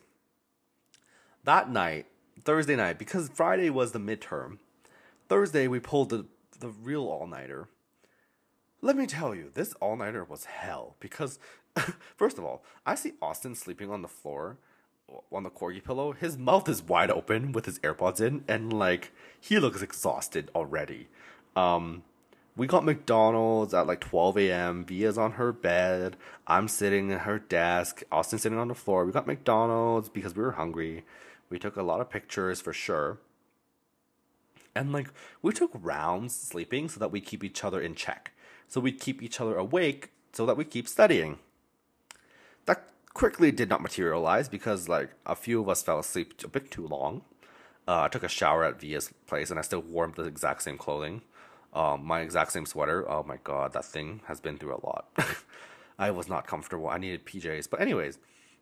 [1.44, 2.06] that night
[2.44, 4.58] Thursday night because Friday was the midterm.
[5.28, 6.26] Thursday we pulled the
[6.58, 7.68] the real all nighter.
[8.82, 11.38] Let me tell you, this all nighter was hell because
[12.16, 14.58] first of all, I see Austin sleeping on the floor
[15.32, 16.12] on the corgi pillow.
[16.12, 21.08] His mouth is wide open with his AirPods in, and like he looks exhausted already.
[21.54, 22.02] Um,
[22.56, 24.84] we got McDonald's at like 12 a.m.
[24.84, 26.16] Via's on her bed.
[26.46, 28.02] I'm sitting at her desk.
[28.10, 29.04] Austin sitting on the floor.
[29.04, 31.04] We got McDonald's because we were hungry.
[31.50, 33.18] We took a lot of pictures for sure.
[34.74, 35.08] And like
[35.42, 38.32] we took rounds sleeping so that we keep each other in check.
[38.68, 41.38] So we'd keep each other awake so that we keep studying.
[42.66, 46.70] That quickly did not materialize because like a few of us fell asleep a bit
[46.70, 47.22] too long.
[47.88, 50.76] Uh, I took a shower at Via's place and I still wore the exact same
[50.76, 51.22] clothing.
[51.72, 53.08] Um, my exact same sweater.
[53.08, 55.08] Oh my god, that thing has been through a lot.
[55.98, 56.88] I was not comfortable.
[56.88, 57.70] I needed PJs.
[57.70, 58.18] But anyways,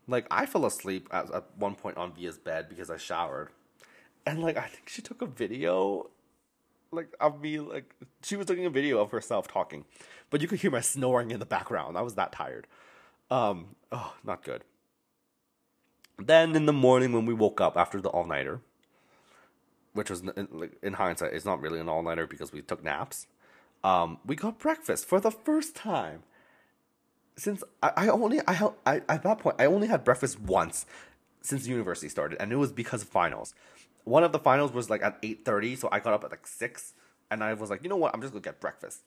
[0.06, 3.50] like I fell asleep at, at one point on Via's bed because I showered,
[4.26, 6.10] and like I think she took a video,
[6.94, 9.84] like of me like she was taking a video of herself talking,
[10.30, 11.96] but you could hear my snoring in the background.
[11.96, 12.66] I was that tired.
[13.30, 14.64] Um, oh, not good.
[16.18, 18.60] Then in the morning when we woke up after the all nighter,
[19.92, 23.26] which was in, in hindsight, it's not really an all nighter because we took naps.
[23.82, 26.22] Um, we got breakfast for the first time
[27.36, 30.86] since I, I only I, I at that point I only had breakfast once
[31.40, 33.54] since university started, and it was because of finals.
[34.04, 36.46] One of the finals was like at eight thirty, so I got up at like
[36.46, 36.94] six,
[37.30, 39.00] and I was like, you know what, I'm just gonna get breakfast.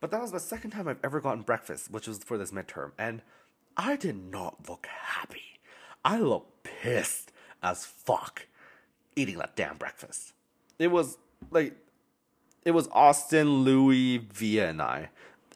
[0.00, 2.92] But that was the second time I've ever gotten breakfast, which was for this midterm,
[2.98, 3.22] and
[3.76, 5.60] I did not look happy.
[6.04, 7.30] I looked pissed
[7.62, 8.46] as fuck.
[9.14, 10.32] eating that damn breakfast.
[10.78, 11.18] It was
[11.50, 11.74] like
[12.64, 15.10] it was Austin, Louis, Via, and I.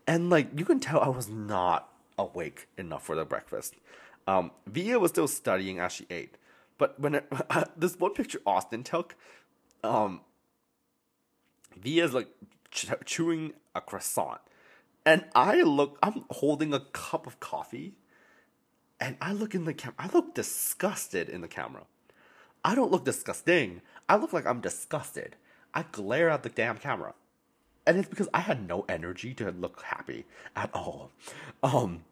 [0.06, 3.74] And like you can tell I was not awake enough for the breakfast.
[4.26, 6.36] Um, Via was still studying as she ate.
[6.78, 7.32] But when it,
[7.76, 9.16] this one picture Austin took,
[9.82, 10.20] um,
[11.76, 12.28] Via's like
[12.70, 14.40] ch- chewing a croissant,
[15.04, 15.98] and I look.
[16.02, 17.94] I'm holding a cup of coffee,
[19.00, 19.96] and I look in the camera.
[19.98, 21.84] I look disgusted in the camera.
[22.64, 23.82] I don't look disgusting.
[24.08, 25.36] I look like I'm disgusted.
[25.72, 27.14] I glare at the damn camera,
[27.86, 30.24] and it's because I had no energy to look happy
[30.54, 31.12] at all.
[31.62, 32.04] Um,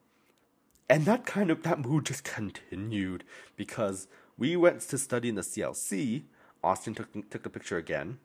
[0.89, 3.25] and that kind of that mood just continued
[3.57, 4.07] because
[4.39, 6.25] we went to study in the CLC.
[6.63, 8.19] Austin took took the picture again.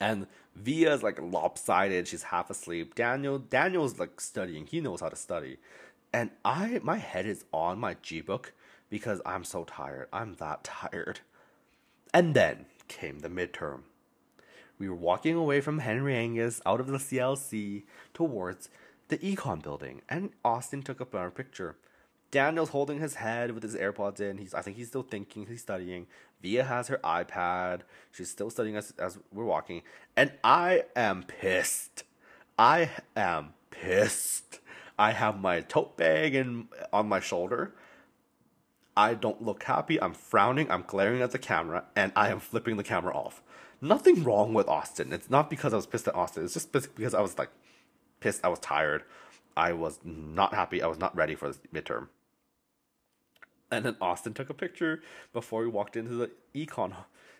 [0.00, 2.94] And Via's like lopsided, she's half asleep.
[2.94, 5.58] Daniel Daniel's like studying, he knows how to study.
[6.12, 8.52] And I my head is on my G book
[8.90, 10.08] because I'm so tired.
[10.12, 11.20] I'm that tired.
[12.14, 13.80] And then came the midterm.
[14.78, 17.82] We were walking away from Henry Angus out of the CLC
[18.14, 18.70] towards
[19.08, 21.76] the econ building, and Austin took up our picture.
[22.30, 24.38] Daniel's holding his head with his AirPods in.
[24.38, 26.06] He's I think he's still thinking, he's studying.
[26.42, 27.80] Via has her iPad.
[28.12, 29.82] She's still studying as as we're walking.
[30.16, 32.04] And I am pissed.
[32.58, 34.60] I am pissed.
[34.98, 37.74] I have my tote bag and on my shoulder.
[38.96, 40.00] I don't look happy.
[40.02, 40.70] I'm frowning.
[40.70, 43.42] I'm glaring at the camera, and I am flipping the camera off.
[43.80, 45.12] Nothing wrong with Austin.
[45.12, 46.44] It's not because I was pissed at Austin.
[46.44, 47.50] It's just because I was like
[48.18, 48.44] pissed.
[48.44, 49.04] I was tired.
[49.56, 50.82] I was not happy.
[50.82, 52.08] I was not ready for this midterm.
[53.70, 56.94] And then Austin took a picture before we walked into the econ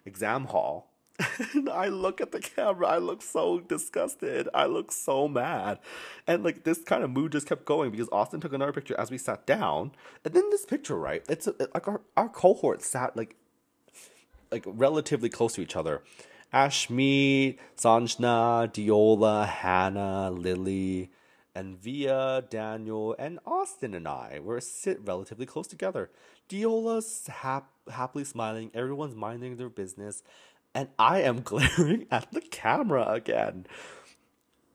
[0.04, 0.90] exam hall.
[1.54, 4.48] and I look at the camera, I look so disgusted.
[4.54, 5.80] I look so mad.
[6.26, 9.10] And like this kind of mood just kept going because Austin took another picture as
[9.10, 9.92] we sat down.
[10.24, 11.24] And then this picture, right?
[11.28, 13.36] It's a, like our, our cohort sat like
[14.50, 16.02] like relatively close to each other.
[16.52, 21.10] Ashmeet, Sanjna, Diola, Hannah, Lily,
[21.58, 26.08] and Via, Daniel, and Austin and I were sit relatively close together.
[26.48, 30.22] Diola's hap- happily smiling, everyone's minding their business,
[30.72, 33.66] and I am glaring at the camera again.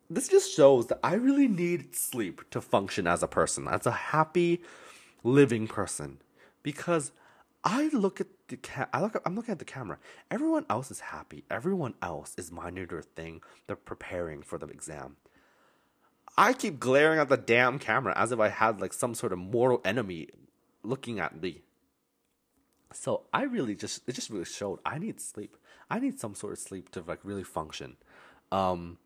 [0.09, 3.91] This just shows that I really need sleep to function as a person, as a
[3.91, 4.61] happy,
[5.23, 6.19] living person,
[6.63, 7.13] because
[7.63, 9.99] I look at the ca- I look at, I'm looking at the camera.
[10.29, 11.45] Everyone else is happy.
[11.49, 13.41] Everyone else is minding their thing.
[13.67, 15.15] They're preparing for the exam.
[16.37, 19.39] I keep glaring at the damn camera as if I had like some sort of
[19.39, 20.29] mortal enemy
[20.81, 21.61] looking at me.
[22.91, 25.57] So I really just it just really showed I need sleep.
[25.89, 27.97] I need some sort of sleep to like really function.
[28.51, 28.97] Um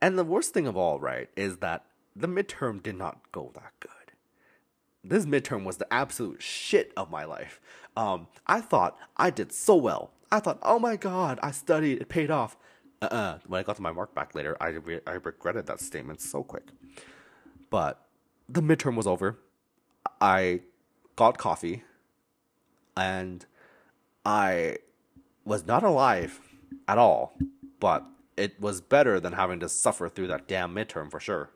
[0.00, 1.84] and the worst thing of all, right, is that
[2.16, 3.90] the midterm did not go that good.
[5.04, 7.60] This midterm was the absolute shit of my life.
[7.96, 10.12] Um I thought I did so well.
[10.30, 12.56] I thought, "Oh my god, I studied, it paid off."
[13.02, 13.38] Uh-uh.
[13.46, 16.42] When I got to my mark back later, I, re- I regretted that statement so
[16.42, 16.68] quick.
[17.70, 18.04] But
[18.48, 19.38] the midterm was over.
[20.20, 20.60] I
[21.16, 21.82] got coffee
[22.96, 23.44] and
[24.24, 24.78] I
[25.44, 26.40] was not alive
[26.88, 27.34] at all,
[27.80, 28.04] but
[28.36, 31.50] it was better than having to suffer through that damn midterm for sure.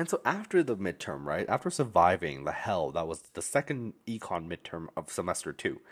[0.00, 4.48] And so after the midterm, right, after surviving the hell that was the second econ
[4.48, 5.82] midterm of semester two,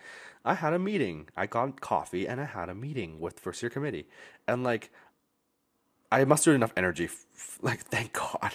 [0.47, 1.28] I had a meeting.
[1.36, 4.09] I got coffee and I had a meeting with first year committee.
[4.47, 4.90] And like
[6.10, 7.10] I mustered enough energy,
[7.60, 8.55] like thank God,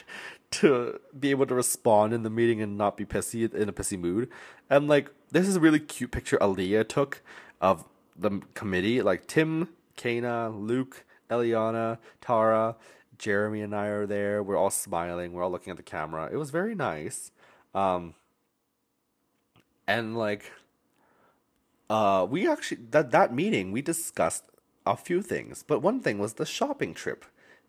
[0.49, 3.99] to be able to respond in the meeting and not be pissy in a pissy
[3.99, 4.29] mood.
[4.71, 7.21] And like this is a really cute picture Aaliyah took
[7.61, 7.85] of
[8.15, 12.75] the committee, like Tim, Kana, Luke, Eliana, Tara,
[13.17, 14.41] Jeremy, and I are there.
[14.43, 15.33] We're all smiling.
[15.33, 16.29] We're all looking at the camera.
[16.31, 17.31] It was very nice.
[17.73, 18.15] Um,
[19.87, 20.51] and like
[21.89, 24.45] uh, we actually that that meeting we discussed
[24.85, 27.25] a few things, but one thing was the shopping trip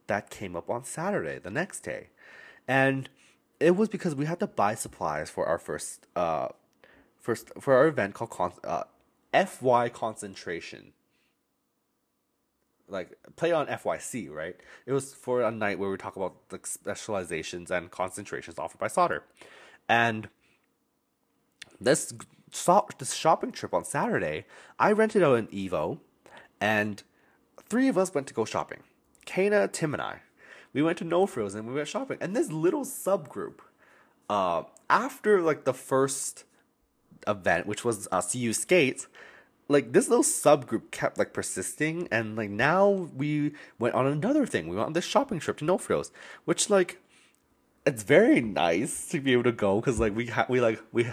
[0.06, 2.08] that came up on Saturday, the next day,
[2.66, 3.10] and
[3.60, 6.48] it was because we had to buy supplies for our first uh
[7.20, 8.84] first for our event called con- uh,
[9.32, 10.93] FY concentration.
[12.88, 14.56] Like play on FYC, right?
[14.86, 18.88] It was for a night where we talk about the specializations and concentrations offered by
[18.88, 19.24] Sauder,
[19.88, 20.28] and
[21.80, 22.12] this
[22.98, 24.46] this shopping trip on Saturday,
[24.78, 25.98] I rented out an Evo,
[26.60, 27.02] and
[27.68, 28.80] three of us went to go shopping.
[29.24, 30.20] Kana, Tim, and I.
[30.72, 32.18] We went to No Frills and we went shopping.
[32.20, 33.60] And this little subgroup,
[34.28, 36.44] uh, after like the first
[37.26, 39.06] event, which was uh, CU Skates,
[39.68, 44.68] like this little subgroup kept like persisting, and like now we went on another thing.
[44.68, 46.12] We went on this shopping trip to No Frills,
[46.44, 46.98] which like
[47.86, 51.06] it's very nice to be able to go because like we had we like we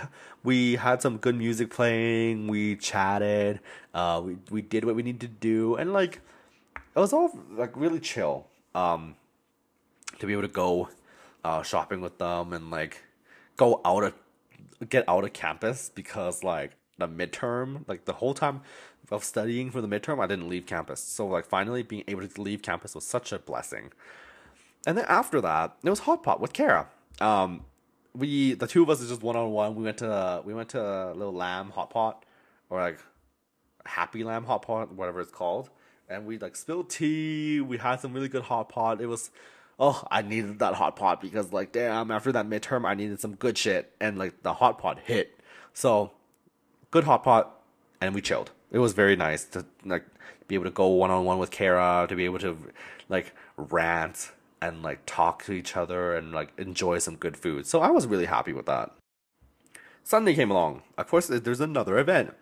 [0.43, 3.59] we had some good music playing we chatted
[3.93, 6.21] uh we, we did what we needed to do and like
[6.73, 9.15] it was all like really chill um
[10.19, 10.87] to be able to go
[11.43, 13.03] uh shopping with them and like
[13.57, 14.13] go out of
[14.87, 16.71] get out of campus because like
[17.01, 18.61] the midterm like the whole time
[19.09, 22.41] of studying for the midterm i didn't leave campus so like finally being able to
[22.41, 23.91] leave campus was such a blessing
[24.85, 26.87] and then after that, it was hot pot with Kara.
[27.19, 27.65] Um,
[28.13, 29.75] we the two of us is just one on one.
[29.75, 32.25] We went to we went to a little lamb hot pot,
[32.69, 32.99] or like
[33.85, 35.69] happy lamb hot pot, whatever it's called.
[36.09, 37.61] And we like spilled tea.
[37.61, 38.99] We had some really good hot pot.
[38.99, 39.31] It was,
[39.79, 43.35] oh, I needed that hot pot because like damn, after that midterm, I needed some
[43.35, 45.39] good shit, and like the hot pot hit.
[45.73, 46.11] So,
[46.91, 47.61] good hot pot,
[47.99, 48.51] and we chilled.
[48.71, 50.05] It was very nice to like
[50.47, 52.57] be able to go one on one with Kara, to be able to
[53.09, 54.31] like rant
[54.61, 57.65] and like talk to each other and like enjoy some good food.
[57.65, 58.91] So I was really happy with that.
[60.03, 60.83] Sunday came along.
[60.97, 62.33] Of course, there's another event,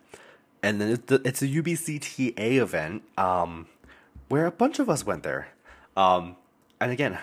[0.63, 3.67] and then it's, a UBCTA event um,
[4.27, 5.49] where a bunch of us went there.
[5.95, 6.35] Um,
[6.79, 7.19] and again,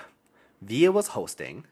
[0.61, 1.65] Via was hosting,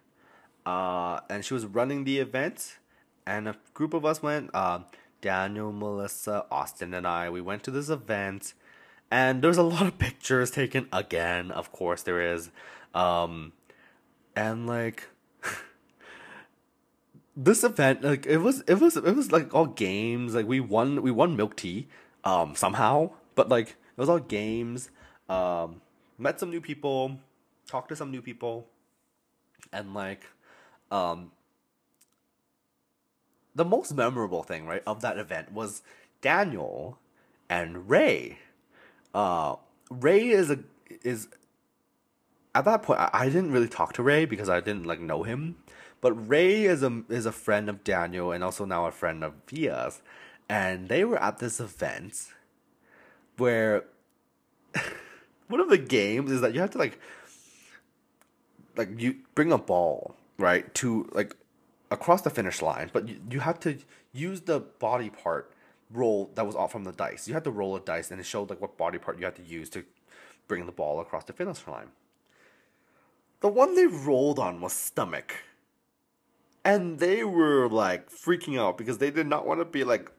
[0.66, 2.78] uh, and she was running the event,
[3.26, 4.51] and a group of us went.
[4.55, 4.81] Uh,
[5.24, 7.30] Daniel, Melissa, Austin, and I.
[7.30, 8.52] We went to this event,
[9.10, 11.51] and there's a lot of pictures taken again.
[11.51, 12.51] Of course, there is.
[12.94, 13.52] Um,
[14.36, 15.09] and like
[17.36, 20.34] this event, like it was, it was, it was like all games.
[20.34, 21.88] Like we won, we won milk tea,
[22.22, 23.12] um, somehow.
[23.34, 24.90] But like it was all games.
[25.30, 25.80] Um,
[26.18, 27.18] met some new people,
[27.66, 28.66] talked to some new people,
[29.72, 30.26] and like,
[30.90, 31.30] um,
[33.55, 35.82] the most memorable thing, right, of that event was
[36.20, 36.98] Daniel
[37.48, 38.39] and Ray.
[39.14, 39.56] Uh,
[39.90, 40.59] Ray is a
[41.02, 41.28] is
[42.55, 45.56] at that point, I, didn't really talk to Ray because I didn't like know him.
[46.01, 49.35] But Ray is a is a friend of Daniel and also now a friend of
[49.48, 50.02] Via's,
[50.48, 52.28] and they were at this event
[53.36, 53.85] where
[55.48, 56.98] one of the games is that you have to like
[58.76, 61.36] like you bring a ball right to like
[61.95, 63.79] across the finish line, but you, you have to
[64.12, 65.51] use the body part
[65.91, 67.27] roll that was off from the dice.
[67.27, 69.37] You had to roll a dice and it showed like what body part you had
[69.37, 69.85] to use to
[70.49, 71.89] bring the ball across the finish line.
[73.41, 75.35] The one they rolled on was stomach.
[76.65, 80.11] And they were like freaking out because they did not want to be like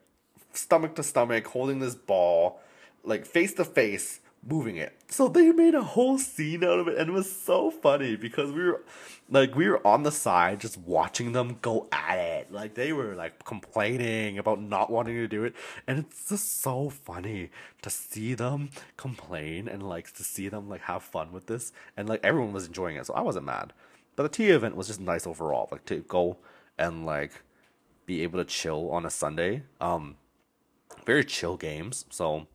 [0.52, 2.60] stomach to stomach holding this ball,
[3.04, 4.94] like face to face moving it.
[5.08, 8.52] So they made a whole scene out of it and it was so funny because
[8.52, 8.82] we were
[9.28, 12.52] like we were on the side just watching them go at it.
[12.52, 15.54] Like they were like complaining about not wanting to do it
[15.86, 17.50] and it's just so funny
[17.82, 22.08] to see them complain and like to see them like have fun with this and
[22.08, 23.06] like everyone was enjoying it.
[23.06, 23.72] So I wasn't mad.
[24.14, 25.68] But the tea event was just nice overall.
[25.70, 26.38] Like to go
[26.78, 27.42] and like
[28.06, 29.64] be able to chill on a Sunday.
[29.80, 30.16] Um
[31.04, 32.04] very chill games.
[32.10, 32.46] So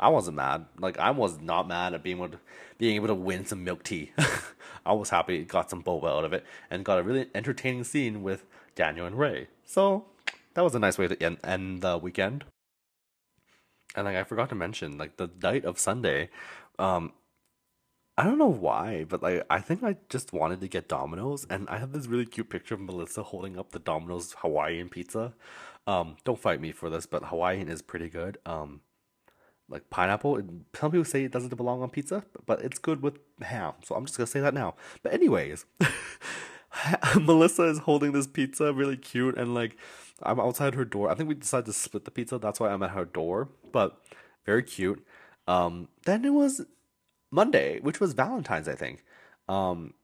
[0.00, 0.66] I wasn't mad.
[0.78, 2.38] Like I was not mad at being able to,
[2.78, 4.12] being able to win some milk tea.
[4.86, 8.22] I was happy got some boba out of it and got a really entertaining scene
[8.22, 8.44] with
[8.74, 9.48] Daniel and Ray.
[9.64, 10.06] So
[10.54, 12.44] that was a nice way to end, end the weekend.
[13.94, 16.30] And like I forgot to mention, like the night of Sunday,
[16.78, 17.12] um,
[18.16, 21.68] I don't know why, but like I think I just wanted to get Domino's, and
[21.68, 25.34] I have this really cute picture of Melissa holding up the Domino's Hawaiian pizza.
[25.86, 28.38] Um, don't fight me for this, but Hawaiian is pretty good.
[28.46, 28.80] Um,
[29.72, 30.40] like pineapple.
[30.74, 33.72] Some people say it doesn't belong on pizza, but it's good with ham.
[33.82, 34.74] So I'm just gonna say that now.
[35.02, 35.64] But anyways,
[37.20, 39.76] Melissa is holding this pizza, really cute, and like
[40.22, 41.10] I'm outside her door.
[41.10, 42.38] I think we decided to split the pizza.
[42.38, 43.48] That's why I'm at her door.
[43.72, 43.98] But
[44.44, 45.04] very cute.
[45.48, 46.66] Um, then it was
[47.30, 49.04] Monday, which was Valentine's, I think.
[49.48, 49.94] Um,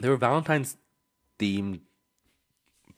[0.00, 0.76] there were Valentine's
[1.38, 1.80] themed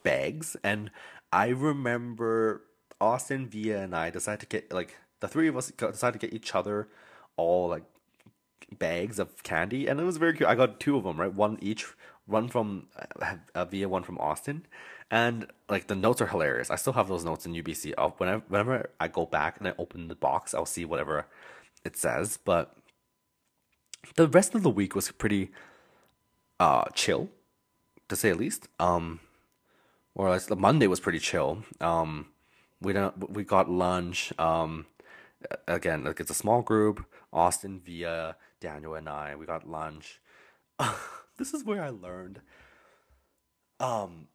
[0.02, 0.90] bags, and
[1.32, 2.62] I remember
[3.00, 6.34] Austin, Via, and I decided to get like the three of us decided to get
[6.34, 6.86] each other
[7.38, 7.84] all like
[8.78, 10.46] bags of candy, and it was very cute.
[10.46, 11.32] I got two of them, right?
[11.32, 11.86] One each,
[12.26, 12.88] one from
[13.22, 14.66] uh, uh Via, one from Austin,
[15.10, 16.70] and like the notes are hilarious.
[16.70, 17.94] I still have those notes in UBC.
[17.96, 21.26] I'll, whenever whenever I go back and I open the box, I'll see whatever
[21.86, 22.38] it says.
[22.44, 22.76] But
[24.16, 25.52] the rest of the week was pretty
[26.60, 27.30] uh chill,
[28.10, 28.68] to say at least.
[28.78, 29.20] Um,
[30.14, 31.64] or the Monday was pretty chill.
[31.80, 32.26] Um,
[32.82, 34.30] we don't we got lunch.
[34.38, 34.84] Um,
[35.66, 37.04] again, like it's a small group.
[37.32, 39.34] Austin, Via, Daniel, and I.
[39.36, 40.20] We got lunch.
[41.38, 42.40] this is where I learned.
[43.80, 44.28] Um,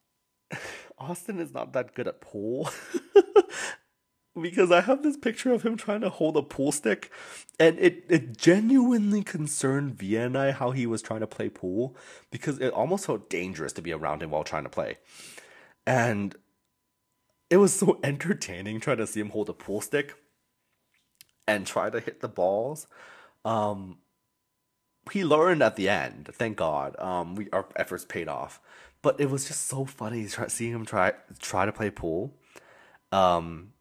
[0.97, 2.69] Austin is not that good at pool.
[4.41, 7.11] because I have this picture of him trying to hold a pool stick,
[7.59, 11.95] and it, it genuinely concerned Via and I how he was trying to play pool
[12.31, 14.97] because it almost felt dangerous to be around him while trying to play.
[15.85, 16.35] And
[17.49, 20.15] it was so entertaining trying to see him hold a pool stick
[21.47, 22.87] and try to hit the balls.
[23.45, 23.97] Um,
[25.11, 26.95] he learned at the end, thank God.
[26.99, 28.59] Um, we our efforts paid off,
[29.01, 32.33] but it was just so funny seeing him try try to play pool.
[33.11, 33.73] Um,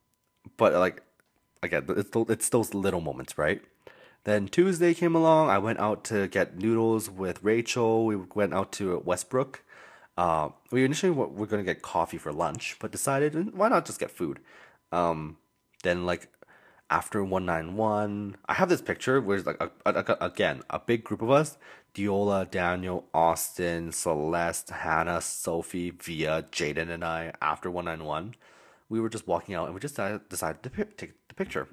[0.56, 1.02] but like
[1.62, 3.60] again, it's those little moments, right?
[4.24, 5.48] Then Tuesday came along.
[5.48, 8.04] I went out to get noodles with Rachel.
[8.04, 9.62] We went out to Westbrook.
[10.16, 13.86] Uh, we initially were, were going to get coffee for lunch, but decided why not
[13.86, 14.40] just get food.
[14.90, 15.38] Um,
[15.84, 16.28] then like
[16.90, 21.04] after 191 i have this picture where it's like a, a, a, again a big
[21.04, 21.58] group of us.
[21.94, 28.34] Diola daniel austin celeste hannah sophie via jaden and i after 191
[28.88, 29.96] we were just walking out and we just
[30.30, 31.68] decided, to take the picture.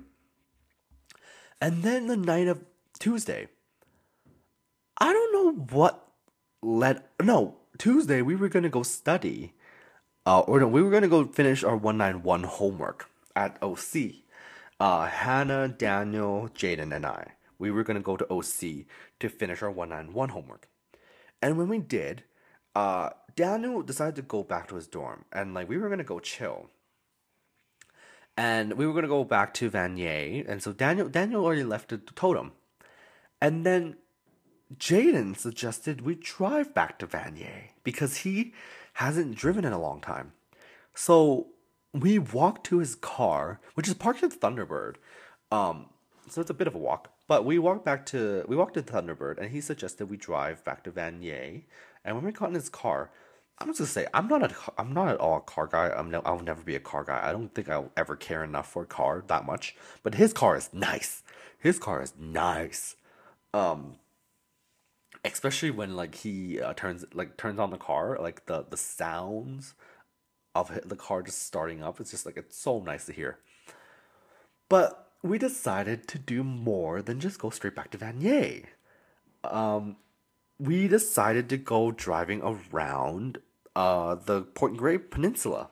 [1.61, 2.63] And then the night of
[2.99, 3.47] tuesday
[4.97, 6.07] i don't know what
[6.61, 9.53] led no tuesday we were going to go study
[10.25, 13.79] uh, or no we were going to go finish our 191 homework at oc
[14.79, 18.85] uh, Hannah, Daniel, Jaden, and I, we were going to go to OC
[19.19, 20.67] to finish our 191 homework.
[21.41, 22.23] And when we did,
[22.75, 26.03] uh, Daniel decided to go back to his dorm and like we were going to
[26.03, 26.69] go chill.
[28.37, 30.45] And we were going to go back to Vanier.
[30.47, 32.51] And so Daniel, Daniel already left the totem.
[33.39, 33.95] And then
[34.75, 38.53] Jaden suggested we drive back to Vanier because he
[38.95, 40.33] hasn't driven in a long time.
[40.93, 41.47] So
[41.95, 44.95] we walked to his car, which is parked at Thunderbird.
[45.51, 45.85] Um,
[46.29, 47.11] so it's a bit of a walk.
[47.27, 50.83] But we walked back to we walked to Thunderbird, and he suggested we drive back
[50.83, 51.63] to Vanier.
[52.03, 53.11] And when we got in his car,
[53.57, 55.89] I'm just gonna say I'm not a I'm not at all a car guy.
[55.89, 57.21] I'm no, I'll never be a car guy.
[57.23, 59.75] I don't think I'll ever care enough for a car that much.
[60.03, 61.23] But his car is nice.
[61.57, 62.95] His car is nice.
[63.53, 63.95] Um,
[65.23, 69.73] especially when like he uh, turns like turns on the car, like the the sounds
[70.55, 71.99] of the car just starting up.
[71.99, 73.39] It's just like it's so nice to hear.
[74.69, 78.65] But we decided to do more than just go straight back to Vanier.
[79.43, 79.97] Um,
[80.57, 83.39] we decided to go driving around
[83.75, 85.69] uh, the Point Grey Peninsula.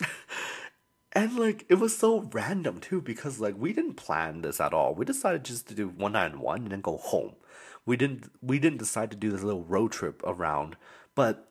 [1.12, 4.94] and like it was so random too because like we didn't plan this at all.
[4.94, 7.36] We decided just to do 191 and then go home.
[7.86, 10.76] We didn't we didn't decide to do this little road trip around,
[11.14, 11.48] but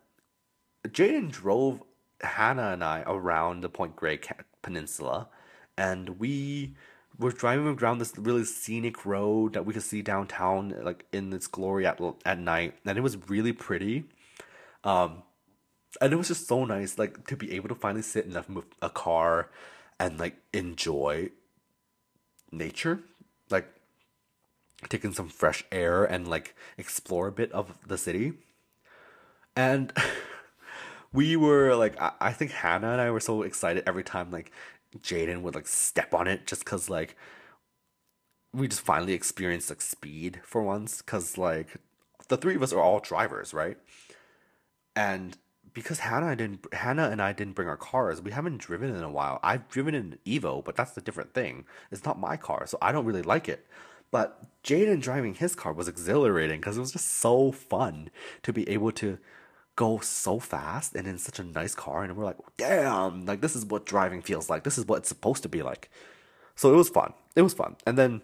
[0.88, 1.82] Jaden drove
[2.22, 4.20] Hannah and I around the Point Grey
[4.62, 5.30] Peninsula,
[5.78, 6.76] and we
[7.18, 11.48] were driving around this really scenic road that we could see downtown, like in its
[11.48, 14.06] glory at at night, and it was really pretty.
[14.84, 15.24] Um,
[16.02, 18.46] and it was just so nice, like to be able to finally sit in a,
[18.82, 19.50] a car
[20.00, 21.30] and like enjoy
[22.52, 23.00] nature,
[23.50, 23.68] like
[24.90, 28.34] taking some fresh air and like explore a bit of the city.
[29.56, 29.94] And
[31.16, 34.52] we were like, I, I think Hannah and I were so excited every time like
[35.00, 37.16] Jaden would like step on it just because like
[38.54, 41.78] we just finally experienced like speed for once because like
[42.28, 43.78] the three of us are all drivers, right?
[44.96, 45.38] And
[45.74, 49.04] because Hannah I didn't Hannah and I didn't bring our cars, we haven't driven in
[49.04, 49.40] a while.
[49.42, 51.66] I've driven in Evo, but that's a different thing.
[51.92, 53.66] It's not my car, so I don't really like it.
[54.12, 58.10] But Jaden driving his car was exhilarating because it was just so fun
[58.44, 59.18] to be able to
[59.76, 63.56] go so fast and in such a nice car and we're like damn like this
[63.56, 64.64] is what driving feels like.
[64.64, 65.90] This is what it's supposed to be like.
[66.56, 67.14] So it was fun.
[67.36, 67.76] It was fun.
[67.86, 68.22] And then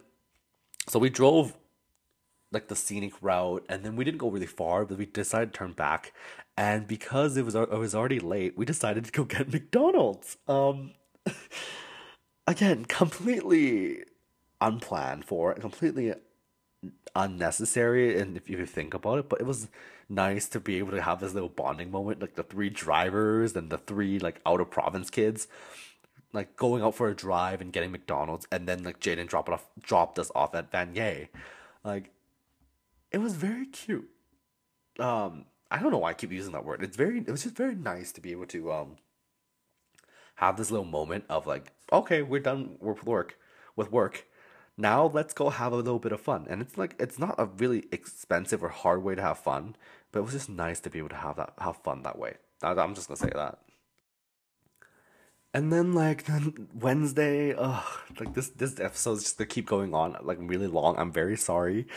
[0.88, 1.58] so we drove
[2.52, 5.58] like the scenic route and then we didn't go really far but we decided to
[5.58, 6.14] turn back.
[6.58, 10.38] And because it was it was already late we decided to go get mcdonald's.
[10.48, 10.92] Um
[12.48, 14.04] again completely
[14.62, 16.14] unplanned for completely
[17.16, 19.68] unnecessary and if you think about it but it was
[20.10, 23.70] nice to be able to have this little bonding moment like the three drivers and
[23.70, 25.48] the three like out of province kids
[26.34, 29.68] like going out for a drive and getting mcdonald's and then like jaden dropped off
[29.82, 31.28] dropped us off at vanier
[31.84, 32.12] like
[33.12, 34.10] it was very cute.
[35.00, 36.84] Um i don't know why i keep using that word.
[36.84, 38.98] It's very it was just very nice to be able to um
[40.36, 43.38] have this little moment of like okay we're done with work
[43.76, 44.26] with work
[44.82, 46.48] now let's go have a little bit of fun.
[46.50, 49.76] And it's like it's not a really expensive or hard way to have fun,
[50.12, 52.36] but it was just nice to be able to have that have fun that way.
[52.64, 53.60] I'm just gonna say that.
[55.54, 57.84] And then like then Wednesday, ugh,
[58.20, 60.98] like this this episode's just gonna keep going on like really long.
[60.98, 61.88] I'm very sorry.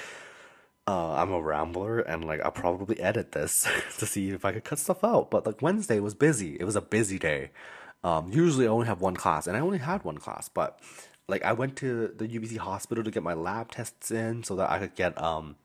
[0.87, 3.67] Uh, I'm a rambler and like I'll probably edit this
[3.99, 5.31] to see if I could cut stuff out.
[5.31, 6.57] But like Wednesday was busy.
[6.61, 7.51] It was a busy day.
[8.05, 10.79] Um, usually I only have one class, and I only had one class, but
[11.29, 14.71] like I went to the UBC hospital to get my lab tests in so that
[14.71, 15.57] I could get um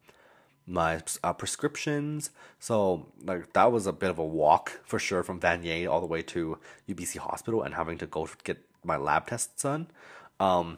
[0.70, 2.30] my uh, prescriptions.
[2.60, 6.08] So like that was a bit of a walk for sure from Vanier all the
[6.08, 9.88] way to UBC hospital and having to go get my lab tests done.
[10.40, 10.78] Um,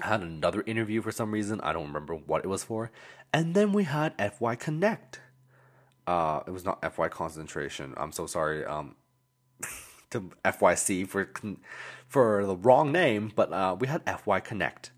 [0.00, 1.60] I had another interview for some reason.
[1.62, 2.90] I don't remember what it was for.
[3.32, 5.20] And then we had FY Connect.
[6.06, 7.94] Uh, it was not FY Concentration.
[7.96, 8.64] I'm so sorry.
[8.64, 8.94] Um,
[10.10, 11.30] to FYC for
[12.08, 14.90] for the wrong name, but uh, we had FY Connect,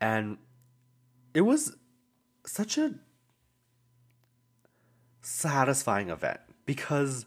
[0.00, 0.38] and
[1.34, 1.76] it was
[2.44, 2.94] such a
[5.22, 7.26] satisfying event because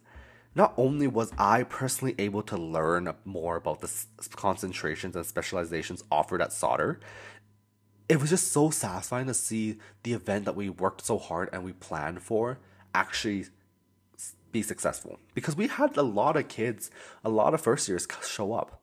[0.53, 3.91] not only was I personally able to learn more about the
[4.36, 6.99] concentrations and specializations offered at Sauder,
[8.10, 11.64] it was just so satisfying to see the event that we worked so hard and
[11.64, 12.60] we planned for
[12.94, 13.45] actually
[14.52, 15.19] be successful.
[15.34, 16.91] Because we had a lot of kids,
[17.23, 18.82] a lot of first years show up.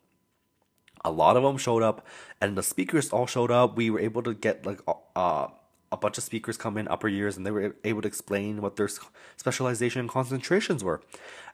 [1.04, 2.04] A lot of them showed up,
[2.40, 3.76] and the speakers all showed up.
[3.76, 4.80] We were able to get like
[5.14, 5.46] uh,
[5.90, 8.76] a bunch of speakers come in upper years and they were able to explain what
[8.76, 8.88] their
[9.36, 11.00] specialization and concentrations were.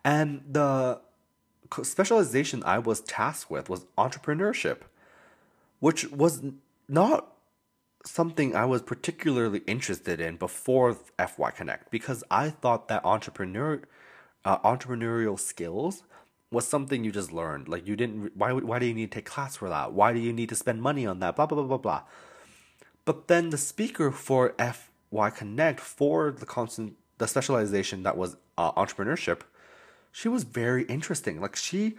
[0.04, 1.00] And the
[1.82, 4.78] specialization I was tasked with was entrepreneurship,
[5.80, 6.42] which was
[6.88, 7.32] not
[8.04, 13.80] something I was particularly interested in before FY Connect because I thought that entrepreneur
[14.44, 16.02] uh, entrepreneurial skills
[16.50, 17.68] was something you just learned.
[17.68, 19.92] Like you didn't why why do you need to take class for that?
[19.92, 21.36] Why do you need to spend money on that?
[21.36, 22.02] Blah blah blah blah blah.
[23.04, 28.72] But then the speaker for FY Connect for the constant the specialization that was uh,
[28.72, 29.40] entrepreneurship,
[30.10, 31.40] she was very interesting.
[31.40, 31.96] Like she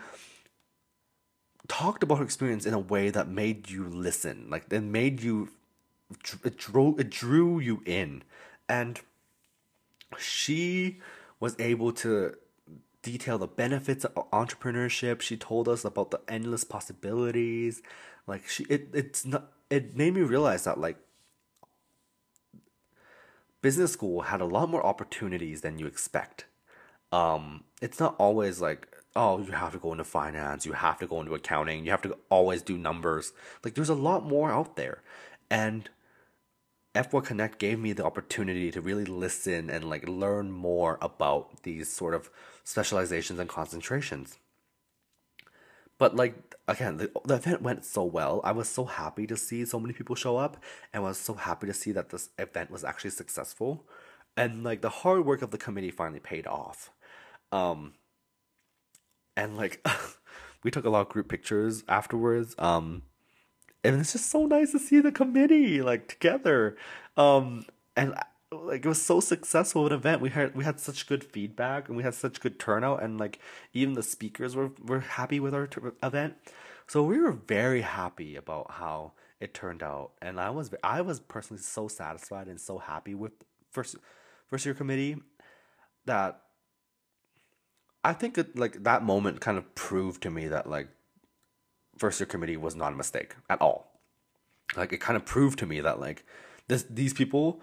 [1.67, 4.47] talked about her experience in a way that made you listen.
[4.49, 5.49] Like it made you
[6.43, 8.23] it drew it drew you in,
[8.69, 9.01] and
[10.17, 10.99] she
[11.45, 12.33] was able to
[13.03, 15.21] detail the benefits of entrepreneurship.
[15.21, 17.83] She told us about the endless possibilities.
[18.25, 20.97] Like she it it's not it made me realize that like
[23.61, 26.45] business school had a lot more opportunities than you expect.
[27.11, 31.05] Um, it's not always like oh you have to go into finance, you have to
[31.05, 33.33] go into accounting, you have to always do numbers.
[33.63, 35.03] Like there's a lot more out there,
[35.51, 35.91] and
[36.95, 41.91] FY Connect gave me the opportunity to really listen and like learn more about these
[41.91, 42.29] sort of
[42.63, 44.37] specializations and concentrations.
[45.97, 48.41] But like again, the, the event went so well.
[48.43, 50.57] I was so happy to see so many people show up,
[50.93, 53.85] and was so happy to see that this event was actually successful,
[54.35, 56.91] and like the hard work of the committee finally paid off.
[57.51, 57.93] Um,
[59.37, 59.85] and like
[60.63, 62.55] we took a lot of group pictures afterwards.
[62.57, 63.03] Um,
[63.85, 66.75] and it's just so nice to see the committee like together.
[67.15, 68.15] Um, and
[68.51, 70.21] like it was so successful an event.
[70.21, 73.39] We had we had such good feedback and we had such good turnout, and like
[73.73, 76.35] even the speakers were were happy with our t- event.
[76.87, 81.19] So we were very happy about how it turned out, and I was I was
[81.19, 83.33] personally so satisfied and so happy with
[83.71, 83.95] first
[84.47, 85.17] first year committee
[86.05, 86.41] that
[88.03, 90.89] I think it, like that moment kind of proved to me that like
[91.97, 93.91] first year committee was not a mistake at all.
[94.75, 96.25] Like it kind of proved to me that like
[96.67, 97.61] this these people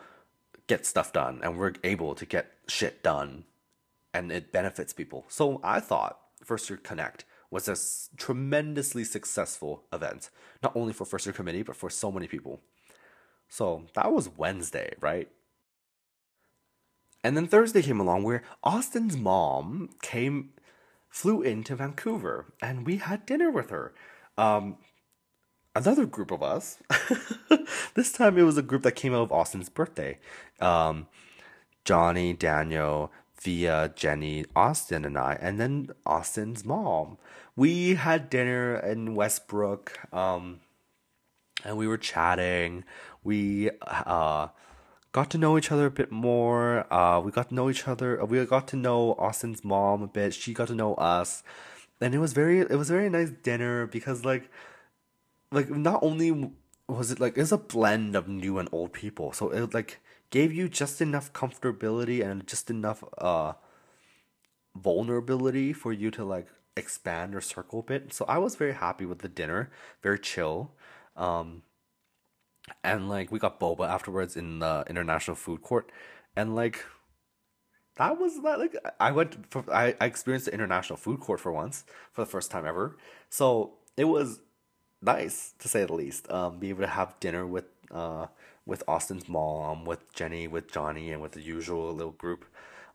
[0.67, 3.45] get stuff done and we're able to get shit done
[4.15, 5.25] and it benefits people.
[5.29, 7.77] So I thought First Year Connect was a
[8.17, 10.31] tremendously successful event,
[10.63, 12.61] not only for First Year Committee, but for so many people.
[13.49, 15.29] So that was Wednesday, right?
[17.23, 20.51] And then Thursday came along where Austin's mom came,
[21.09, 23.93] flew into Vancouver, and we had dinner with her.
[24.39, 24.77] Um,
[25.75, 26.79] another group of us.
[27.95, 30.19] this time it was a group that came out of Austin's birthday.
[30.61, 31.07] Um,
[31.85, 33.11] Johnny, Daniel,
[33.41, 37.19] Via, Jenny, Austin, and I, and then Austin's mom.
[37.57, 40.61] We had dinner in Westbrook, um,
[41.65, 42.85] and we were chatting.
[43.25, 44.49] We uh,
[45.11, 46.93] got to know each other a bit more.
[46.93, 48.25] Uh, we got to know each other.
[48.25, 50.35] We got to know Austin's mom a bit.
[50.35, 51.43] She got to know us,
[52.03, 54.51] and it was very it was very nice dinner because like
[55.51, 56.53] like not only
[56.89, 60.01] was it like it's a blend of new and old people, so it like
[60.31, 63.53] gave you just enough comfortability and just enough uh
[64.75, 68.13] vulnerability for you to like expand or circle a bit.
[68.13, 69.71] So I was very happy with the dinner,
[70.03, 70.73] very chill.
[71.17, 71.63] Um
[72.83, 75.91] and like we got boba afterwards in the international food court
[76.37, 76.85] and like
[78.03, 81.85] that was like I went for I, I experienced the international food court for once
[82.13, 82.97] for the first time ever.
[83.31, 84.41] So it was
[85.03, 86.31] nice to say the least.
[86.31, 88.27] Um, be able to have dinner with uh
[88.67, 92.45] with Austin's mom, with Jenny, with Johnny, and with the usual little group.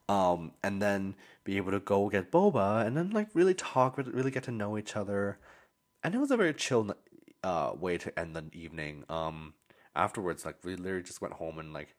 [0.10, 4.32] um, and then be able to go get boba and then like really talk, really
[4.32, 5.40] get to know each other,
[6.04, 6.96] and it was a very chill
[7.44, 9.04] uh way to end the evening.
[9.10, 9.54] Um,
[9.96, 11.96] afterwards, like we literally just went home and like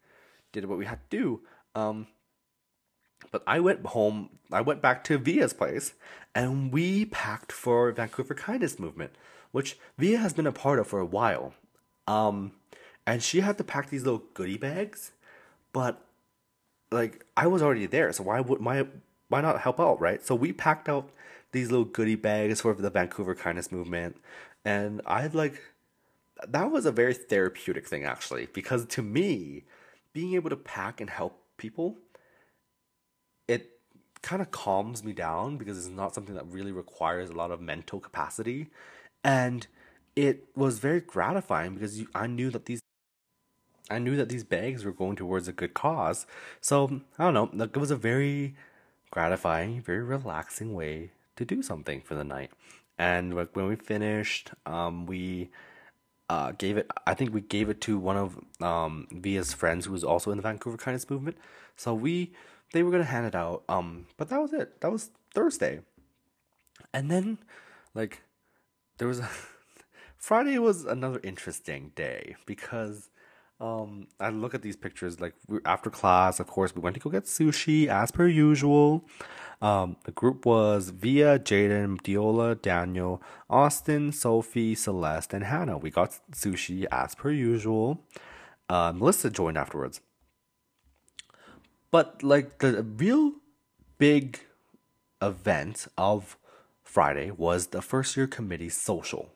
[0.53, 1.41] did what we had to do.
[1.75, 2.09] Um,
[3.31, 4.31] but I went home.
[4.51, 5.95] I went back to Via's place,
[6.35, 9.13] and we packed for Vancouver Kindness Movement,
[9.53, 11.55] which Via has been a part of for a while.
[12.07, 12.53] Um,
[13.07, 15.13] and she had to pack these little goodie bags,
[15.73, 16.05] but
[16.91, 18.87] like I was already there, so why would my
[19.29, 20.25] why not help out, right?
[20.25, 21.11] So we packed out
[21.53, 24.17] these little goodie bags for the Vancouver Kindness Movement,
[24.65, 25.61] and I like
[26.47, 29.65] that was a very therapeutic thing actually because to me,
[30.13, 31.97] being able to pack and help people,
[34.23, 37.61] kind of calms me down because it's not something that really requires a lot of
[37.61, 38.69] mental capacity,
[39.25, 39.67] and
[40.17, 42.81] it was very gratifying because you, I knew that these
[43.91, 46.27] I knew that these bags were going towards a good cause.
[46.61, 47.65] So I don't know.
[47.65, 48.55] It was a very
[49.11, 52.51] gratifying, very relaxing way to do something for the night.
[52.99, 55.51] And like when we finished, um, we
[56.29, 56.91] uh, gave it.
[57.07, 60.37] I think we gave it to one of um, Via's friends who was also in
[60.37, 61.39] the Vancouver Kindness Movement.
[61.77, 62.33] So we
[62.73, 63.65] they were gonna hand it out.
[63.69, 64.81] Um, but that was it.
[64.81, 65.81] That was Thursday,
[66.93, 67.39] and then
[67.95, 68.23] like
[68.99, 69.29] there was a
[70.17, 73.11] Friday was another interesting day because
[73.61, 75.35] um, I look at these pictures like
[75.65, 76.41] after class.
[76.41, 79.05] Of course, we went to go get sushi as per usual.
[79.61, 83.21] Um, the group was Via, Jaden, Diola, Daniel,
[83.51, 85.79] Austin, Sophie, Celeste, and Hannah.
[85.79, 88.05] We got sushi as per usual.
[88.69, 90.01] Uh, Melissa joined afterwards.
[91.91, 93.33] But like the real
[93.99, 94.41] big
[95.21, 96.37] event of
[96.83, 99.31] Friday was the first year committee social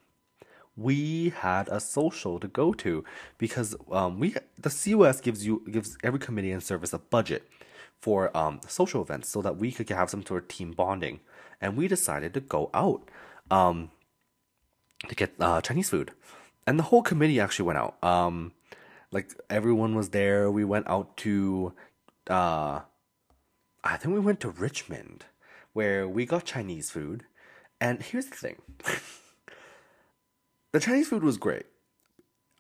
[0.77, 3.05] we had a social to go to
[3.39, 7.49] because um, we the COS gives you gives every committee and service a budget
[8.01, 11.21] for um, social events so that we could have some sort of team bonding,
[11.61, 13.03] and we decided to go out
[13.51, 13.91] um,
[15.09, 16.13] to get uh, Chinese food,
[16.67, 18.03] and the whole committee actually went out.
[18.03, 18.53] Um,
[19.11, 20.51] like everyone was there.
[20.51, 21.75] We went out to,
[22.29, 22.81] uh,
[23.85, 25.27] I think we went to Richmond,
[25.73, 27.25] where we got Chinese food,
[27.81, 28.63] and here's the thing.
[30.73, 31.67] The Chinese food was great.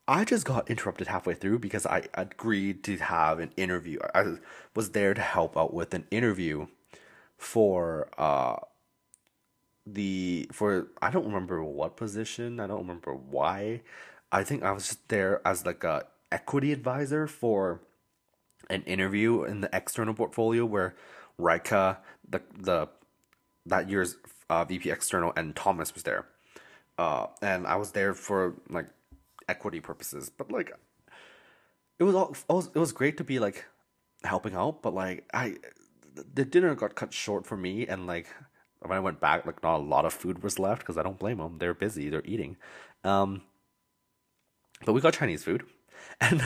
[0.07, 3.99] I just got interrupted halfway through because I agreed to have an interview.
[4.15, 4.35] I
[4.75, 6.67] was there to help out with an interview
[7.39, 8.57] for uh
[9.87, 13.81] the for I don't remember what position, I don't remember why.
[14.31, 17.81] I think I was just there as like a equity advisor for
[18.71, 20.95] an interview in the external portfolio where
[21.39, 21.99] Rika,
[22.29, 22.89] the the
[23.67, 24.17] that year's
[24.51, 26.27] uh, VP external, and Thomas was there
[26.99, 28.87] uh, and I was there for like
[29.49, 30.31] equity purposes.
[30.31, 30.73] But like,
[31.99, 33.65] it was all it was, great to be like
[34.25, 34.83] helping out.
[34.83, 35.57] But like, I
[36.35, 38.27] the dinner got cut short for me, and like
[38.81, 41.19] when I went back, like not a lot of food was left because I don't
[41.19, 41.57] blame them.
[41.59, 42.57] They're busy, they're eating.
[43.05, 43.43] Um,
[44.85, 45.65] but we got Chinese food.
[46.21, 46.43] And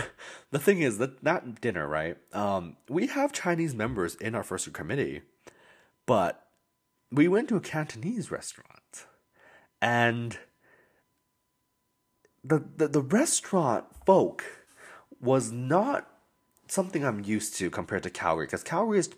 [0.50, 2.16] the thing is that that dinner, right?
[2.32, 5.20] Um, we have Chinese members in our first committee,
[6.06, 6.46] but
[7.12, 9.06] we went to a Cantonese restaurant
[9.82, 10.38] and
[12.42, 14.44] the, the the restaurant folk
[15.20, 16.08] was not
[16.68, 19.10] something I'm used to compared to Calgary because Calgary is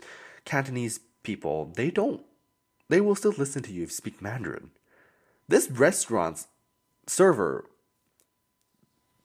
[0.45, 1.73] Cantonese people.
[1.75, 2.23] They don't.
[2.89, 4.71] They will still listen to you if you speak Mandarin.
[5.47, 6.49] This restaurant's
[7.07, 7.67] server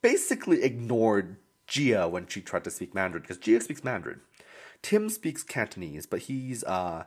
[0.03, 4.21] basically ignored Gia when she tried to speak Mandarin because Gia speaks Mandarin.
[4.84, 7.05] Tim speaks Cantonese, but he's uh,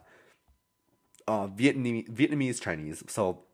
[1.28, 3.04] uh Vietnamese Vietnamese Chinese.
[3.06, 3.44] So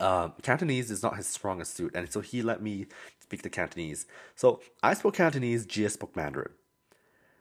[0.00, 2.86] uh, Cantonese is not his strongest suit, and so he let me
[3.20, 4.06] speak the Cantonese.
[4.34, 6.52] So I spoke Cantonese, Gia spoke Mandarin.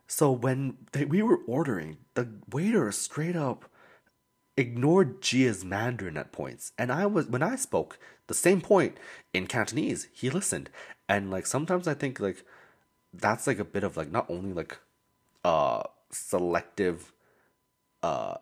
[0.08, 3.66] So when they, we were ordering, the waiter straight up
[4.58, 7.98] ignored Gia's Mandarin at points, and I was when I spoke
[8.28, 8.98] the same point
[9.34, 10.70] in Cantonese, he listened,
[11.08, 12.44] and like sometimes I think like
[13.14, 14.78] that's like a bit of like not only like
[15.44, 17.12] uh selective
[18.04, 18.36] uh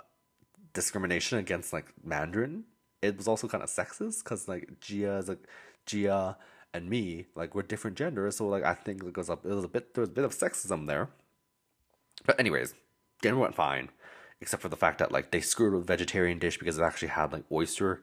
[0.74, 2.66] discrimination against like Mandarin
[3.04, 5.46] it was also kind of sexist because like Gia is like
[5.86, 6.38] Gia
[6.74, 9.66] and me like we're different genders, so like I think it goes up it was
[9.66, 11.10] a bit there was a bit of sexism there.
[12.26, 12.74] But anyways,
[13.22, 13.90] dinner went fine,
[14.42, 17.32] except for the fact that like they screwed with vegetarian dish because it actually had
[17.32, 18.02] like oyster.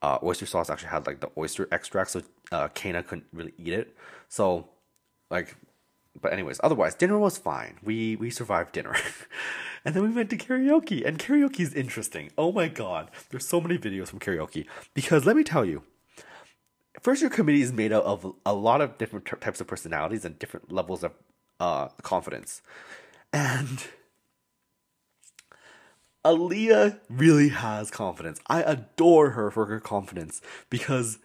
[0.00, 2.22] Uh, oyster sauce actually had like the oyster extract, so
[2.52, 3.96] uh, Kana couldn't really eat it.
[4.28, 4.68] So,
[5.30, 5.56] like,
[6.20, 7.78] but anyways, otherwise dinner was fine.
[7.82, 8.94] We we survived dinner.
[9.84, 12.30] And then we went to karaoke, and karaoke is interesting.
[12.36, 14.66] Oh my god, there's so many videos from karaoke.
[14.92, 15.82] Because let me tell you,
[17.00, 20.38] first year committee is made up of a lot of different types of personalities and
[20.38, 21.12] different levels of
[21.60, 22.60] uh, confidence.
[23.32, 23.86] And
[26.28, 28.40] Aaliyah really has confidence.
[28.46, 30.40] I adore her for her confidence
[30.70, 31.18] because,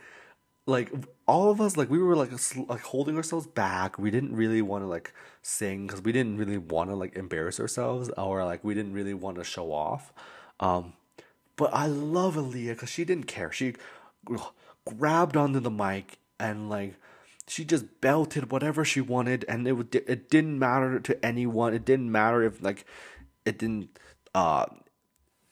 [0.66, 0.92] like,
[1.28, 2.32] all of us, like, we were like,
[2.70, 4.00] like holding ourselves back.
[4.00, 7.60] We didn't really want to like sing because we didn't really want to like embarrass
[7.60, 10.14] ourselves or like we didn't really want to show off.
[10.60, 10.94] Um,
[11.56, 13.52] but I love Aaliyah because she didn't care.
[13.52, 13.74] She
[14.86, 16.96] grabbed onto the mic and like
[17.48, 21.74] she just belted whatever she wanted, and it it didn't matter to anyone.
[21.74, 22.86] It didn't matter if like
[23.46, 24.00] it didn't
[24.34, 24.66] uh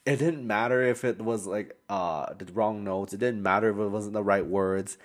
[0.05, 3.13] it didn't matter if it was like uh the wrong notes.
[3.13, 4.97] It didn't matter if it wasn't the right words.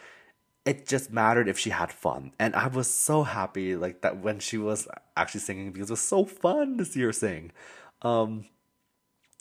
[0.65, 2.33] It just mattered if she had fun.
[2.39, 6.01] And I was so happy like that when she was actually singing because it was
[6.01, 7.53] so fun to see her sing.
[8.03, 8.47] Um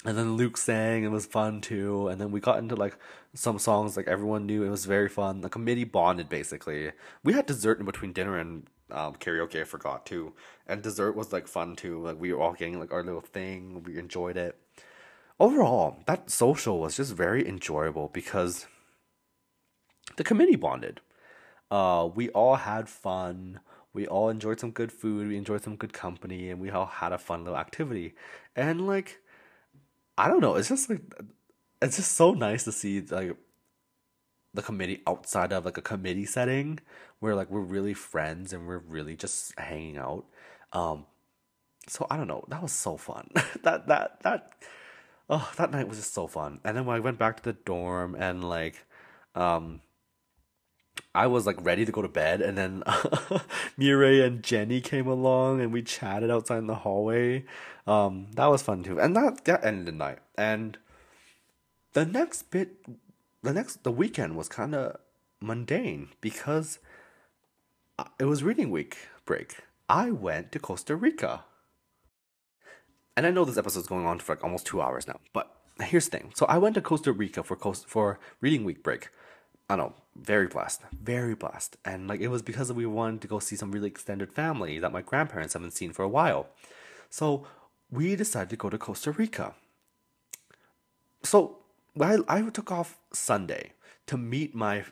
[0.05, 2.07] and then Luke sang, it was fun too.
[2.09, 2.97] And then we got into like
[3.33, 5.41] some songs like everyone knew it was very fun.
[5.41, 6.91] The committee bonded basically.
[7.23, 9.61] We had dessert in between dinner and um, karaoke.
[9.61, 10.33] I forgot too,
[10.67, 12.01] and dessert was like fun too.
[12.03, 13.83] Like we were all getting like our little thing.
[13.83, 14.57] We enjoyed it.
[15.39, 18.67] Overall, that social was just very enjoyable because
[20.15, 21.01] the committee bonded.
[21.69, 23.59] Uh, we all had fun.
[23.93, 25.27] We all enjoyed some good food.
[25.27, 28.13] We enjoyed some good company, and we all had a fun little activity.
[28.55, 29.19] And like
[30.17, 30.55] I don't know.
[30.55, 31.01] It's just like
[31.81, 33.35] it's just so nice to see like
[34.53, 36.79] the committee outside of like a committee setting
[37.19, 40.25] where like we're really friends and we're really just hanging out.
[40.71, 41.05] Um,
[41.87, 42.45] so I don't know.
[42.47, 43.29] That was so fun.
[43.63, 44.53] that that that
[45.29, 46.59] oh that night was just so fun.
[46.63, 48.85] And then when I went back to the dorm and like
[49.35, 49.81] um
[51.13, 52.83] I was like ready to go to bed, and then
[53.77, 57.45] Mireille and Jenny came along, and we chatted outside in the hallway.
[57.87, 60.19] Um, that was fun too, and that that ended the night.
[60.37, 60.77] And
[61.93, 62.85] the next bit,
[63.43, 64.97] the next the weekend was kind of
[65.39, 66.79] mundane because
[67.97, 69.57] uh, it was reading week break.
[69.87, 71.45] I went to Costa Rica,
[73.15, 75.51] and I know this episode is going on for like almost two hours now, but
[75.81, 76.31] here's the thing.
[76.35, 79.09] So I went to Costa Rica for Coast for reading week break.
[79.69, 81.77] I know, very blessed, very blessed.
[81.83, 84.91] And like it was because we wanted to go see some really extended family that
[84.91, 86.47] my grandparents haven't seen for a while.
[87.09, 87.47] So
[87.89, 89.55] we decided to go to Costa Rica.
[91.23, 91.57] So
[91.99, 93.71] I, I took off Sunday
[94.07, 94.83] to meet my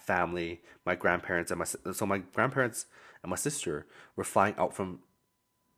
[0.00, 2.86] family, my grandparents, and my so my grandparents
[3.22, 3.86] and my sister
[4.16, 5.00] were flying out from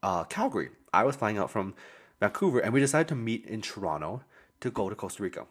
[0.02, 0.70] uh, Calgary.
[0.92, 1.74] I was flying out from
[2.20, 4.22] Vancouver, and we decided to meet in Toronto
[4.60, 5.46] to go to Costa Rica.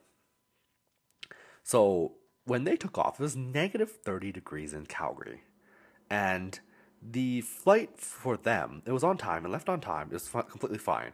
[1.64, 2.14] So
[2.46, 5.44] when they took off, it was negative 30 degrees in Calgary.
[6.10, 6.60] And
[7.02, 10.08] the flight for them, it was on time and left on time.
[10.10, 11.12] It was completely fine.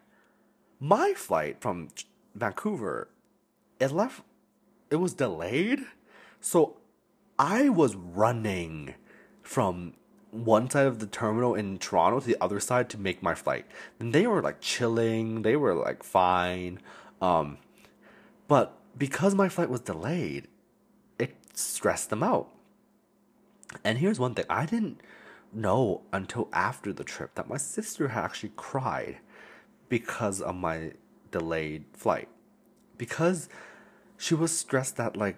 [0.80, 1.90] My flight from
[2.36, 3.10] Vancouver,
[3.80, 4.22] it left,
[4.92, 5.80] it was delayed.
[6.40, 6.78] So
[7.40, 8.96] I was running
[9.42, 9.94] from
[10.34, 13.66] one side of the terminal in Toronto to the other side to make my flight.
[14.00, 16.80] And they were like chilling, they were like fine.
[17.22, 17.60] Um,
[18.48, 20.48] but because my flight was delayed,
[21.20, 22.50] it stressed them out.
[23.84, 25.02] And here's one thing I didn't
[25.54, 29.18] know until after the trip that my sister had actually cried
[29.88, 30.94] because of my
[31.32, 32.28] delayed flight.
[32.98, 33.50] Because
[34.18, 35.38] she was stressed that like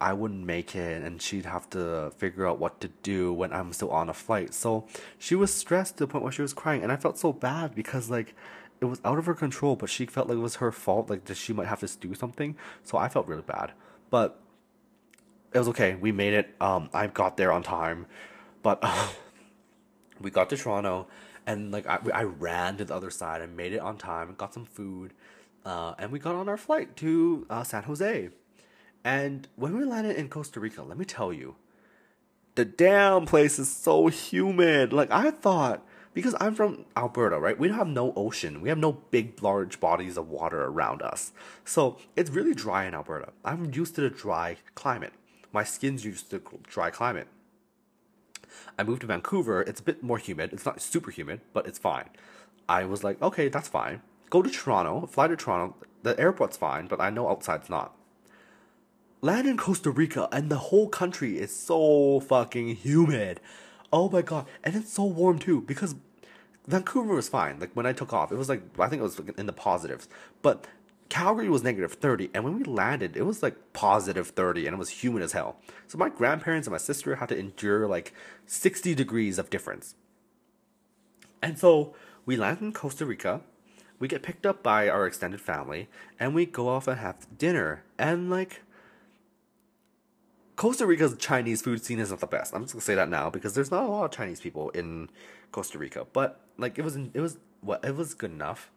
[0.00, 3.72] I wouldn't make it and she'd have to figure out what to do when I'm
[3.72, 4.54] still on a flight.
[4.54, 4.86] So
[5.18, 7.74] she was stressed to the point where she was crying and I felt so bad
[7.74, 8.34] because like
[8.80, 11.24] it was out of her control, but she felt like it was her fault, like
[11.24, 12.56] that she might have to do something.
[12.82, 13.72] So I felt really bad.
[14.10, 14.38] But
[15.52, 15.94] it was okay.
[15.94, 16.54] We made it.
[16.60, 18.06] Um, I got there on time,
[18.62, 19.08] but uh,
[20.20, 21.06] we got to Toronto,
[21.46, 23.40] and like I, I ran to the other side.
[23.40, 24.34] I made it on time.
[24.36, 25.14] Got some food,
[25.64, 28.28] uh, and we got on our flight to uh, San Jose.
[29.06, 31.54] And when we landed in Costa Rica, let me tell you,
[32.56, 34.92] the damn place is so humid.
[34.92, 37.56] Like I thought, because I'm from Alberta, right?
[37.56, 38.60] We don't have no ocean.
[38.60, 41.32] We have no big, large bodies of water around us.
[41.64, 43.28] So it's really dry in Alberta.
[43.44, 45.12] I'm used to the dry climate.
[45.52, 47.28] My skin's used to dry climate.
[48.76, 49.62] I moved to Vancouver.
[49.62, 50.52] It's a bit more humid.
[50.52, 52.08] It's not super humid, but it's fine.
[52.68, 54.02] I was like, okay, that's fine.
[54.30, 55.76] Go to Toronto, fly to Toronto.
[56.02, 57.96] The airport's fine, but I know outside's not.
[59.22, 63.40] Land in Costa Rica, and the whole country is so fucking humid.
[63.92, 65.94] Oh my god, and it's so warm too because
[66.66, 67.58] Vancouver was fine.
[67.58, 70.08] Like when I took off, it was like I think it was in the positives,
[70.42, 70.66] but
[71.08, 74.78] Calgary was negative 30, and when we landed, it was like positive 30, and it
[74.78, 75.56] was humid as hell.
[75.86, 78.12] So my grandparents and my sister had to endure like
[78.46, 79.94] 60 degrees of difference.
[81.40, 81.94] And so
[82.24, 83.42] we land in Costa Rica,
[83.98, 85.88] we get picked up by our extended family,
[86.18, 87.84] and we go off and have dinner.
[87.98, 88.62] And like,
[90.56, 92.54] Costa Rica's Chinese food scene isn't the best.
[92.54, 95.10] I'm just gonna say that now because there's not a lot of Chinese people in
[95.52, 98.70] Costa Rica, but like it was it was what it was good enough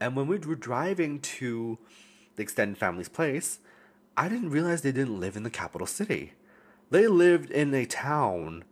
[0.00, 1.78] And when we were driving to
[2.36, 3.60] the extended family's place,
[4.16, 6.32] I didn't realize they didn't live in the capital city.
[6.90, 8.64] They lived in a town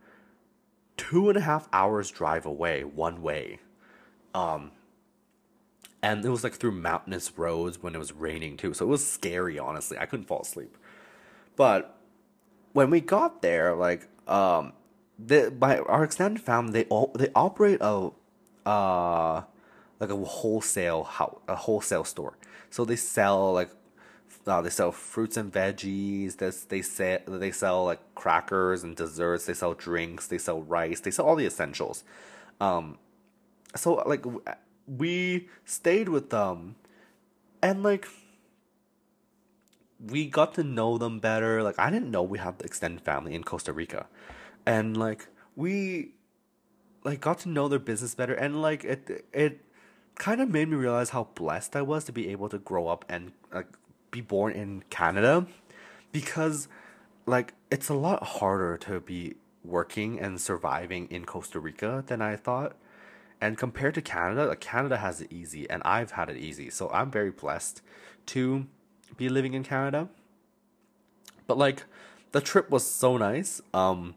[0.97, 3.61] two and a half hours drive away, one way.
[4.35, 4.73] Um,
[6.03, 8.75] and it was like through mountainous roads when it was raining too.
[8.75, 9.99] So it was scary, honestly.
[9.99, 10.77] I couldn't fall asleep.
[11.57, 11.97] But
[12.73, 14.73] when we got there, like um,
[15.19, 18.11] the by our extended family, they all they operate a
[18.67, 19.43] uh
[19.99, 22.37] like a wholesale house, a wholesale store.
[22.71, 23.71] So they sell like
[24.47, 26.37] uh, they sell fruits and veggies.
[26.37, 29.47] This they sell they sell like crackers and desserts.
[29.47, 30.27] They sell drinks.
[30.27, 31.01] They sell rice.
[31.01, 32.05] They sell all the essentials.
[32.61, 32.99] Um,
[33.77, 34.25] so like
[34.87, 36.77] we stayed with them,
[37.63, 38.07] and like
[40.09, 41.63] we got to know them better.
[41.63, 44.07] Like I didn't know we have the extended family in Costa Rica,
[44.67, 46.13] and like we
[47.05, 49.61] like got to know their business better, and like it it
[50.17, 53.05] kind of made me realize how blessed I was to be able to grow up
[53.09, 53.69] and like
[54.11, 55.47] be born in Canada,
[56.13, 56.69] because
[57.27, 62.37] like it's a lot harder to be working and surviving in Costa Rica than I
[62.37, 62.77] thought.
[63.43, 66.69] And compared to Canada, like Canada has it easy and I've had it easy.
[66.71, 67.81] So I'm very blessed
[68.27, 68.67] to
[69.17, 70.09] be living in Canada.
[71.47, 71.85] But like
[72.33, 73.61] the trip was so nice.
[73.75, 74.15] Um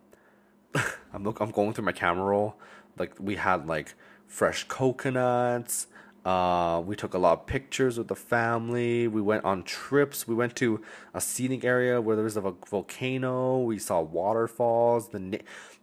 [1.13, 2.55] I'm look I'm going through my camera roll.
[2.97, 3.95] Like we had like
[4.27, 5.87] fresh coconuts.
[6.25, 9.07] Uh, we took a lot of pictures with the family.
[9.07, 10.25] We went on trips.
[10.25, 10.81] We went to
[11.13, 13.59] a scenic area where there was a volcano.
[13.59, 15.09] We saw waterfalls.
[15.09, 15.37] The na-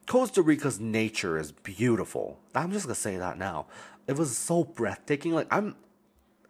[0.07, 2.41] Costa Rica's nature is beautiful.
[2.55, 3.67] I'm just gonna say that now.
[4.07, 5.33] It was so breathtaking.
[5.33, 5.77] Like I'm,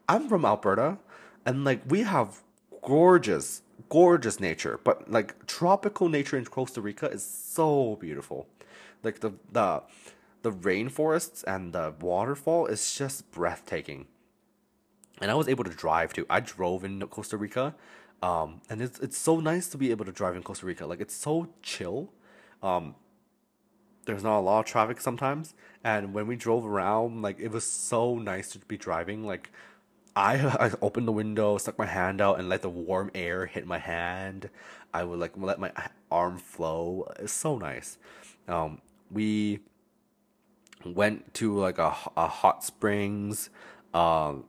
[0.09, 0.99] I'm from Alberta,
[1.45, 2.43] and like we have
[2.83, 4.81] gorgeous, gorgeous nature.
[4.83, 8.47] But like tropical nature in Costa Rica is so beautiful.
[9.03, 9.83] Like the the
[10.43, 14.07] the rainforests and the waterfall is just breathtaking.
[15.21, 16.27] And I was able to drive too.
[16.31, 17.75] I drove in Costa Rica.
[18.23, 20.87] Um, and it's it's so nice to be able to drive in Costa Rica.
[20.87, 22.11] Like it's so chill.
[22.63, 22.95] Um,
[24.05, 25.55] there's not a lot of traffic sometimes,
[25.85, 29.25] and when we drove around, like it was so nice to be driving.
[29.25, 29.51] Like
[30.17, 30.35] I
[30.67, 33.79] I opened the window, stuck my hand out, and let the warm air hit my
[33.79, 34.51] hand.
[34.93, 35.73] I would like let my
[36.11, 37.11] arm flow.
[37.19, 37.99] It's so nice.
[38.49, 38.81] Um,
[39.11, 39.61] we
[40.85, 43.51] went to like a, a hot springs.
[43.95, 44.45] Um,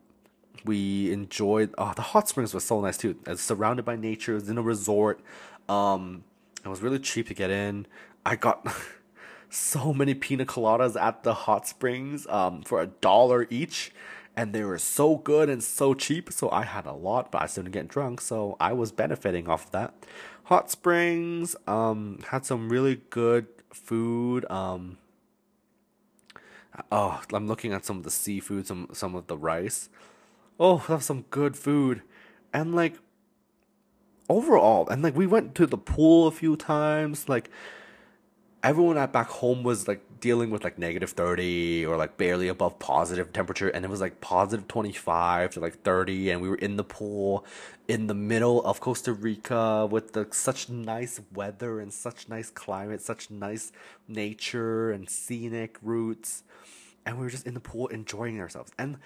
[0.65, 1.73] we enjoyed.
[1.77, 3.17] Oh, the hot springs was so nice too.
[3.27, 4.35] It's surrounded by nature.
[4.35, 5.19] It's in a resort.
[5.69, 6.23] Um,
[6.63, 7.87] it was really cheap to get in.
[8.25, 8.67] I got
[9.49, 13.91] so many pina coladas at the hot springs um, for a dollar each
[14.35, 16.31] and they were so good and so cheap.
[16.31, 19.47] So I had a lot, but I still didn't get drunk, so I was benefiting
[19.47, 19.93] off of that.
[20.45, 24.49] Hot Springs um, had some really good food.
[24.49, 24.97] Um,
[26.91, 29.89] oh, I'm looking at some of the seafood, some some of the rice.
[30.59, 32.01] Oh, that's some good food,
[32.53, 32.95] and like
[34.29, 37.49] overall, and like we went to the pool a few times, like
[38.63, 42.79] everyone at back home was like dealing with like negative 30 or like barely above
[42.79, 46.77] positive temperature and it was like positive 25 to like 30 and we were in
[46.77, 47.45] the pool
[47.89, 53.01] in the middle of Costa Rica with the such nice weather and such nice climate
[53.01, 53.73] such nice
[54.07, 56.43] nature and scenic routes
[57.05, 58.71] and we were just in the pool enjoying ourselves.
[58.77, 58.97] And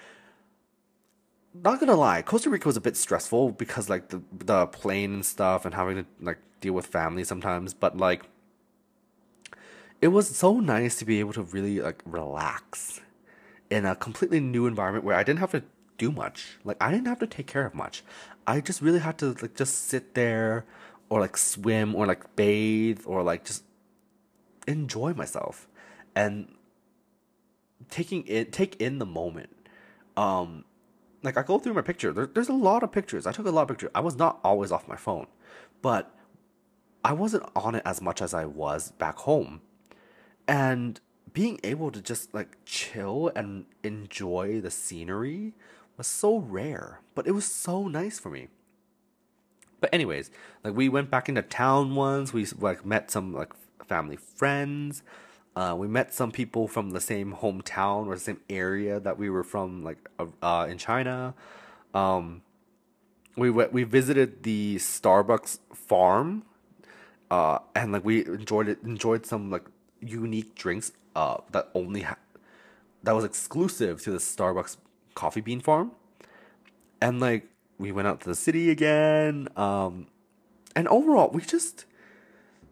[1.53, 5.25] not gonna lie, Costa Rica was a bit stressful because like the the plane and
[5.25, 8.23] stuff and having to like deal with family sometimes, but like
[10.05, 13.01] it was so nice to be able to really like relax
[13.71, 15.63] in a completely new environment where I didn't have to
[15.97, 16.59] do much.
[16.63, 18.03] Like I didn't have to take care of much.
[18.45, 20.63] I just really had to like just sit there
[21.09, 23.63] or like swim or like bathe or like just
[24.67, 25.67] enjoy myself
[26.15, 26.53] and
[27.89, 29.55] taking it take in the moment.
[30.15, 30.65] Um
[31.23, 32.13] like I go through my picture.
[32.13, 33.25] There, there's a lot of pictures.
[33.25, 33.89] I took a lot of pictures.
[33.95, 35.25] I was not always off my phone,
[35.81, 36.15] but
[37.03, 39.61] I wasn't on it as much as I was back home
[40.47, 40.99] and
[41.33, 45.53] being able to just like chill and enjoy the scenery
[45.97, 48.47] was so rare, but it was so nice for me.
[49.81, 50.31] But anyways,
[50.63, 52.33] like we went back into town once.
[52.33, 53.53] We like met some like
[53.85, 55.03] family friends.
[55.55, 59.29] Uh, we met some people from the same hometown or the same area that we
[59.29, 60.09] were from, like
[60.41, 61.33] uh, in China.
[61.93, 62.41] Um,
[63.37, 66.43] we went, we visited the Starbucks farm,
[67.31, 68.83] uh, and like we enjoyed it.
[68.83, 69.63] Enjoyed some like
[70.05, 72.17] unique drinks uh, that only ha-
[73.03, 74.77] that was exclusive to the Starbucks
[75.13, 75.91] coffee bean farm.
[77.01, 79.47] And like we went out to the city again.
[79.55, 80.07] Um,
[80.75, 81.85] and overall, we just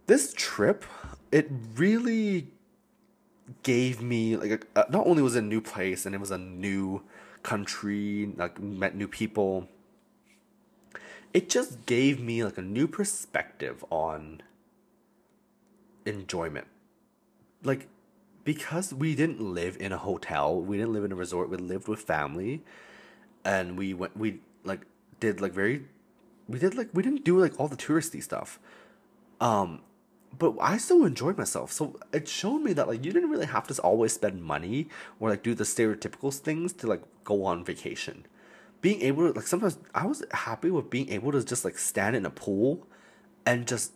[0.07, 0.85] this trip
[1.31, 2.47] it really
[3.63, 6.37] gave me like a, not only was it a new place and it was a
[6.37, 7.01] new
[7.41, 9.67] country, like met new people.
[11.33, 14.41] It just gave me like a new perspective on
[16.05, 16.67] enjoyment.
[17.63, 17.87] Like
[18.43, 21.87] because we didn't live in a hotel, we didn't live in a resort, we lived
[21.87, 22.63] with family
[23.45, 24.81] and we went we like
[25.19, 25.85] did like very
[26.47, 28.59] we did like we didn't do like all the touristy stuff.
[29.39, 29.81] Um
[30.37, 31.71] but I still enjoyed myself.
[31.71, 34.87] So it showed me that like you didn't really have to always spend money
[35.19, 38.25] or like do the stereotypical things to like go on vacation.
[38.81, 42.15] Being able to like sometimes I was happy with being able to just like stand
[42.15, 42.87] in a pool
[43.45, 43.93] and just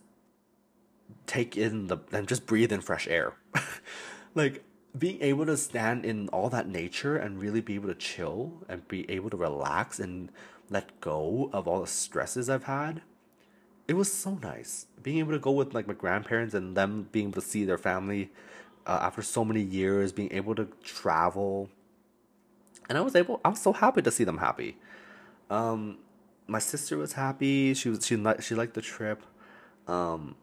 [1.26, 3.34] take in the and just breathe in fresh air.
[4.36, 4.64] like
[4.98, 8.88] being able to stand in all that nature and really be able to chill and
[8.88, 10.32] be able to relax and
[10.70, 13.02] let go of all the stresses I've had
[13.88, 14.88] it was so nice.
[15.02, 17.78] Being able to go with like my grandparents and them being able to see their
[17.78, 18.32] family
[18.86, 21.70] uh, after so many years being able to travel.
[22.90, 24.78] And i was able i was so happy to see them happy.
[25.50, 26.00] Um
[26.48, 27.74] my sister was happy.
[27.74, 29.24] She was she liked she liked the trip.
[29.88, 30.36] Um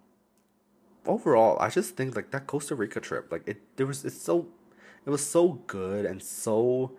[1.06, 4.46] overall i just think like that costa rica trip like it there was it's so
[5.06, 6.92] it was so good and so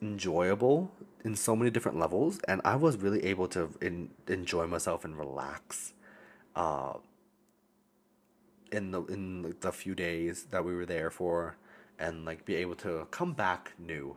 [0.00, 0.90] enjoyable
[1.24, 5.18] in so many different levels and i was really able to in, enjoy myself and
[5.18, 5.92] relax
[6.54, 6.94] uh,
[8.72, 11.56] in the in the few days that we were there for
[11.98, 14.16] and like be able to come back new.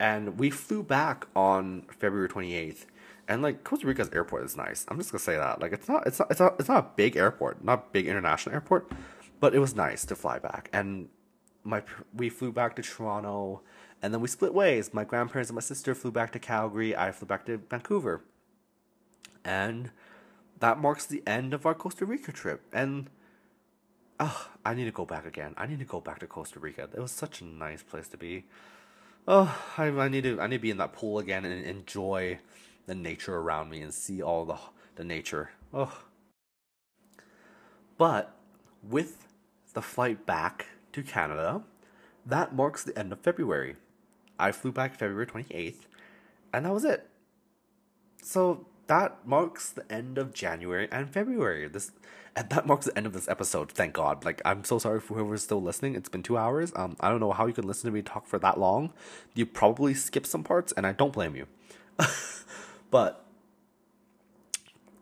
[0.00, 2.86] And we flew back on february 28th
[3.28, 6.06] and like costa rica's airport is nice i'm just gonna say that like it's not
[6.06, 8.90] it's not it's not, it's not a big airport not big international airport
[9.40, 11.08] but it was nice to fly back and
[11.62, 11.82] my
[12.14, 13.62] we flew back to toronto
[14.02, 14.94] and then we split ways.
[14.94, 16.96] My grandparents and my sister flew back to Calgary.
[16.96, 18.22] I flew back to Vancouver.
[19.44, 19.90] And
[20.60, 22.62] that marks the end of our Costa Rica trip.
[22.72, 23.10] And
[24.20, 25.54] oh, I need to go back again.
[25.56, 26.88] I need to go back to Costa Rica.
[26.94, 28.44] It was such a nice place to be.
[29.26, 32.38] Oh, I, I need to I need to be in that pool again and enjoy
[32.88, 34.58] the nature around me and see all the
[34.96, 35.50] the nature.
[35.72, 36.02] Oh.
[37.96, 38.34] But
[38.82, 39.28] with
[39.74, 41.62] the flight back to Canada,
[42.26, 43.76] that marks the end of February.
[44.38, 45.86] I flew back February 28th,
[46.52, 47.08] and that was it.
[48.22, 51.68] So that marks the end of January and February.
[51.68, 51.92] This
[52.34, 53.70] and that marks the end of this episode.
[53.70, 54.24] Thank God.
[54.24, 55.94] Like I'm so sorry for whoever's still listening.
[55.94, 56.72] It's been two hours.
[56.74, 58.92] Um, I don't know how you can listen to me talk for that long.
[59.34, 61.46] You probably skipped some parts, and I don't blame you.
[62.90, 63.24] but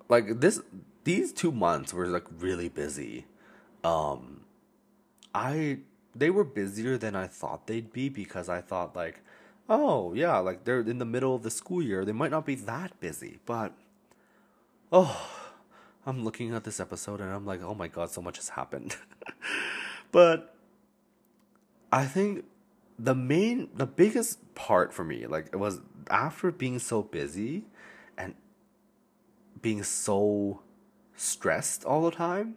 [0.08, 0.60] like this,
[1.04, 3.26] these two months were like really busy.
[3.84, 4.42] Um,
[5.34, 5.78] I
[6.14, 9.20] they were busier than I thought they'd be because I thought like
[9.68, 12.54] oh yeah, like they're in the middle of the school year, they might not be
[12.54, 13.72] that busy, but
[14.92, 15.28] oh,
[16.06, 18.96] I'm looking at this episode and I'm like, oh my god, so much has happened.
[20.12, 20.54] but
[21.92, 22.44] I think
[22.98, 25.80] the main, the biggest part for me, like, it was
[26.10, 27.64] after being so busy
[28.16, 28.34] and
[29.60, 30.62] being so
[31.16, 32.56] stressed all the time,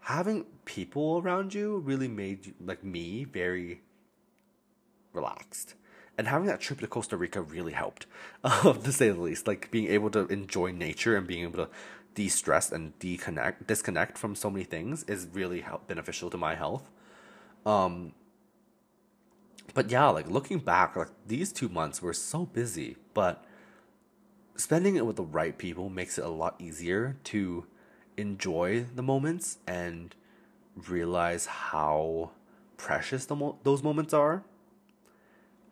[0.00, 3.82] having people around you really made you, like me very
[5.12, 5.74] relaxed
[6.16, 8.06] and having that trip to Costa Rica really helped,
[8.44, 9.46] um, to say the least.
[9.46, 11.68] Like being able to enjoy nature and being able to
[12.14, 16.90] de-stress and deconnect, disconnect from so many things is really help, beneficial to my health.
[17.66, 18.12] Um,
[19.72, 23.44] but yeah, like looking back, like these two months were so busy, but
[24.56, 27.66] spending it with the right people makes it a lot easier to
[28.16, 30.14] enjoy the moments and
[30.88, 32.30] realize how
[32.76, 34.44] precious mo- those moments are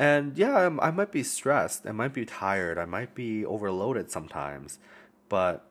[0.02, 1.86] and yeah, I'm, I might be stressed.
[1.86, 2.76] I might be tired.
[2.76, 4.80] I might be overloaded sometimes.
[5.28, 5.64] But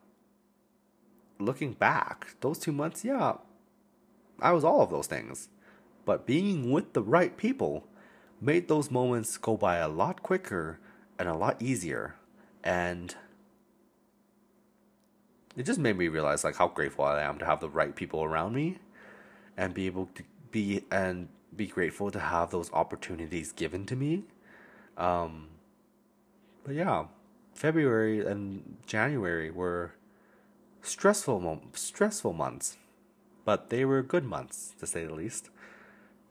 [1.37, 3.33] looking back, those two months, yeah,
[4.39, 5.49] I was all of those things.
[6.05, 7.87] But being with the right people
[8.39, 10.79] made those moments go by a lot quicker
[11.19, 12.15] and a lot easier.
[12.63, 13.15] And
[15.55, 18.23] it just made me realize like how grateful I am to have the right people
[18.23, 18.77] around me
[19.57, 24.23] and be able to be and be grateful to have those opportunities given to me.
[24.97, 25.49] Um,
[26.63, 27.05] but yeah,
[27.53, 29.93] February and January were
[30.81, 32.77] stressful mo- stressful months,
[33.45, 35.49] but they were good months to say the least.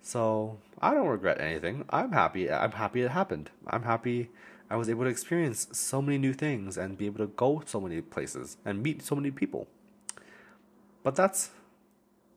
[0.02, 1.84] So I don't regret anything.
[1.90, 2.50] I'm happy.
[2.50, 3.50] I'm happy it happened.
[3.66, 4.30] I'm happy
[4.70, 7.80] I was able to experience so many new things and be able to go so
[7.80, 9.66] many places and meet so many people.
[11.02, 11.50] But that's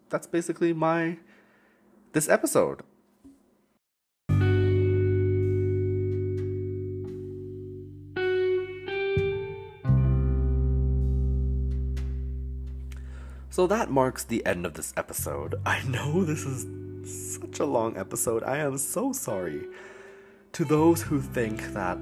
[0.09, 1.17] that's basically my
[2.13, 2.81] this episode.
[13.51, 15.53] So that marks the end of this episode.
[15.63, 16.65] I know this is
[17.35, 18.41] such a long episode.
[18.41, 19.67] I am so sorry.
[20.53, 21.97] to those who think that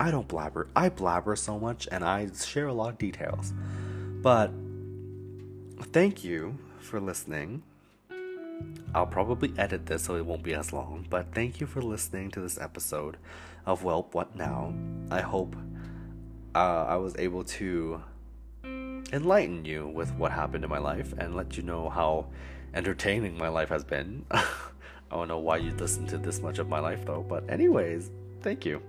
[0.00, 3.52] I don't blabber, I blabber so much and I share a lot of details.
[4.22, 4.50] But
[5.92, 7.62] thank you for listening.
[8.94, 12.30] I'll probably edit this so it won't be as long, but thank you for listening
[12.30, 13.18] to this episode
[13.66, 14.72] of Welp What Now.
[15.10, 15.54] I hope
[16.54, 18.02] uh, I was able to
[18.64, 22.26] enlighten you with what happened in my life and let you know how
[22.72, 24.24] entertaining my life has been.
[24.30, 24.44] I
[25.10, 28.10] don't know why you listened to this much of my life though, but anyways,
[28.40, 28.80] thank you.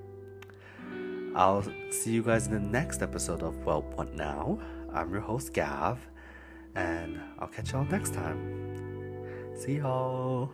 [1.34, 4.60] I'll see you guys in the next episode of Welp What Now.
[4.94, 5.98] I'm your host Gav,
[6.76, 9.56] and I'll catch y'all next time.
[9.56, 10.52] See y'all.